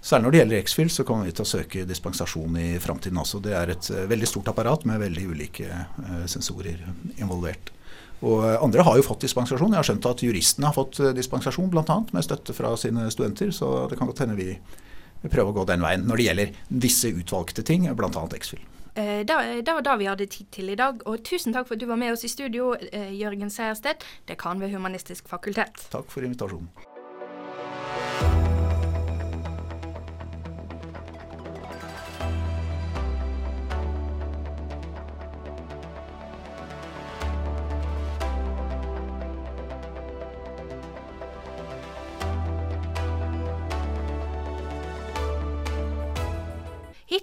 Særlig 0.00 0.24
når 0.24 0.34
det 0.34 0.40
gjelder 0.42 0.62
X-Fill, 0.62 0.90
så 0.94 1.04
kommer 1.04 1.26
vi 1.26 1.34
til 1.34 1.44
å 1.44 1.48
søke 1.48 1.86
dispensasjon 1.88 2.60
i 2.60 2.68
framtiden 2.82 3.18
også. 3.18 3.40
Det 3.44 3.56
er 3.58 3.72
et 3.74 3.90
eh, 3.90 4.06
veldig 4.10 4.28
stort 4.30 4.52
apparat 4.52 4.86
med 4.88 5.02
veldig 5.02 5.26
ulike 5.32 5.82
sensorer 6.30 6.84
involvert. 7.18 7.72
Og 8.26 8.42
andre 8.58 8.82
har 8.82 8.98
jo 8.98 9.06
fått 9.06 9.26
dispensasjon. 9.26 9.74
Jeg 9.74 9.78
har 9.78 9.86
skjønt 9.86 10.08
at 10.10 10.22
juristene 10.26 10.70
har 10.70 10.74
fått 10.74 10.98
dispensasjon, 11.14 11.70
bl.a. 11.70 11.98
med 12.14 12.26
støtte 12.26 12.54
fra 12.54 12.72
sine 12.80 13.06
studenter. 13.14 13.52
Så 13.54 13.86
det 13.90 13.98
kan 13.98 14.10
godt 14.10 14.24
hende 14.24 14.38
vi 14.38 14.56
prøver 15.26 15.52
å 15.52 15.60
gå 15.60 15.68
den 15.70 15.82
veien 15.82 16.06
når 16.06 16.18
det 16.18 16.26
gjelder 16.26 16.58
visse 16.86 17.12
utvalgte 17.14 17.66
ting, 17.66 17.86
bl.a. 17.98 18.26
X-Fill. 18.40 18.64
Eh, 18.98 19.26
det 19.26 19.72
var 19.72 19.82
det 19.82 19.96
vi 19.98 20.10
hadde 20.10 20.26
tid 20.26 20.50
til 20.50 20.70
i 20.70 20.78
dag. 20.78 21.02
Og 21.06 21.22
tusen 21.26 21.54
takk 21.54 21.68
for 21.68 21.78
at 21.78 21.82
du 21.82 21.86
var 21.86 22.00
med 22.00 22.12
oss 22.12 22.24
i 22.26 22.32
studio, 22.32 22.74
eh, 22.74 23.14
Jørgen 23.14 23.50
Sejersted, 23.50 24.02
dekan 24.26 24.60
ved 24.60 24.74
Humanistisk 24.74 25.28
fakultet. 25.28 25.86
Takk 25.92 26.10
for 26.10 26.26
invitasjonen. 26.26 26.68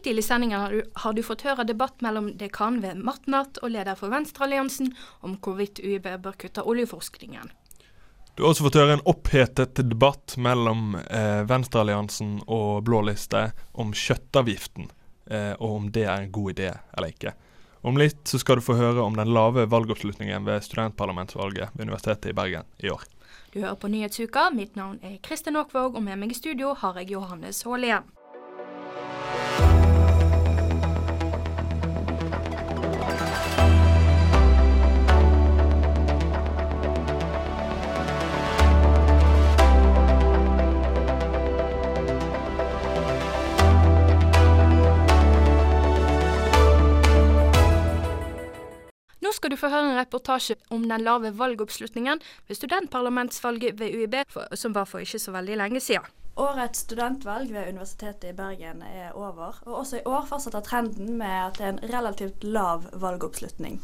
Hittil 0.05 0.19
i 0.19 0.21
sendingen 0.21 0.61
har 0.61 0.71
du, 0.71 0.83
har 0.93 1.13
du 1.13 1.23
fått 1.23 1.41
høre 1.41 1.63
debatt 1.65 2.03
mellom 2.05 2.27
dekan 2.37 2.75
ved 2.83 2.99
Matnat 3.01 3.57
og 3.65 3.71
leder 3.73 3.97
for 3.97 4.13
Venstrealliansen 4.13 4.91
om 5.25 5.31
hvorvidt 5.41 5.79
UiB 5.81 6.05
bør 6.21 6.35
kutte 6.43 6.61
oljeforskningen. 6.61 7.49
Du 8.35 8.43
har 8.43 8.51
også 8.51 8.67
fått 8.67 8.77
høre 8.77 8.99
en 8.99 9.01
opphetet 9.09 9.79
debatt 9.89 10.35
mellom 10.37 10.93
eh, 11.09 11.41
Venstrealliansen 11.49 12.35
og 12.45 12.83
Blå 12.85 12.99
liste 13.07 13.47
om 13.73 13.95
kjøttavgiften, 13.97 14.91
eh, 15.25 15.55
og 15.57 15.73
om 15.79 15.87
det 15.95 16.03
er 16.05 16.27
en 16.27 16.35
god 16.37 16.53
idé 16.53 16.67
eller 16.93 17.09
ikke. 17.15 17.33
Om 17.81 17.97
litt 17.97 18.29
så 18.29 18.37
skal 18.37 18.61
du 18.61 18.65
få 18.67 18.77
høre 18.77 19.01
om 19.01 19.17
den 19.17 19.33
lave 19.33 19.65
valgoppslutningen 19.71 20.45
ved 20.45 20.67
studentparlamentsvalget 20.67 21.73
ved 21.73 21.89
Universitetet 21.89 22.29
i 22.29 22.37
Bergen 22.37 22.69
i 22.77 22.93
år. 22.93 23.07
Du 23.55 23.63
hører 23.63 23.81
på 23.81 23.89
Nyhetsuka. 23.89 24.51
Mitt 24.53 24.77
navn 24.77 25.01
er 25.01 25.17
Kristin 25.25 25.57
Aakvåg, 25.57 25.97
og 25.97 26.05
med 26.05 26.21
meg 26.21 26.35
i 26.35 26.37
studio 26.37 26.75
har 26.77 27.01
jeg 27.01 27.15
Johannes 27.17 27.63
Haalien. 27.65 28.05
Skal 49.45 49.53
du 49.53 49.61
få 49.61 49.69
høre 49.69 49.91
en 49.91 49.99
reportasje 49.99 50.55
om 50.73 50.87
den 50.89 51.03
lave 51.05 51.29
valgoppslutningen 51.37 52.21
ved 52.47 52.57
studentparlamentsvalget 52.57 53.77
ved 53.77 53.93
UiB, 53.93 54.15
som 54.57 54.73
var 54.73 54.87
for 54.89 55.05
ikke 55.05 55.19
så 55.21 55.35
veldig 55.35 55.59
lenge 55.61 55.81
siden. 55.85 56.07
Årets 56.41 56.81
studentvalg 56.87 57.53
ved 57.53 57.69
Universitetet 57.69 58.31
i 58.31 58.33
Bergen 58.33 58.81
er 58.81 59.13
over, 59.13 59.61
og 59.67 59.77
også 59.83 59.99
i 59.99 60.03
år 60.09 60.25
fortsetter 60.25 60.65
trenden 60.65 61.19
med 61.21 61.35
at 61.43 61.59
det 61.59 61.67
er 61.67 61.75
en 61.75 61.93
relativt 61.93 62.43
lav 62.43 62.89
valgoppslutning. 63.05 63.77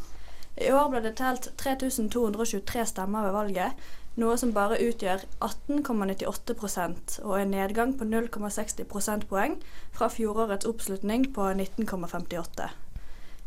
I 0.57 0.73
år 0.73 0.89
ble 0.89 1.05
det 1.05 1.13
telt 1.21 1.53
3223 1.61 2.89
stemmer 2.95 3.29
ved 3.29 3.37
valget, 3.37 3.87
noe 4.17 4.41
som 4.41 4.57
bare 4.57 4.81
utgjør 4.81 5.29
18,98% 5.45 7.19
og 7.21 7.37
en 7.37 7.53
nedgang 7.53 7.93
på 7.99 8.09
0,60 8.09 8.89
prosentpoeng 8.89 9.59
fra 9.93 10.09
fjorårets 10.09 10.65
oppslutning 10.73 11.29
på 11.37 11.53
19,58. 11.53 12.73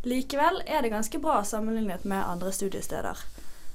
Likevel 0.05 0.62
er 0.67 0.83
det 0.85 0.93
ganske 0.93 1.19
bra 1.19 1.38
sammenlignet 1.45 2.05
med 2.05 2.25
andre 2.29 2.53
studiesteder. 2.53 3.19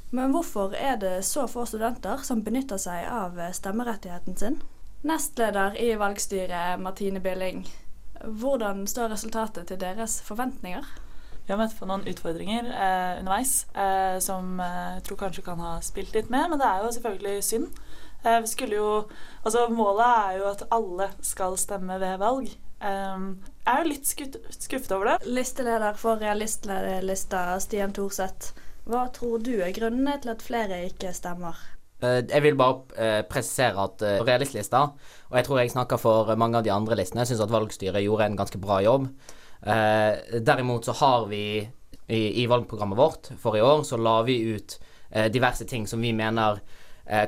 Men 0.10 0.32
hvorfor 0.34 0.74
er 0.78 0.98
det 1.02 1.26
så 1.26 1.48
få 1.50 1.66
studenter 1.66 2.22
som 2.26 2.44
benytter 2.46 2.78
seg 2.82 3.08
av 3.10 3.38
stemmerettigheten 3.54 4.38
sin? 4.38 4.60
Nestleder 5.02 5.78
i 5.82 5.94
valgstyret, 5.98 6.80
Martine 6.82 7.20
Billing. 7.20 7.64
Hvordan 8.26 8.88
står 8.88 9.14
resultatet 9.14 9.68
til 9.68 9.80
deres 9.82 10.20
forventninger? 10.22 10.86
Vi 11.46 11.54
har 11.54 11.58
møtt 11.58 11.74
på 11.80 11.88
noen 11.90 12.06
utfordringer 12.06 12.68
eh, 12.70 13.20
underveis 13.24 13.64
eh, 13.74 14.20
som 14.22 14.60
eh, 14.62 14.98
jeg 15.00 15.06
tror 15.08 15.22
kanskje 15.24 15.46
kan 15.48 15.62
ha 15.66 15.78
spilt 15.82 16.14
litt 16.14 16.30
med, 16.30 16.46
men 16.52 16.62
det 16.62 16.68
er 16.68 16.84
jo 16.84 16.92
selvfølgelig 16.94 17.46
synd. 17.48 17.80
Eh, 18.22 18.68
jo, 18.70 18.90
altså 19.42 19.66
Målet 19.74 20.06
er 20.06 20.36
jo 20.38 20.50
at 20.52 20.68
alle 20.70 21.10
skal 21.26 21.58
stemme 21.58 21.98
ved 21.98 22.20
valg. 22.22 22.52
Um, 22.80 23.34
jeg 23.66 23.74
er 23.74 23.82
jo 23.84 23.90
litt 23.92 24.08
skuffet 24.56 24.94
over 24.96 25.12
det. 25.12 25.18
Listeleder 25.36 25.98
for 26.00 26.22
realistlista, 26.22 27.42
Stian 27.60 27.92
Thorseth. 27.96 28.54
Hva 28.90 29.04
tror 29.14 29.44
du 29.44 29.58
er 29.60 29.76
grunnene 29.76 30.16
til 30.24 30.32
at 30.32 30.46
flere 30.46 30.80
ikke 30.88 31.12
stemmer? 31.16 31.60
Uh, 32.00 32.22
jeg 32.24 32.42
vil 32.46 32.56
bare 32.60 32.80
uh, 32.96 33.22
presisere 33.28 33.84
at 33.84 34.06
uh, 34.06 34.22
realistlista, 34.24 34.86
og 35.28 35.36
jeg 35.36 35.48
tror 35.48 35.60
jeg 35.60 35.74
snakker 35.76 36.00
for 36.00 36.32
mange 36.40 36.62
av 36.62 36.64
de 36.64 36.72
andre 36.74 37.02
listene, 37.02 37.28
syns 37.28 37.44
at 37.44 37.52
valgstyret 37.52 38.06
gjorde 38.06 38.30
en 38.30 38.40
ganske 38.40 38.62
bra 38.62 38.80
jobb. 38.86 39.12
derimot 40.40 40.86
så 40.86 40.94
har 40.96 41.26
vi 41.28 41.60
i, 42.08 42.20
i, 42.42 42.46
valgprogrammet 42.48 42.98
vårt 42.98 43.28
for 43.38 43.58
i 43.58 43.62
år, 43.62 43.84
så 43.84 43.98
la 44.00 44.22
vi 44.24 44.38
ut 44.56 44.78
diverse 45.34 45.66
ting 45.68 45.84
som 45.88 46.00
vi 46.00 46.14
mener 46.16 46.62
Eh, 46.62 46.79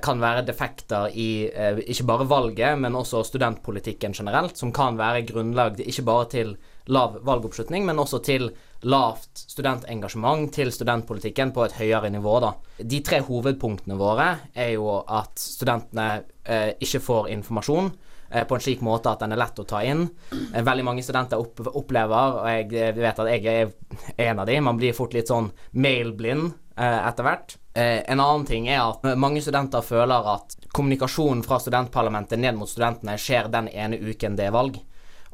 kan 0.02 0.20
være 0.22 0.44
defekter 0.46 1.10
i 1.18 1.48
eh, 1.50 1.80
ikke 1.90 2.06
bare 2.06 2.28
valget, 2.30 2.78
men 2.78 2.96
også 3.00 3.24
studentpolitikken 3.26 4.14
generelt, 4.14 4.60
som 4.60 4.74
kan 4.74 5.00
være 5.00 5.24
grunnlag 5.26 5.80
ikke 5.82 6.06
bare 6.06 6.28
til 6.30 6.52
lav 6.92 7.18
valgoppslutning, 7.26 7.86
men 7.86 8.00
også 8.02 8.20
til 8.26 8.52
lavt 8.90 9.44
studentengasjement 9.54 10.52
til 10.54 10.72
studentpolitikken 10.74 11.54
på 11.54 11.66
et 11.66 11.78
høyere 11.78 12.12
nivå. 12.14 12.38
Da. 12.44 12.54
De 12.78 13.02
tre 13.06 13.22
hovedpunktene 13.26 13.98
våre 13.98 14.30
er 14.54 14.74
jo 14.76 15.00
at 15.02 15.42
studentene 15.42 16.24
eh, 16.46 16.74
ikke 16.82 17.04
får 17.06 17.30
informasjon 17.36 17.92
eh, 18.32 18.46
på 18.46 18.58
en 18.58 18.66
slik 18.66 18.82
måte 18.86 19.14
at 19.14 19.22
den 19.26 19.34
er 19.36 19.42
lett 19.42 19.62
å 19.62 19.68
ta 19.70 19.84
inn. 19.86 20.08
Eh, 20.32 20.62
veldig 20.66 20.88
mange 20.88 21.06
studenter 21.06 21.42
opp, 21.42 21.62
opplever, 21.72 22.42
og 22.42 22.52
jeg 22.54 22.98
vet 23.02 23.24
at 23.26 23.34
jeg 23.34 23.50
er 23.50 24.30
en 24.30 24.44
av 24.44 24.50
de, 24.50 24.60
man 24.62 24.82
blir 24.82 24.98
fort 24.98 25.18
litt 25.18 25.32
sånn 25.32 25.52
mailblind 25.74 26.52
eh, 26.78 27.02
etter 27.02 27.30
hvert. 27.30 27.58
Eh, 27.74 28.12
en 28.12 28.20
annen 28.20 28.46
ting 28.46 28.68
er 28.68 28.82
at 28.84 29.06
mange 29.16 29.42
studenter 29.42 29.84
føler 29.86 30.28
at 30.34 30.58
kommunikasjonen 30.76 31.44
fra 31.46 31.60
studentparlamentet 31.62 32.40
ned 32.40 32.58
mot 32.60 32.70
studentene 32.70 33.16
skjer 33.20 33.48
den 33.52 33.70
ene 33.72 34.00
uken 34.00 34.36
det 34.36 34.50
er 34.50 34.56
valg. 34.56 34.80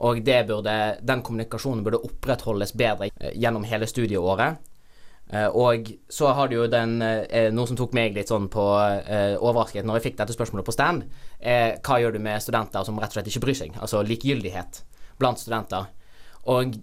Og 0.06 0.22
burde, 0.22 0.74
den 1.02 1.24
kommunikasjonen 1.26 1.82
burde 1.84 2.04
opprettholdes 2.06 2.76
bedre 2.78 3.10
eh, 3.10 3.34
gjennom 3.34 3.66
hele 3.66 3.90
studieåret. 3.90 4.60
Eh, 5.34 5.48
og 5.50 5.90
så 6.14 6.30
har 6.38 6.48
du 6.48 6.60
jo 6.60 6.68
den, 6.70 7.00
noe 7.02 7.68
som 7.68 7.80
tok 7.80 7.98
meg 7.98 8.14
litt 8.16 8.30
sånn 8.30 8.46
på 8.54 8.68
overrasket 8.68 9.88
når 9.88 9.98
jeg 9.98 10.10
fikk 10.12 10.22
dette 10.22 10.38
spørsmålet 10.38 10.68
på 10.68 10.76
stand. 10.76 11.08
hva 11.42 11.98
gjør 12.00 12.16
du 12.16 12.20
med 12.22 12.42
studenter 12.42 12.86
som 12.86 13.00
rett 13.02 13.10
og 13.10 13.18
slett 13.18 13.34
ikke 13.34 13.46
bryr 13.48 13.58
seg? 13.58 13.82
Altså 13.82 14.06
likegyldighet 14.06 14.84
blant 15.18 15.42
studenter. 15.42 15.90
Og 16.48 16.78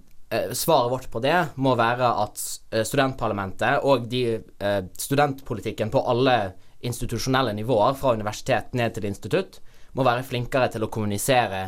svaret 0.56 0.92
vårt 0.92 1.08
på 1.12 1.22
det 1.24 1.36
må 1.62 1.74
være 1.78 2.10
at 2.24 2.42
eh, 2.72 2.84
studentparlamentet 2.86 3.86
og 3.86 4.08
de 4.10 4.24
eh, 4.36 4.82
studentpolitikken 4.98 5.92
på 5.94 6.02
alle 6.10 6.36
institusjonelle 6.84 7.54
nivåer, 7.56 7.96
fra 7.96 8.12
universitet 8.12 8.74
ned 8.76 8.94
til 8.94 9.08
institutt, 9.08 9.60
må 9.94 10.04
være 10.04 10.26
flinkere 10.26 10.68
til 10.72 10.84
å 10.84 10.90
kommunisere 10.92 11.64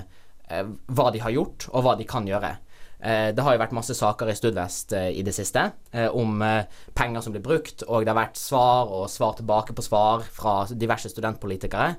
eh, 0.51 0.65
hva 0.67 1.11
de 1.15 1.23
har 1.25 1.33
gjort, 1.33 1.69
og 1.73 1.87
hva 1.87 1.97
de 1.97 2.09
kan 2.09 2.29
gjøre. 2.29 2.57
Eh, 2.99 3.31
det 3.37 3.45
har 3.45 3.55
jo 3.55 3.61
vært 3.61 3.75
masse 3.77 3.95
saker 3.97 4.31
i 4.33 4.37
Studvest 4.37 4.95
eh, 4.97 5.11
i 5.21 5.23
det 5.27 5.35
siste 5.37 5.67
eh, 5.93 6.09
om 6.09 6.41
penger 6.97 7.25
som 7.25 7.35
blir 7.35 7.45
brukt, 7.45 7.85
og 7.87 8.05
det 8.05 8.13
har 8.13 8.19
vært 8.23 8.41
svar 8.41 8.89
og 8.89 9.11
svar 9.13 9.37
tilbake 9.37 9.77
på 9.77 9.85
svar 9.85 10.25
fra 10.33 10.63
diverse 10.73 11.13
studentpolitikere 11.13 11.95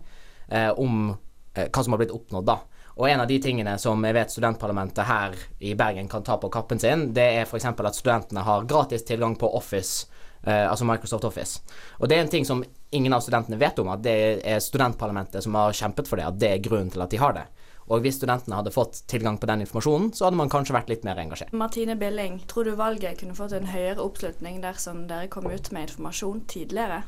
om 0.80 1.10
hva 1.58 1.82
som 1.84 1.92
har 1.92 2.00
blitt 2.00 2.14
oppnådd, 2.16 2.46
da. 2.48 2.54
Og 2.98 3.10
en 3.10 3.22
av 3.22 3.28
de 3.30 3.38
tingene 3.42 3.76
som 3.78 4.02
jeg 4.06 4.16
vet 4.18 4.32
studentparlamentet 4.34 5.06
her 5.06 5.36
i 5.62 5.76
Bergen 5.78 6.08
kan 6.10 6.24
ta 6.26 6.40
på 6.42 6.50
kappen 6.50 6.80
sin, 6.82 7.12
det 7.14 7.28
er 7.38 7.44
f.eks. 7.46 7.68
at 7.70 7.98
studentene 7.98 8.42
har 8.42 8.66
gratis 8.66 9.06
tilgang 9.06 9.36
på 9.38 9.52
Office, 9.54 10.08
altså 10.42 10.86
Microsoft 10.86 11.28
Office. 11.30 11.62
Og 12.02 12.10
det 12.10 12.18
er 12.18 12.26
en 12.26 12.34
ting 12.34 12.46
som 12.46 12.64
ingen 12.90 13.14
av 13.14 13.22
studentene 13.22 13.60
vet 13.62 13.78
om, 13.84 13.92
at 13.94 14.02
det 14.02 14.18
er 14.42 14.64
studentparlamentet 14.64 15.46
som 15.46 15.56
har 15.60 15.78
kjempet 15.78 16.10
for 16.10 16.18
det, 16.18 16.26
at 16.26 16.42
det 16.42 16.52
er 16.56 16.66
grunnen 16.66 16.90
til 16.90 17.06
at 17.06 17.14
de 17.14 17.22
har 17.22 17.38
det. 17.38 17.46
Og 17.88 18.02
hvis 18.04 18.18
studentene 18.18 18.58
hadde 18.58 18.74
fått 18.74 19.04
tilgang 19.08 19.38
på 19.40 19.48
den 19.48 19.62
informasjonen, 19.64 20.10
så 20.18 20.26
hadde 20.28 20.42
man 20.42 20.50
kanskje 20.52 20.76
vært 20.76 20.90
litt 20.92 21.06
mer 21.08 21.22
engasjert. 21.22 21.54
Martine 21.56 21.96
Billing, 21.96 22.42
tror 22.50 22.68
du 22.68 22.74
valget 22.76 23.22
kunne 23.22 23.38
fått 23.38 23.54
en 23.56 23.70
høyere 23.70 24.04
oppslutning 24.04 24.58
dersom 24.66 25.06
dere 25.08 25.30
kom 25.32 25.48
ut 25.48 25.70
med 25.72 25.88
informasjon 25.88 26.44
tidligere? 26.52 27.04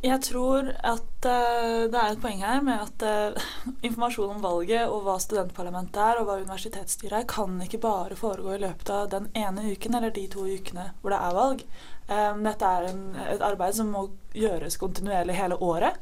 Jeg 0.00 0.22
tror 0.24 0.70
at 0.80 1.26
uh, 1.28 1.82
det 1.92 1.98
er 1.98 2.14
et 2.14 2.20
poeng 2.22 2.40
her 2.40 2.62
med 2.64 2.86
at 2.86 3.02
uh, 3.04 3.48
informasjon 3.86 4.32
om 4.32 4.42
valget 4.44 4.88
og 4.88 5.04
hva 5.04 5.18
studentparlamentet 5.20 6.00
er 6.00 6.20
og 6.20 6.28
hva 6.28 6.38
universitetsstyret 6.40 7.18
er, 7.18 7.26
kan 7.28 7.58
ikke 7.60 7.82
bare 7.82 8.16
foregå 8.16 8.54
i 8.56 8.62
løpet 8.62 8.92
av 8.94 9.10
den 9.12 9.28
ene 9.36 9.66
uken 9.74 9.98
eller 9.98 10.14
de 10.16 10.24
to 10.32 10.46
ukene 10.48 10.90
hvor 11.02 11.12
det 11.12 11.20
er 11.20 11.36
valg. 11.36 11.66
Um, 12.08 12.40
dette 12.48 12.72
er 12.78 12.88
en, 12.88 13.02
et 13.28 13.44
arbeid 13.44 13.76
som 13.76 13.92
må 13.92 14.06
gjøres 14.32 14.80
kontinuerlig 14.80 15.36
hele 15.36 15.60
året. 15.60 16.00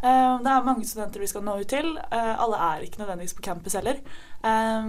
Um, 0.00 0.40
det 0.40 0.50
er 0.50 0.66
mange 0.66 0.88
studenter 0.88 1.20
vi 1.20 1.28
skal 1.30 1.44
nå 1.44 1.60
ut 1.60 1.68
til. 1.70 1.92
Uh, 2.08 2.34
alle 2.46 2.64
er 2.72 2.88
ikke 2.88 3.04
nødvendigvis 3.04 3.36
på 3.36 3.44
campus 3.44 3.76
heller. 3.76 4.00
Eh, 4.44 4.88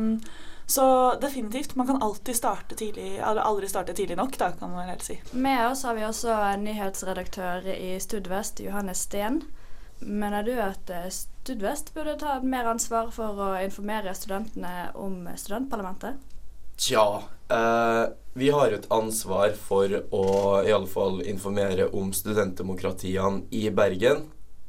så 0.66 1.16
definitivt. 1.22 1.76
Man 1.76 1.88
kan 1.88 2.02
alltid 2.02 2.36
starte 2.36 2.76
tidlig, 2.76 3.18
eller 3.18 3.42
aldri 3.42 3.70
starte 3.70 3.94
tidlig 3.94 4.18
nok, 4.18 4.38
da, 4.38 4.52
kan 4.60 4.72
man 4.72 4.90
helt 4.90 5.04
si. 5.04 5.20
Med 5.32 5.68
oss 5.70 5.84
har 5.84 5.96
vi 5.96 6.06
også 6.06 6.38
nyhetsredaktør 6.62 7.68
i 7.76 7.96
Studvest, 8.00 8.60
Johannes 8.66 9.06
Steen. 9.08 9.44
Mener 10.00 10.44
du 10.44 10.54
at 10.60 10.92
Studvest 11.14 11.94
burde 11.94 12.18
ta 12.20 12.40
mer 12.44 12.68
ansvar 12.68 13.12
for 13.16 13.38
å 13.40 13.52
informere 13.64 14.16
studentene 14.18 14.90
om 14.98 15.28
studentparlamentet? 15.38 16.18
Tja, 16.78 17.24
eh, 17.50 18.06
vi 18.34 18.50
har 18.50 18.72
et 18.72 18.88
ansvar 18.92 19.54
for 19.56 19.88
å 20.12 20.26
i 20.66 20.74
alle 20.76 20.90
fall 20.92 21.22
informere 21.24 21.88
om 21.96 22.12
studentdemokratiene 22.14 23.46
i 23.52 23.70
Bergen. 23.70 24.26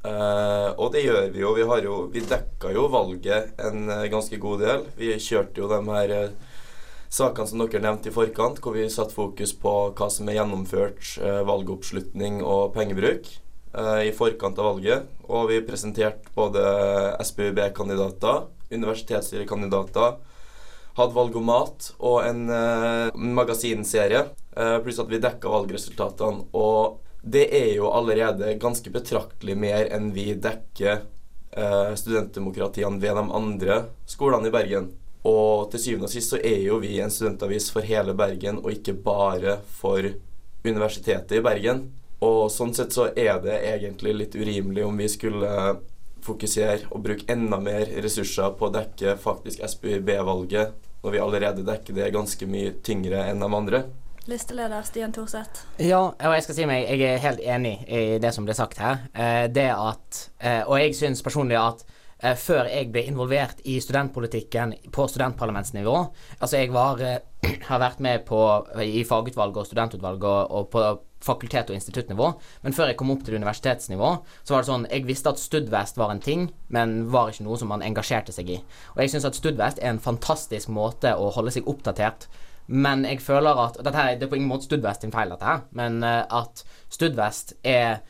Uh, 0.07 0.71
og 0.79 0.93
det 0.95 1.03
gjør 1.03 1.31
vi 1.35 1.43
jo. 1.43 1.53
Vi, 1.57 1.65
har 1.67 1.83
jo, 1.83 1.97
vi 2.13 2.23
dekka 2.23 2.71
jo 2.75 2.87
valget 2.93 3.57
en 3.63 3.89
uh, 3.91 4.05
ganske 4.13 4.39
god 4.43 4.63
del. 4.63 4.85
Vi 4.99 5.15
kjørte 5.23 5.63
jo 5.63 5.71
de 5.71 5.81
her 5.89 6.13
uh, 6.15 6.61
sakene 7.11 7.51
som 7.51 7.63
dere 7.65 7.83
nevnte 7.83 8.13
i 8.13 8.15
forkant, 8.15 8.61
hvor 8.63 8.77
vi 8.77 8.87
satte 8.93 9.17
fokus 9.17 9.55
på 9.59 9.73
hva 9.97 10.09
som 10.13 10.29
er 10.29 10.39
gjennomført, 10.39 11.01
valgoppslutning 11.49 12.41
og 12.45 12.75
pengebruk 12.75 13.29
i 14.03 14.11
forkant 14.17 14.59
av 14.59 14.67
valget. 14.73 15.07
Og 15.31 15.47
vi 15.53 15.63
presenterte 15.65 16.35
både 16.37 16.61
SPUB-kandidater, 17.25 18.49
universitetsstyrekandidater, 18.75 20.19
hadde 20.99 21.17
valgomat 21.17 21.91
og 22.01 22.19
en 22.27 22.43
magasinserie. 23.39 24.27
pluss 24.85 25.01
at 25.01 25.15
vi 25.15 25.23
dekka 25.23 25.55
valgresultatene. 25.55 26.51
og 26.53 27.06
det 27.27 27.47
er 27.59 27.73
jo 27.75 27.91
allerede 27.91 28.55
ganske 28.63 28.91
betraktelig 28.95 29.57
mer 29.59 29.89
enn 29.91 30.13
vi 30.15 30.29
dekker 30.39 31.01
eh, 31.51 31.95
studentdemokratiene 31.99 33.03
ved 33.03 33.19
de 33.19 33.25
andre 33.41 33.79
skolene 34.07 34.47
i 34.47 34.55
Bergen. 34.55 34.93
Og 35.27 35.67
til 35.73 35.83
syvende 35.83 36.07
og 36.07 36.13
sist 36.13 36.31
så 36.31 36.39
er 36.39 36.61
jo 36.63 36.79
vi 36.79 37.01
en 37.03 37.11
studentavis 37.11 37.73
for 37.75 37.83
hele 37.83 38.15
Bergen, 38.15 38.61
og 38.63 38.71
ikke 38.77 38.95
bare 38.95 39.59
for 39.81 40.07
Universitetet 40.63 41.41
i 41.41 41.43
Bergen. 41.43 41.83
Og 42.23 42.47
sånn 42.55 42.73
sett 42.77 42.95
så 42.95 43.09
er 43.11 43.43
det 43.43 43.59
egentlig 43.73 44.15
litt 44.15 44.39
urimelig 44.39 44.87
om 44.87 45.03
vi 45.03 45.11
skulle 45.11 45.51
fokusere 46.27 46.93
og 46.93 47.03
bruke 47.05 47.27
enda 47.31 47.59
mer 47.63 47.91
ressurser 48.03 48.55
på 48.55 48.69
å 48.69 48.75
dekke 48.75 49.19
faktisk 49.19 49.67
SPUB-valget, 49.67 50.79
når 51.03 51.15
vi 51.15 51.23
allerede 51.23 51.67
dekker 51.67 51.99
det 51.99 52.15
ganske 52.15 52.47
mye 52.51 52.79
tyngre 52.87 53.27
enn 53.27 53.43
de 53.43 53.51
andre. 53.51 53.83
Listeleder 54.27 54.83
Stian 54.83 55.13
Thorseth. 55.15 55.67
Ja, 55.79 56.01
og 56.11 56.33
jeg 56.35 56.43
skal 56.47 56.57
si 56.59 56.65
meg, 56.67 56.89
jeg 56.91 57.05
er 57.07 57.23
helt 57.23 57.43
enig 57.47 57.77
i 57.87 58.01
det 58.23 58.33
som 58.35 58.47
ble 58.47 58.57
sagt 58.59 58.81
her. 58.83 59.05
Eh, 59.15 59.47
det 59.53 59.69
at 59.71 60.23
eh, 60.41 60.63
Og 60.67 60.81
jeg 60.81 60.97
syns 60.99 61.23
personlig 61.23 61.59
at 61.61 61.85
eh, 62.19 62.35
før 62.35 62.67
jeg 62.67 62.91
ble 62.91 63.05
involvert 63.07 63.63
i 63.65 63.79
studentpolitikken 63.81 64.75
på 64.91 65.07
studentparlamentsnivå 65.13 65.97
Altså, 66.41 66.57
jeg 66.57 66.73
var, 66.75 67.03
har 67.71 67.83
vært 67.83 68.03
med 68.03 68.25
på, 68.27 68.41
i 68.83 69.05
fagutvalg 69.07 69.63
og 69.63 69.69
studentutvalg 69.69 70.27
og, 70.27 70.41
og 70.51 70.73
på 70.75 70.87
fakultet- 71.27 71.71
og 71.71 71.79
instituttnivå, 71.79 72.27
men 72.63 72.75
før 72.77 72.91
jeg 72.91 72.99
kom 73.01 73.11
opp 73.11 73.23
til 73.25 73.39
universitetsnivå, 73.39 74.11
så 74.45 74.55
var 74.55 74.63
det 74.63 74.69
sånn 74.69 74.89
Jeg 74.91 75.07
visste 75.09 75.33
at 75.33 75.41
Studvest 75.41 75.97
var 75.99 76.13
en 76.13 76.23
ting, 76.23 76.49
men 76.69 77.07
var 77.11 77.33
ikke 77.33 77.47
noe 77.47 77.59
som 77.59 77.73
man 77.73 77.83
engasjerte 77.83 78.35
seg 78.35 78.53
i. 78.53 78.59
Og 78.95 79.01
jeg 79.03 79.15
syns 79.15 79.27
at 79.31 79.39
Studvest 79.39 79.81
er 79.81 79.95
en 79.95 80.03
fantastisk 80.03 80.71
måte 80.71 81.15
å 81.17 81.33
holde 81.35 81.55
seg 81.57 81.67
oppdatert 81.71 82.29
men 82.67 83.05
jeg 83.07 83.23
føler 83.23 83.59
at 83.63 83.79
dette 83.79 83.97
her, 83.97 84.15
Det 84.17 84.27
er 84.27 84.31
på 84.31 84.39
ingen 84.39 84.51
måte 84.51 84.67
Studvest 84.67 85.05
sin 85.05 85.15
feil, 85.15 85.31
dette 85.31 85.47
her, 85.47 85.65
men 85.71 86.03
uh, 86.03 86.25
at 86.27 86.65
Studvest 86.91 87.55
er 87.65 88.01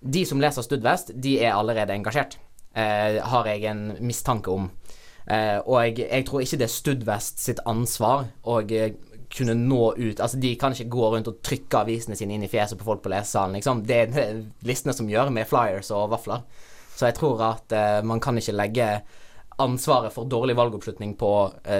De 0.00 0.24
som 0.26 0.40
leser 0.40 0.62
Studvest, 0.62 1.14
de 1.14 1.38
er 1.40 1.54
allerede 1.54 1.94
engasjert, 1.94 2.38
uh, 2.76 3.18
har 3.24 3.46
jeg 3.48 3.64
en 3.70 3.96
mistanke 4.00 4.50
om. 4.52 4.70
Uh, 5.24 5.58
og 5.64 5.80
jeg, 5.86 6.06
jeg, 6.10 6.26
tror 6.26 6.44
ikke 6.44 6.60
det 6.60 6.68
er 6.68 6.74
Studvest 6.74 7.40
sitt 7.40 7.62
ansvar 7.66 8.28
å 8.44 8.60
kunne 9.34 9.54
nå 9.56 9.94
ut 9.96 10.20
Altså, 10.20 10.36
de 10.38 10.52
kan 10.60 10.76
ikke 10.76 10.92
gå 10.92 11.08
rundt 11.14 11.30
og 11.30 11.40
trykke 11.42 11.80
avisene 11.80 12.14
sine 12.14 12.36
inn 12.36 12.44
i 12.44 12.50
fjeset 12.52 12.78
på 12.78 12.86
folk 12.86 13.02
på 13.02 13.10
lesesalen, 13.10 13.56
liksom. 13.58 13.82
Det 13.88 13.98
er 14.04 14.44
listene 14.68 14.94
som 14.94 15.08
gjør, 15.10 15.32
med 15.34 15.48
flyers 15.48 15.90
og 15.90 16.12
vafler. 16.12 16.44
Så 16.94 17.08
jeg 17.08 17.16
tror 17.18 17.42
at 17.42 17.74
man 18.06 18.20
kan 18.22 18.38
ikke 18.38 18.54
legge 18.54 18.86
ansvaret 19.58 20.14
for 20.14 20.30
dårlig 20.30 20.54
valgoppslutning 20.54 21.16
på 21.18 21.32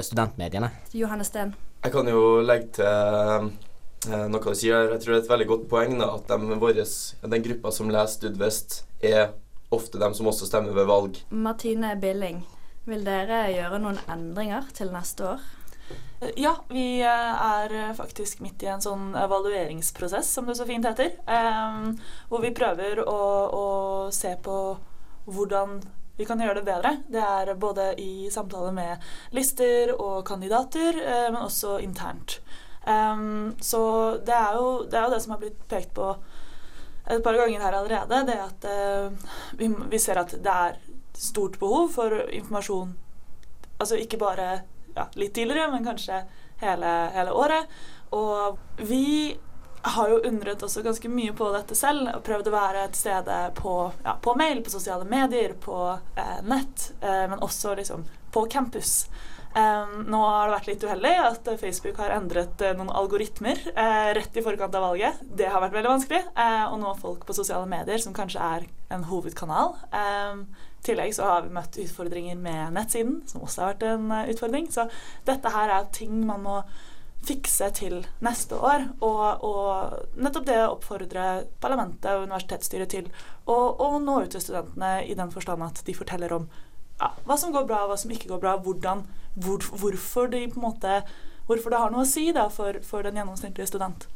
studentmediene. 0.02 0.72
Johannes 0.96 1.30
Steen. 1.30 1.54
Jeg 1.84 1.92
kan 1.92 2.06
jo 2.08 2.20
legge 2.40 2.70
til 2.78 2.86
eh, 2.88 4.22
noe 4.32 4.40
du 4.40 4.56
sier. 4.56 4.86
Jeg 4.94 5.02
tror 5.02 5.12
det 5.12 5.18
er 5.18 5.24
et 5.26 5.32
veldig 5.34 5.46
godt 5.50 5.64
poeng 5.68 5.98
da, 6.00 6.14
at 6.16 6.30
de, 6.32 6.56
våres, 6.56 6.94
den 7.20 7.42
gruppa 7.44 7.72
som 7.76 7.90
leser 7.92 8.14
Studvest, 8.14 8.76
er 9.04 9.34
ofte 9.74 10.00
dem 10.00 10.14
som 10.16 10.30
også 10.30 10.48
stemmer 10.48 10.72
ved 10.72 10.88
valg. 10.88 11.18
Martine 11.28 11.90
Billing, 12.00 12.38
vil 12.88 13.04
dere 13.04 13.42
gjøre 13.52 13.82
noen 13.84 14.00
endringer 14.08 14.70
til 14.72 14.94
neste 14.94 15.26
år? 15.34 15.44
Ja, 16.40 16.54
vi 16.72 16.86
eh, 17.04 17.44
er 17.50 17.76
faktisk 17.98 18.40
midt 18.40 18.64
i 18.64 18.70
en 18.72 18.80
sånn 18.80 19.10
evalueringsprosess, 19.20 20.30
som 20.38 20.48
det 20.48 20.56
så 20.56 20.64
fint 20.64 20.88
heter. 20.88 21.18
Hvor 22.30 22.40
vi 22.40 22.54
prøver 22.56 23.04
å, 23.04 23.20
å 23.60 23.66
se 24.08 24.32
på 24.40 24.56
hvordan 25.28 25.82
vi 26.16 26.26
kan 26.28 26.40
gjøre 26.40 26.60
det 26.60 26.66
bedre. 26.66 26.96
Det 27.10 27.22
er 27.22 27.54
både 27.58 27.88
i 28.00 28.30
samtale 28.30 28.70
med 28.74 29.02
lister 29.34 29.94
og 29.96 30.22
kandidater, 30.26 31.00
eh, 31.02 31.28
men 31.32 31.42
også 31.42 31.78
internt. 31.82 32.38
Um, 32.84 33.54
så 33.64 33.80
det 34.26 34.34
er, 34.36 34.58
jo, 34.58 34.84
det 34.84 34.98
er, 34.98 35.06
jo, 35.06 35.14
det 35.14 35.20
som 35.24 35.32
har 35.32 35.40
blitt 35.40 35.62
pekt 35.70 35.94
på 35.96 36.10
et 37.08 37.22
par 37.24 37.36
ganger 37.36 37.64
her 37.64 37.76
allerede, 37.78 38.18
det 38.28 38.36
at 38.40 38.66
uh, 38.68 39.32
vi, 39.56 39.70
vi, 39.88 40.00
ser 40.00 40.20
at 40.20 40.34
det 40.36 40.52
er 40.52 40.76
stort 41.16 41.58
behov 41.60 41.88
for 41.96 42.12
informasjon. 42.28 42.92
Altså 43.80 43.98
ikke 44.00 44.20
bare 44.20 44.48
ja, 44.94 45.08
litt 45.16 45.34
tidligere, 45.34 45.70
men 45.72 45.86
kanskje 45.86 46.22
hele, 46.60 46.92
hele 47.16 47.32
året. 47.34 47.72
Og 48.14 48.60
vi 48.84 49.34
har 49.84 50.08
jo 50.08 50.20
undret 50.24 50.62
også 50.62 50.82
ganske 50.82 51.08
mye 51.12 51.34
på 51.36 51.50
dette 51.52 51.76
selv 51.76 52.08
og 52.14 52.22
prøvd 52.24 52.48
å 52.48 52.54
være 52.54 52.86
et 52.86 52.96
sted 52.96 53.28
på, 53.58 53.74
ja, 54.04 54.16
på 54.22 54.32
mail, 54.40 54.62
på 54.64 54.72
sosiale 54.72 55.04
medier, 55.08 55.52
på 55.60 55.76
eh, 55.92 56.38
nett, 56.48 56.90
eh, 57.02 57.24
men 57.28 57.42
også 57.44 57.74
liksom 57.76 58.06
på 58.32 58.46
campus. 58.50 59.04
Eh, 59.54 59.92
nå 60.08 60.20
har 60.22 60.48
det 60.48 60.54
vært 60.54 60.70
litt 60.70 60.86
uheldig 60.88 61.12
at 61.26 61.50
Facebook 61.60 62.00
har 62.00 62.14
endret 62.16 62.64
uh, 62.64 62.72
noen 62.74 62.90
algoritmer 62.90 63.60
uh, 63.76 64.08
rett 64.16 64.40
i 64.40 64.42
forkant 64.42 64.74
av 64.74 64.86
valget. 64.88 65.20
Det 65.20 65.50
har 65.52 65.62
vært 65.62 65.76
veldig 65.76 65.92
vanskelig 65.92 66.22
å 66.34 66.80
nå 66.80 66.94
folk 67.02 67.28
på 67.28 67.36
sosiale 67.36 67.68
medier, 67.70 68.00
som 68.02 68.16
kanskje 68.16 68.42
er 68.56 68.66
en 68.94 69.04
hovedkanal. 69.10 69.76
I 69.94 70.82
tillegg 70.84 71.14
så 71.16 71.28
har 71.28 71.44
vi 71.44 71.54
møtt 71.54 71.78
utfordringer 71.84 72.40
med 72.40 72.74
nettsiden, 72.74 73.20
som 73.30 73.44
også 73.44 73.62
har 73.62 73.76
vært 73.76 73.86
en 73.92 74.10
utfordring. 74.32 74.66
Så 74.72 74.88
dette 75.28 75.54
her 75.54 75.76
er 75.76 75.88
ting 75.94 76.18
man 76.26 76.42
må 76.44 76.58
fikse 77.24 77.70
til 77.78 77.98
neste 78.24 78.58
år. 78.58 78.86
Og, 79.04 79.44
og 79.46 80.20
nettopp 80.20 80.46
det 80.48 80.60
å 80.62 80.70
oppfordre 80.76 81.26
parlamentet 81.62 82.10
og 82.12 82.28
universitetsstyret 82.28 82.94
til 82.94 83.10
å, 83.44 83.56
å, 83.56 83.90
nå 84.02 84.20
ut 84.24 84.32
til 84.34 84.44
studentene 84.44 84.96
i 85.08 85.16
den 85.18 85.32
forstand 85.34 85.66
at 85.66 85.84
de 85.86 85.96
forteller 85.96 86.36
om 86.36 86.48
ja, 87.00 87.10
hva 87.26 87.36
som 87.40 87.52
går 87.54 87.66
bra, 87.68 87.84
hva 87.90 87.98
som 87.98 88.12
ikke 88.14 88.30
går 88.30 88.42
bra, 88.42 88.56
hvordan, 88.62 89.04
hvor, 89.34 89.64
hvorfor 89.80 90.30
de 90.30 90.46
måte 90.54 91.00
hvorfor 91.48 91.72
det 91.74 91.80
har 91.80 91.92
noe 91.92 92.04
å 92.04 92.08
si 92.08 92.30
da, 92.32 92.48
for, 92.52 92.78
for 92.86 93.04
den 93.04 93.18
gjennomsnittlige 93.20 93.68
student, 93.68 94.06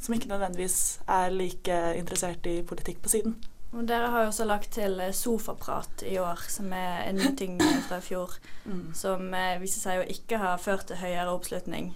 som 0.00 0.14
ikke 0.14 0.30
nødvendigvis 0.30 0.78
er 1.10 1.34
like 1.34 1.78
interessert 1.98 2.46
i 2.48 2.60
politikk 2.66 3.02
på 3.04 3.12
siden. 3.12 3.36
Og 3.76 3.84
dere 3.88 4.08
har 4.08 4.24
jo 4.24 4.30
også 4.30 4.46
lagt 4.48 4.70
til 4.78 4.96
eh, 5.04 5.12
sofaprat 5.12 6.02
i 6.08 6.16
år, 6.22 6.40
som 6.48 6.72
er 6.72 7.02
en 7.04 7.18
ny 7.20 7.34
ting 7.36 7.58
fra 7.84 7.98
i 8.00 8.04
fjor. 8.04 8.38
Mm. 8.64 8.94
Som 8.96 9.34
eh, 9.36 9.58
viser 9.60 9.82
seg 9.82 10.00
å 10.00 10.08
ikke 10.08 10.40
ha 10.40 10.54
ført 10.60 10.88
til 10.88 11.00
høyere 11.02 11.34
oppslutning. 11.34 11.90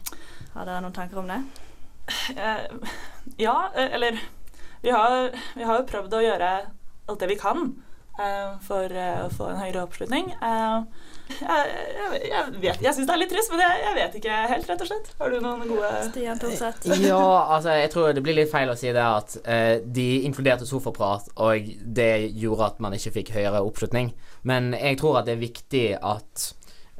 Har 0.52 0.68
dere 0.68 0.82
noen 0.84 0.96
tanker 0.96 1.22
om 1.22 1.32
det? 1.32 1.40
Eh, 2.36 2.92
ja, 3.46 3.56
eh, 3.72 3.96
eller 3.96 4.20
vi 4.82 4.92
har, 4.92 5.32
vi 5.56 5.64
har 5.64 5.80
jo 5.80 5.88
prøvd 5.88 6.18
å 6.18 6.22
gjøre 6.26 6.52
alt 7.08 7.24
det 7.24 7.30
vi 7.30 7.40
kan 7.40 7.64
eh, 8.20 8.52
for 8.66 8.92
å 8.92 9.32
få 9.32 9.48
en 9.48 9.62
høyere 9.62 9.86
oppslutning. 9.86 10.34
Eh, 10.44 11.08
jeg, 11.40 11.72
jeg, 11.96 12.20
jeg, 12.28 12.54
vet, 12.62 12.82
jeg 12.84 12.96
syns 12.96 13.08
det 13.08 13.14
er 13.14 13.20
litt 13.20 13.32
trist, 13.32 13.52
men 13.52 13.62
jeg, 13.64 13.80
jeg 13.84 13.96
vet 13.98 14.16
ikke 14.20 14.38
helt, 14.52 14.70
rett 14.70 14.84
og 14.84 14.90
slett. 14.90 15.10
Har 15.18 15.32
du 15.32 15.38
noen 15.44 15.64
gode 15.70 15.90
Stian 16.08 16.40
Thorseth? 16.42 16.88
Ja, 17.02 17.22
altså 17.56 17.76
jeg 17.78 17.92
tror 17.94 18.12
det 18.16 18.24
blir 18.24 18.38
litt 18.38 18.52
feil 18.52 18.72
å 18.72 18.78
si 18.78 18.90
det 18.94 19.04
at 19.04 19.36
eh, 19.42 19.76
de 19.84 20.08
inkluderte 20.28 20.68
sofaprat, 20.68 21.30
og 21.42 21.70
det 21.98 22.10
gjorde 22.30 22.72
at 22.72 22.82
man 22.84 22.96
ikke 22.98 23.14
fikk 23.20 23.34
høyere 23.36 23.64
oppslutning. 23.64 24.12
Men 24.48 24.72
jeg 24.78 25.00
tror 25.00 25.20
at 25.20 25.30
det 25.30 25.36
er 25.36 25.42
viktig 25.42 25.86
at 25.98 26.46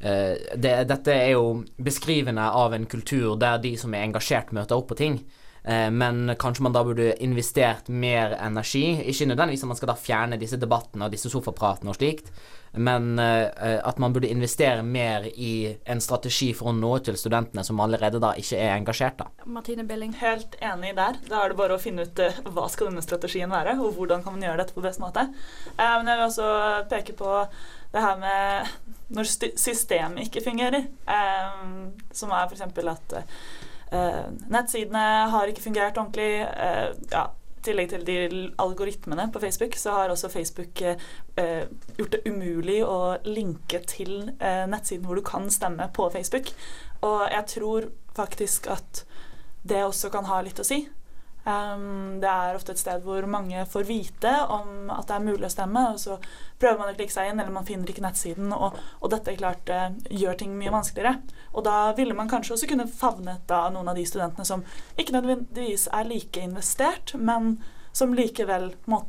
eh, 0.00 0.34
det, 0.56 0.74
Dette 0.90 1.14
er 1.14 1.34
jo 1.34 1.62
beskrivende 1.76 2.48
av 2.62 2.74
en 2.76 2.88
kultur 2.90 3.36
der 3.40 3.62
de 3.62 3.76
som 3.80 3.94
er 3.94 4.08
engasjert, 4.08 4.54
møter 4.56 4.78
opp 4.78 4.90
på 4.92 5.00
ting. 5.02 5.22
Eh, 5.64 5.90
men 5.90 6.34
kanskje 6.38 6.62
man 6.62 6.74
da 6.74 6.82
burde 6.84 7.12
investert 7.22 7.88
mer 7.88 8.36
energi. 8.40 9.02
Ikke 9.06 9.28
nødvendigvis 9.30 9.62
at 9.62 9.70
man 9.70 9.78
skal 9.78 9.92
da 9.92 9.98
fjerne 9.98 10.40
disse 10.40 10.58
debattene 10.58 11.06
og 11.06 11.14
disse 11.14 11.30
sofapratene 11.30 11.92
og 11.92 11.98
slikt, 11.98 12.32
men 12.72 13.18
eh, 13.20 13.78
at 13.84 13.98
man 14.02 14.14
burde 14.14 14.30
investere 14.32 14.82
mer 14.82 15.28
i 15.28 15.76
en 15.84 16.00
strategi 16.00 16.50
for 16.56 16.70
å 16.70 16.76
nå 16.76 16.94
ut 16.96 17.06
til 17.06 17.18
studentene 17.20 17.64
som 17.66 17.80
allerede 17.84 18.20
da 18.22 18.32
ikke 18.38 18.58
er 18.58 18.74
engasjert. 18.74 19.20
da. 19.22 19.28
Martine 19.44 19.84
Billing. 19.84 20.16
Helt 20.22 20.56
enig 20.60 20.96
der. 20.98 21.20
Da 21.28 21.44
er 21.44 21.52
det 21.52 21.60
bare 21.60 21.76
å 21.76 21.82
finne 21.82 22.08
ut 22.08 22.22
eh, 22.22 22.42
hva 22.48 22.66
skal 22.72 22.90
denne 22.90 23.04
strategien 23.04 23.52
være, 23.52 23.76
og 23.78 23.94
hvordan 23.98 24.24
kan 24.24 24.34
man 24.34 24.48
gjøre 24.48 24.64
dette 24.64 24.76
på 24.76 24.84
best 24.84 25.02
måte. 25.04 25.28
Eh, 25.76 25.94
men 26.00 26.10
jeg 26.10 26.18
vil 26.18 26.26
også 26.26 26.50
peke 26.90 27.14
på 27.18 27.36
det 27.92 28.00
her 28.00 28.16
med 28.16 28.72
når 29.12 29.28
systemet 29.60 30.24
ikke 30.24 30.40
fungerer. 30.40 30.86
Som 32.16 32.32
er 32.32 32.48
f.eks. 32.48 32.62
at 32.64 33.14
nettsidene 33.92 35.04
har 35.32 35.50
ikke 35.50 35.64
fungert 35.66 35.98
ordentlig. 36.00 36.42
Eh, 36.42 36.92
ja, 37.12 37.26
I 37.32 37.64
tillegg 37.66 37.90
til 37.92 38.06
de 38.06 38.16
algoritmene 38.62 39.28
på 39.32 39.42
Facebook, 39.42 39.76
så 39.78 39.96
har 39.98 40.12
også 40.12 40.30
Facebook 40.32 40.82
eh, 40.82 40.96
eh, 41.36 41.68
gjort 41.98 42.16
det 42.16 42.22
umulig 42.26 42.80
å 42.86 43.18
linke 43.24 43.82
til 43.86 44.32
eh, 44.38 44.64
nettsiden 44.70 45.06
hvor 45.06 45.20
du 45.20 45.24
kan 45.26 45.50
stemme 45.50 45.90
på 45.94 46.08
Facebook. 46.14 46.50
Og 47.02 47.28
jeg 47.30 47.46
tror 47.56 47.90
faktisk 48.16 48.66
at 48.72 49.04
det 49.62 49.84
også 49.84 50.10
kan 50.10 50.26
ha 50.26 50.40
litt 50.42 50.58
å 50.58 50.66
si. 50.66 50.82
Um, 51.42 52.20
det 52.22 52.30
er 52.30 52.54
ofte 52.54 52.70
et 52.70 52.78
sted 52.78 53.02
hvor 53.02 53.24
mange 53.26 53.64
får 53.66 53.86
vite 53.88 54.30
om 54.46 54.90
at 54.94 55.08
det 55.08 55.16
er 55.16 55.24
mulig 55.24 55.48
å 55.48 55.50
stemme, 55.50 55.84
og 55.90 55.98
så 55.98 56.18
prøver 56.62 56.78
man 56.78 56.92
å 56.92 56.96
klikke 56.96 57.14
seg 57.14 57.30
inn, 57.30 57.42
eller 57.42 57.54
man 57.54 57.66
finner 57.66 57.90
ikke 57.90 58.04
nettsiden, 58.04 58.52
og, 58.54 58.78
og 59.00 59.10
dette 59.10 59.34
klart 59.40 59.72
eh, 59.72 59.88
gjør 60.22 60.38
ting 60.38 60.54
mye 60.58 60.74
vanskeligere. 60.74 61.16
Og 61.52 61.66
da 61.66 61.76
ville 61.98 62.14
man 62.14 62.30
kanskje 62.30 62.54
også 62.56 62.70
kunne 62.70 62.86
favnet 62.86 63.42
da 63.50 63.64
noen 63.74 63.90
av 63.90 63.98
de 63.98 64.06
studentene 64.06 64.46
som 64.46 64.62
ikke 64.94 65.16
nødvendigvis 65.16 65.88
er 65.90 66.06
like 66.06 66.44
investert, 66.46 67.16
men 67.18 67.56
som 67.92 68.14
likevel 68.16 68.70
på 68.86 69.02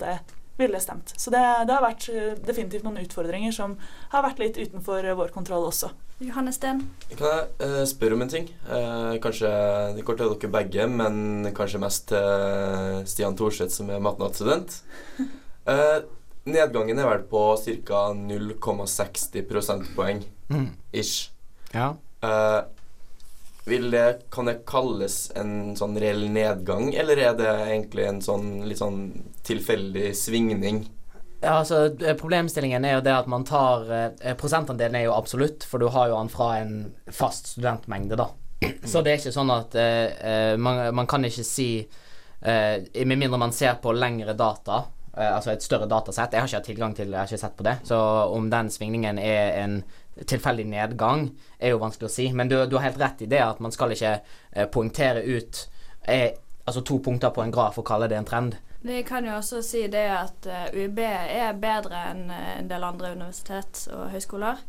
ville 0.58 0.80
stemt. 0.82 1.14
Så 1.18 1.32
det, 1.34 1.42
det 1.68 1.74
har 1.74 1.86
vært 1.86 2.10
eh, 2.10 2.34
definitivt 2.46 2.86
noen 2.86 3.02
utfordringer 3.06 3.54
som 3.54 3.78
har 4.14 4.26
vært 4.26 4.42
litt 4.42 4.58
utenfor 4.58 5.06
vår 5.18 5.34
kontroll 5.34 5.70
også. 5.70 5.94
Johannes 6.28 6.56
Steen. 6.60 6.82
Kan 7.14 7.28
jeg 7.28 7.48
uh, 7.62 7.84
spørre 7.90 8.18
om 8.18 8.24
en 8.26 8.32
ting? 8.32 8.48
Uh, 8.68 9.16
kanskje 9.24 9.50
det 9.98 10.06
går 10.08 10.20
til 10.20 10.34
dere 10.34 10.52
begge, 10.58 10.88
men 10.90 11.50
kanskje 11.58 11.82
mest 11.84 12.08
til 12.12 13.04
Stian 13.10 13.36
Thorseth, 13.40 13.74
som 13.76 13.90
er 13.94 14.04
matnattstudent. 14.04 14.78
Uh, 15.68 16.00
nedgangen 16.56 17.00
er 17.00 17.08
vel 17.12 17.26
på 17.32 17.44
ca. 17.88 18.06
0,60 18.18 19.46
prosentpoeng 19.50 20.24
Mm. 20.52 20.68
ish. 20.94 21.30
Ja. 21.74 21.94
Uh, 22.22 22.66
vil 23.66 23.88
det, 23.94 24.26
kan 24.30 24.46
det 24.46 24.58
kalles 24.68 25.32
en 25.40 25.72
sånn 25.80 25.96
reell 25.98 26.26
nedgang, 26.30 26.90
eller 27.00 27.18
er 27.30 27.38
det 27.40 27.48
egentlig 27.72 28.04
en 28.10 28.20
sånn 28.22 28.50
litt 28.68 28.82
sånn 28.82 29.06
tilfeldig 29.48 30.12
svingning? 30.20 30.84
Ja, 31.44 31.58
altså 31.60 31.90
eh, 32.00 32.16
Problemstillingen 32.16 32.86
er 32.88 32.98
jo 32.98 33.04
det 33.04 33.14
at 33.18 33.28
man 33.28 33.44
tar 33.48 33.90
eh, 33.92 34.36
Prosentandelen 34.40 34.96
er 34.96 35.08
jo 35.10 35.18
absolutt, 35.18 35.66
for 35.68 35.84
du 35.84 35.90
har 35.92 36.08
jo 36.10 36.18
den 36.22 36.32
fra 36.32 36.54
en 36.62 36.78
fast 37.12 37.52
studentmengde, 37.54 38.16
da. 38.20 38.30
Så 38.88 39.02
det 39.04 39.12
er 39.12 39.20
ikke 39.20 39.36
sånn 39.36 39.52
at 39.52 39.76
eh, 39.76 40.14
eh, 40.24 40.54
man, 40.56 40.86
man 40.96 41.10
kan 41.10 41.26
ikke 41.28 41.44
si 41.44 41.68
eh, 41.84 42.78
Med 43.04 43.18
mindre 43.18 43.40
man 43.42 43.52
ser 43.52 43.76
på 43.84 43.92
lengre 43.92 44.38
data, 44.40 44.86
eh, 45.18 45.28
altså 45.34 45.52
et 45.52 45.66
større 45.66 45.90
datasett 45.92 46.32
Jeg 46.32 46.40
har 46.46 46.48
ikke 46.48 46.62
hatt 46.62 46.70
tilgang 46.72 46.96
til 46.96 47.12
Jeg 47.12 47.20
har 47.20 47.28
ikke 47.28 47.42
sett 47.44 47.58
på 47.60 47.68
det. 47.68 47.76
Så 47.92 48.00
om 48.32 48.48
den 48.54 48.72
svingningen 48.72 49.20
er 49.20 49.60
en 49.66 49.82
tilfeldig 50.14 50.68
nedgang, 50.70 51.28
er 51.60 51.74
jo 51.74 51.82
vanskelig 51.82 52.08
å 52.08 52.14
si. 52.14 52.30
Men 52.38 52.48
du, 52.48 52.56
du 52.70 52.78
har 52.78 52.88
helt 52.88 53.02
rett 53.02 53.24
i 53.26 53.30
det 53.32 53.42
at 53.44 53.60
man 53.64 53.74
skal 53.74 53.96
ikke 53.96 54.14
eh, 54.22 54.68
poengtere 54.72 55.26
ut 55.26 55.66
eh, 56.08 56.30
altså 56.64 56.84
to 56.86 57.00
punkter 57.04 57.34
på 57.36 57.44
en 57.44 57.52
graf 57.52 57.80
og 57.82 57.88
kalle 57.88 58.08
det 58.08 58.20
en 58.22 58.30
trend. 58.30 58.56
Vi 58.86 59.04
kan 59.04 59.26
jo 59.26 59.36
også 59.38 59.62
si 59.64 59.86
det 59.88 60.08
at 60.12 60.48
eh, 60.52 60.66
UiB 60.76 60.98
er 61.08 61.54
bedre 61.56 62.02
enn 62.10 62.26
eh, 62.36 62.58
en 62.58 62.68
del 62.68 62.84
andre 62.84 63.14
universitet 63.16 63.86
og 63.96 64.10
høyskoler. 64.12 64.60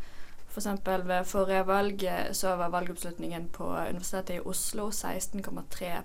F.eks. 0.55 0.69
ved 0.87 1.27
forrige 1.27 1.65
valg 1.67 2.05
eh, 2.07 2.29
så 2.31 2.53
var 2.61 2.71
valgoppslutningen 2.71 3.49
på 3.57 3.73
Universitetet 3.73 4.37
i 4.37 4.45
Oslo 4.47 4.87
16,3 4.95 5.99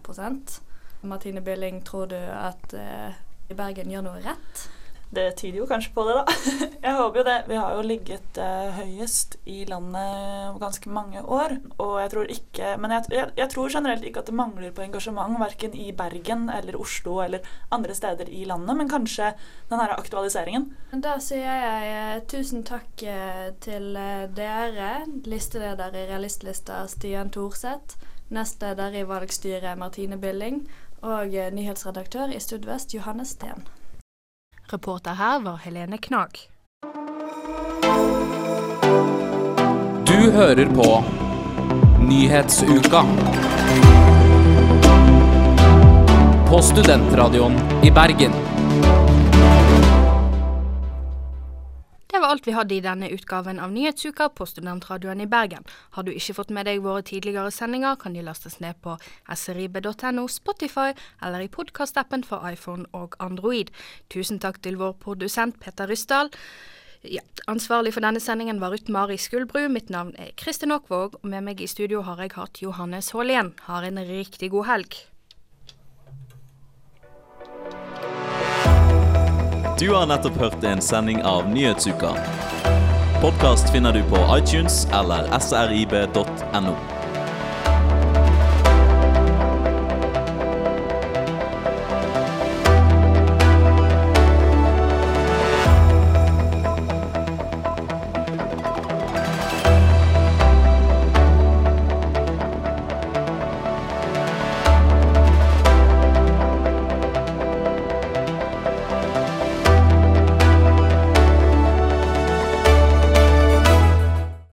Martine 1.01 1.45
Billing, 1.45 1.83
tror 1.85 2.09
du 2.09 2.17
at 2.17 2.73
i 2.73 3.55
Bergen 3.55 3.93
gjør 3.93 4.03
noe 4.09 4.19
rett? 4.25 4.65
Det 5.09 5.31
tyder 5.39 5.63
jo 5.63 5.65
kanskje 5.65 5.93
på 5.95 6.03
det, 6.05 6.15
da. 6.19 6.33
Jeg 6.85 6.95
håper 6.99 7.19
jo 7.19 7.25
det. 7.25 7.37
Vi 7.49 7.57
har 7.57 7.73
jo 7.73 7.85
ligget 7.85 8.37
eh, 8.37 8.75
høyest 8.77 9.39
i 9.49 9.63
landet 9.65 10.59
ganske 10.61 10.91
mange 10.93 11.23
år. 11.25 11.55
Og 11.81 11.95
jeg 12.01 12.11
tror 12.13 12.29
ikke 12.29 12.75
Men 12.77 12.93
jeg, 12.93 13.09
jeg, 13.13 13.31
jeg 13.37 13.49
tror 13.49 13.71
generelt 13.73 14.05
ikke 14.05 14.21
at 14.21 14.29
det 14.29 14.35
mangler 14.37 14.71
på 14.75 14.83
engasjement, 14.85 15.39
verken 15.41 15.73
i 15.73 15.91
Bergen 15.97 16.49
eller 16.53 16.77
Oslo 16.79 17.19
eller 17.23 17.45
andre 17.71 17.95
steder 17.95 18.29
i 18.29 18.43
landet, 18.45 18.77
men 18.77 18.89
kanskje 18.89 19.33
den 19.69 19.81
her 19.81 19.95
aktualiseringen. 19.97 20.69
Da 20.93 21.15
sier 21.23 21.57
jeg 21.63 21.89
eh, 21.95 22.21
tusen 22.29 22.63
takk 22.67 23.03
eh, 23.03 23.49
til 23.63 23.95
eh, 23.97 24.27
dere, 24.35 24.91
listeleder 25.25 25.95
i 25.95 26.05
Realistlista 26.11 26.83
Stian 26.91 27.33
Thorseth, 27.33 27.97
nestleder 28.29 28.93
i 28.93 29.07
valgstyret 29.09 29.79
Martine 29.79 30.19
Billing 30.21 30.63
og 31.01 31.33
nyhetsredaktør 31.55 32.33
i 32.35 32.41
Studvest 32.43 32.93
Johannes 32.93 33.33
Steen. 33.37 33.65
Reporter 34.73 35.13
her 35.13 35.39
var 35.39 35.57
Helene 35.57 35.97
Knag. 35.97 36.29
Du 40.05 40.31
hører 40.31 40.65
på 40.65 41.03
Nyhetsuka. 42.09 43.03
På 46.49 46.61
Studentradioen 46.61 47.57
i 47.83 47.91
Bergen. 47.91 48.48
Var 52.29 52.35
alt 52.35 52.47
vi 52.47 52.53
hadde 52.53 52.75
i 52.75 52.81
denne 52.85 53.07
utgaven 53.09 53.57
av 53.59 53.71
Nyhetsuka 53.73 54.27
på 54.37 54.45
Studentradioen 54.45 55.21
i 55.21 55.25
Bergen. 55.25 55.63
Har 55.97 56.03
du 56.05 56.11
ikke 56.13 56.35
fått 56.37 56.51
med 56.53 56.67
deg 56.69 56.83
våre 56.85 57.01
tidligere 57.01 57.49
sendinger, 57.49 57.97
kan 57.97 58.13
de 58.13 58.21
lastes 58.21 58.59
ned 58.61 58.77
på 58.85 58.99
srib.no, 59.33 60.27
Spotify 60.29 60.93
eller 61.25 61.41
i 61.41 61.49
podkastappen 61.49 62.21
for 62.21 62.45
iPhone 62.45 62.85
og 62.93 63.17
Android. 63.17 63.73
Tusen 64.13 64.37
takk 64.37 64.61
til 64.61 64.77
vår 64.77 64.93
produsent 65.01 65.57
Peter 65.57 65.89
Ryssdal. 65.89 66.29
Ja, 67.01 67.25
ansvarlig 67.49 67.95
for 67.95 68.05
denne 68.05 68.21
sendingen 68.21 68.61
var 68.61 68.75
Ruth 68.75 68.93
Mari 68.93 69.17
Skuldbru. 69.17 69.65
Mitt 69.65 69.89
navn 69.89 70.13
er 70.13 70.35
Kristin 70.37 70.75
Aakvåg, 70.75 71.17
og 71.23 71.29
med 71.33 71.47
meg 71.49 71.65
i 71.65 71.71
studio 71.71 72.05
har 72.05 72.21
jeg 72.21 72.35
hatt 72.37 72.61
Johannes 72.61 73.09
Haalien. 73.15 73.55
Har 73.65 73.89
en 73.89 74.05
riktig 74.05 74.53
god 74.53 74.69
helg. 74.69 75.05
Du 79.79 79.93
har 79.93 80.07
nettopp 80.07 80.37
hørt 80.37 80.63
en 80.63 80.81
sending 80.81 81.23
av 81.23 81.49
Nyhetsuka. 81.49 82.09
Podkast 83.21 83.71
finner 83.71 83.93
du 83.93 84.03
på 84.03 84.19
iTunes 84.37 84.87
eller 84.91 85.39
srib.no. 85.39 86.98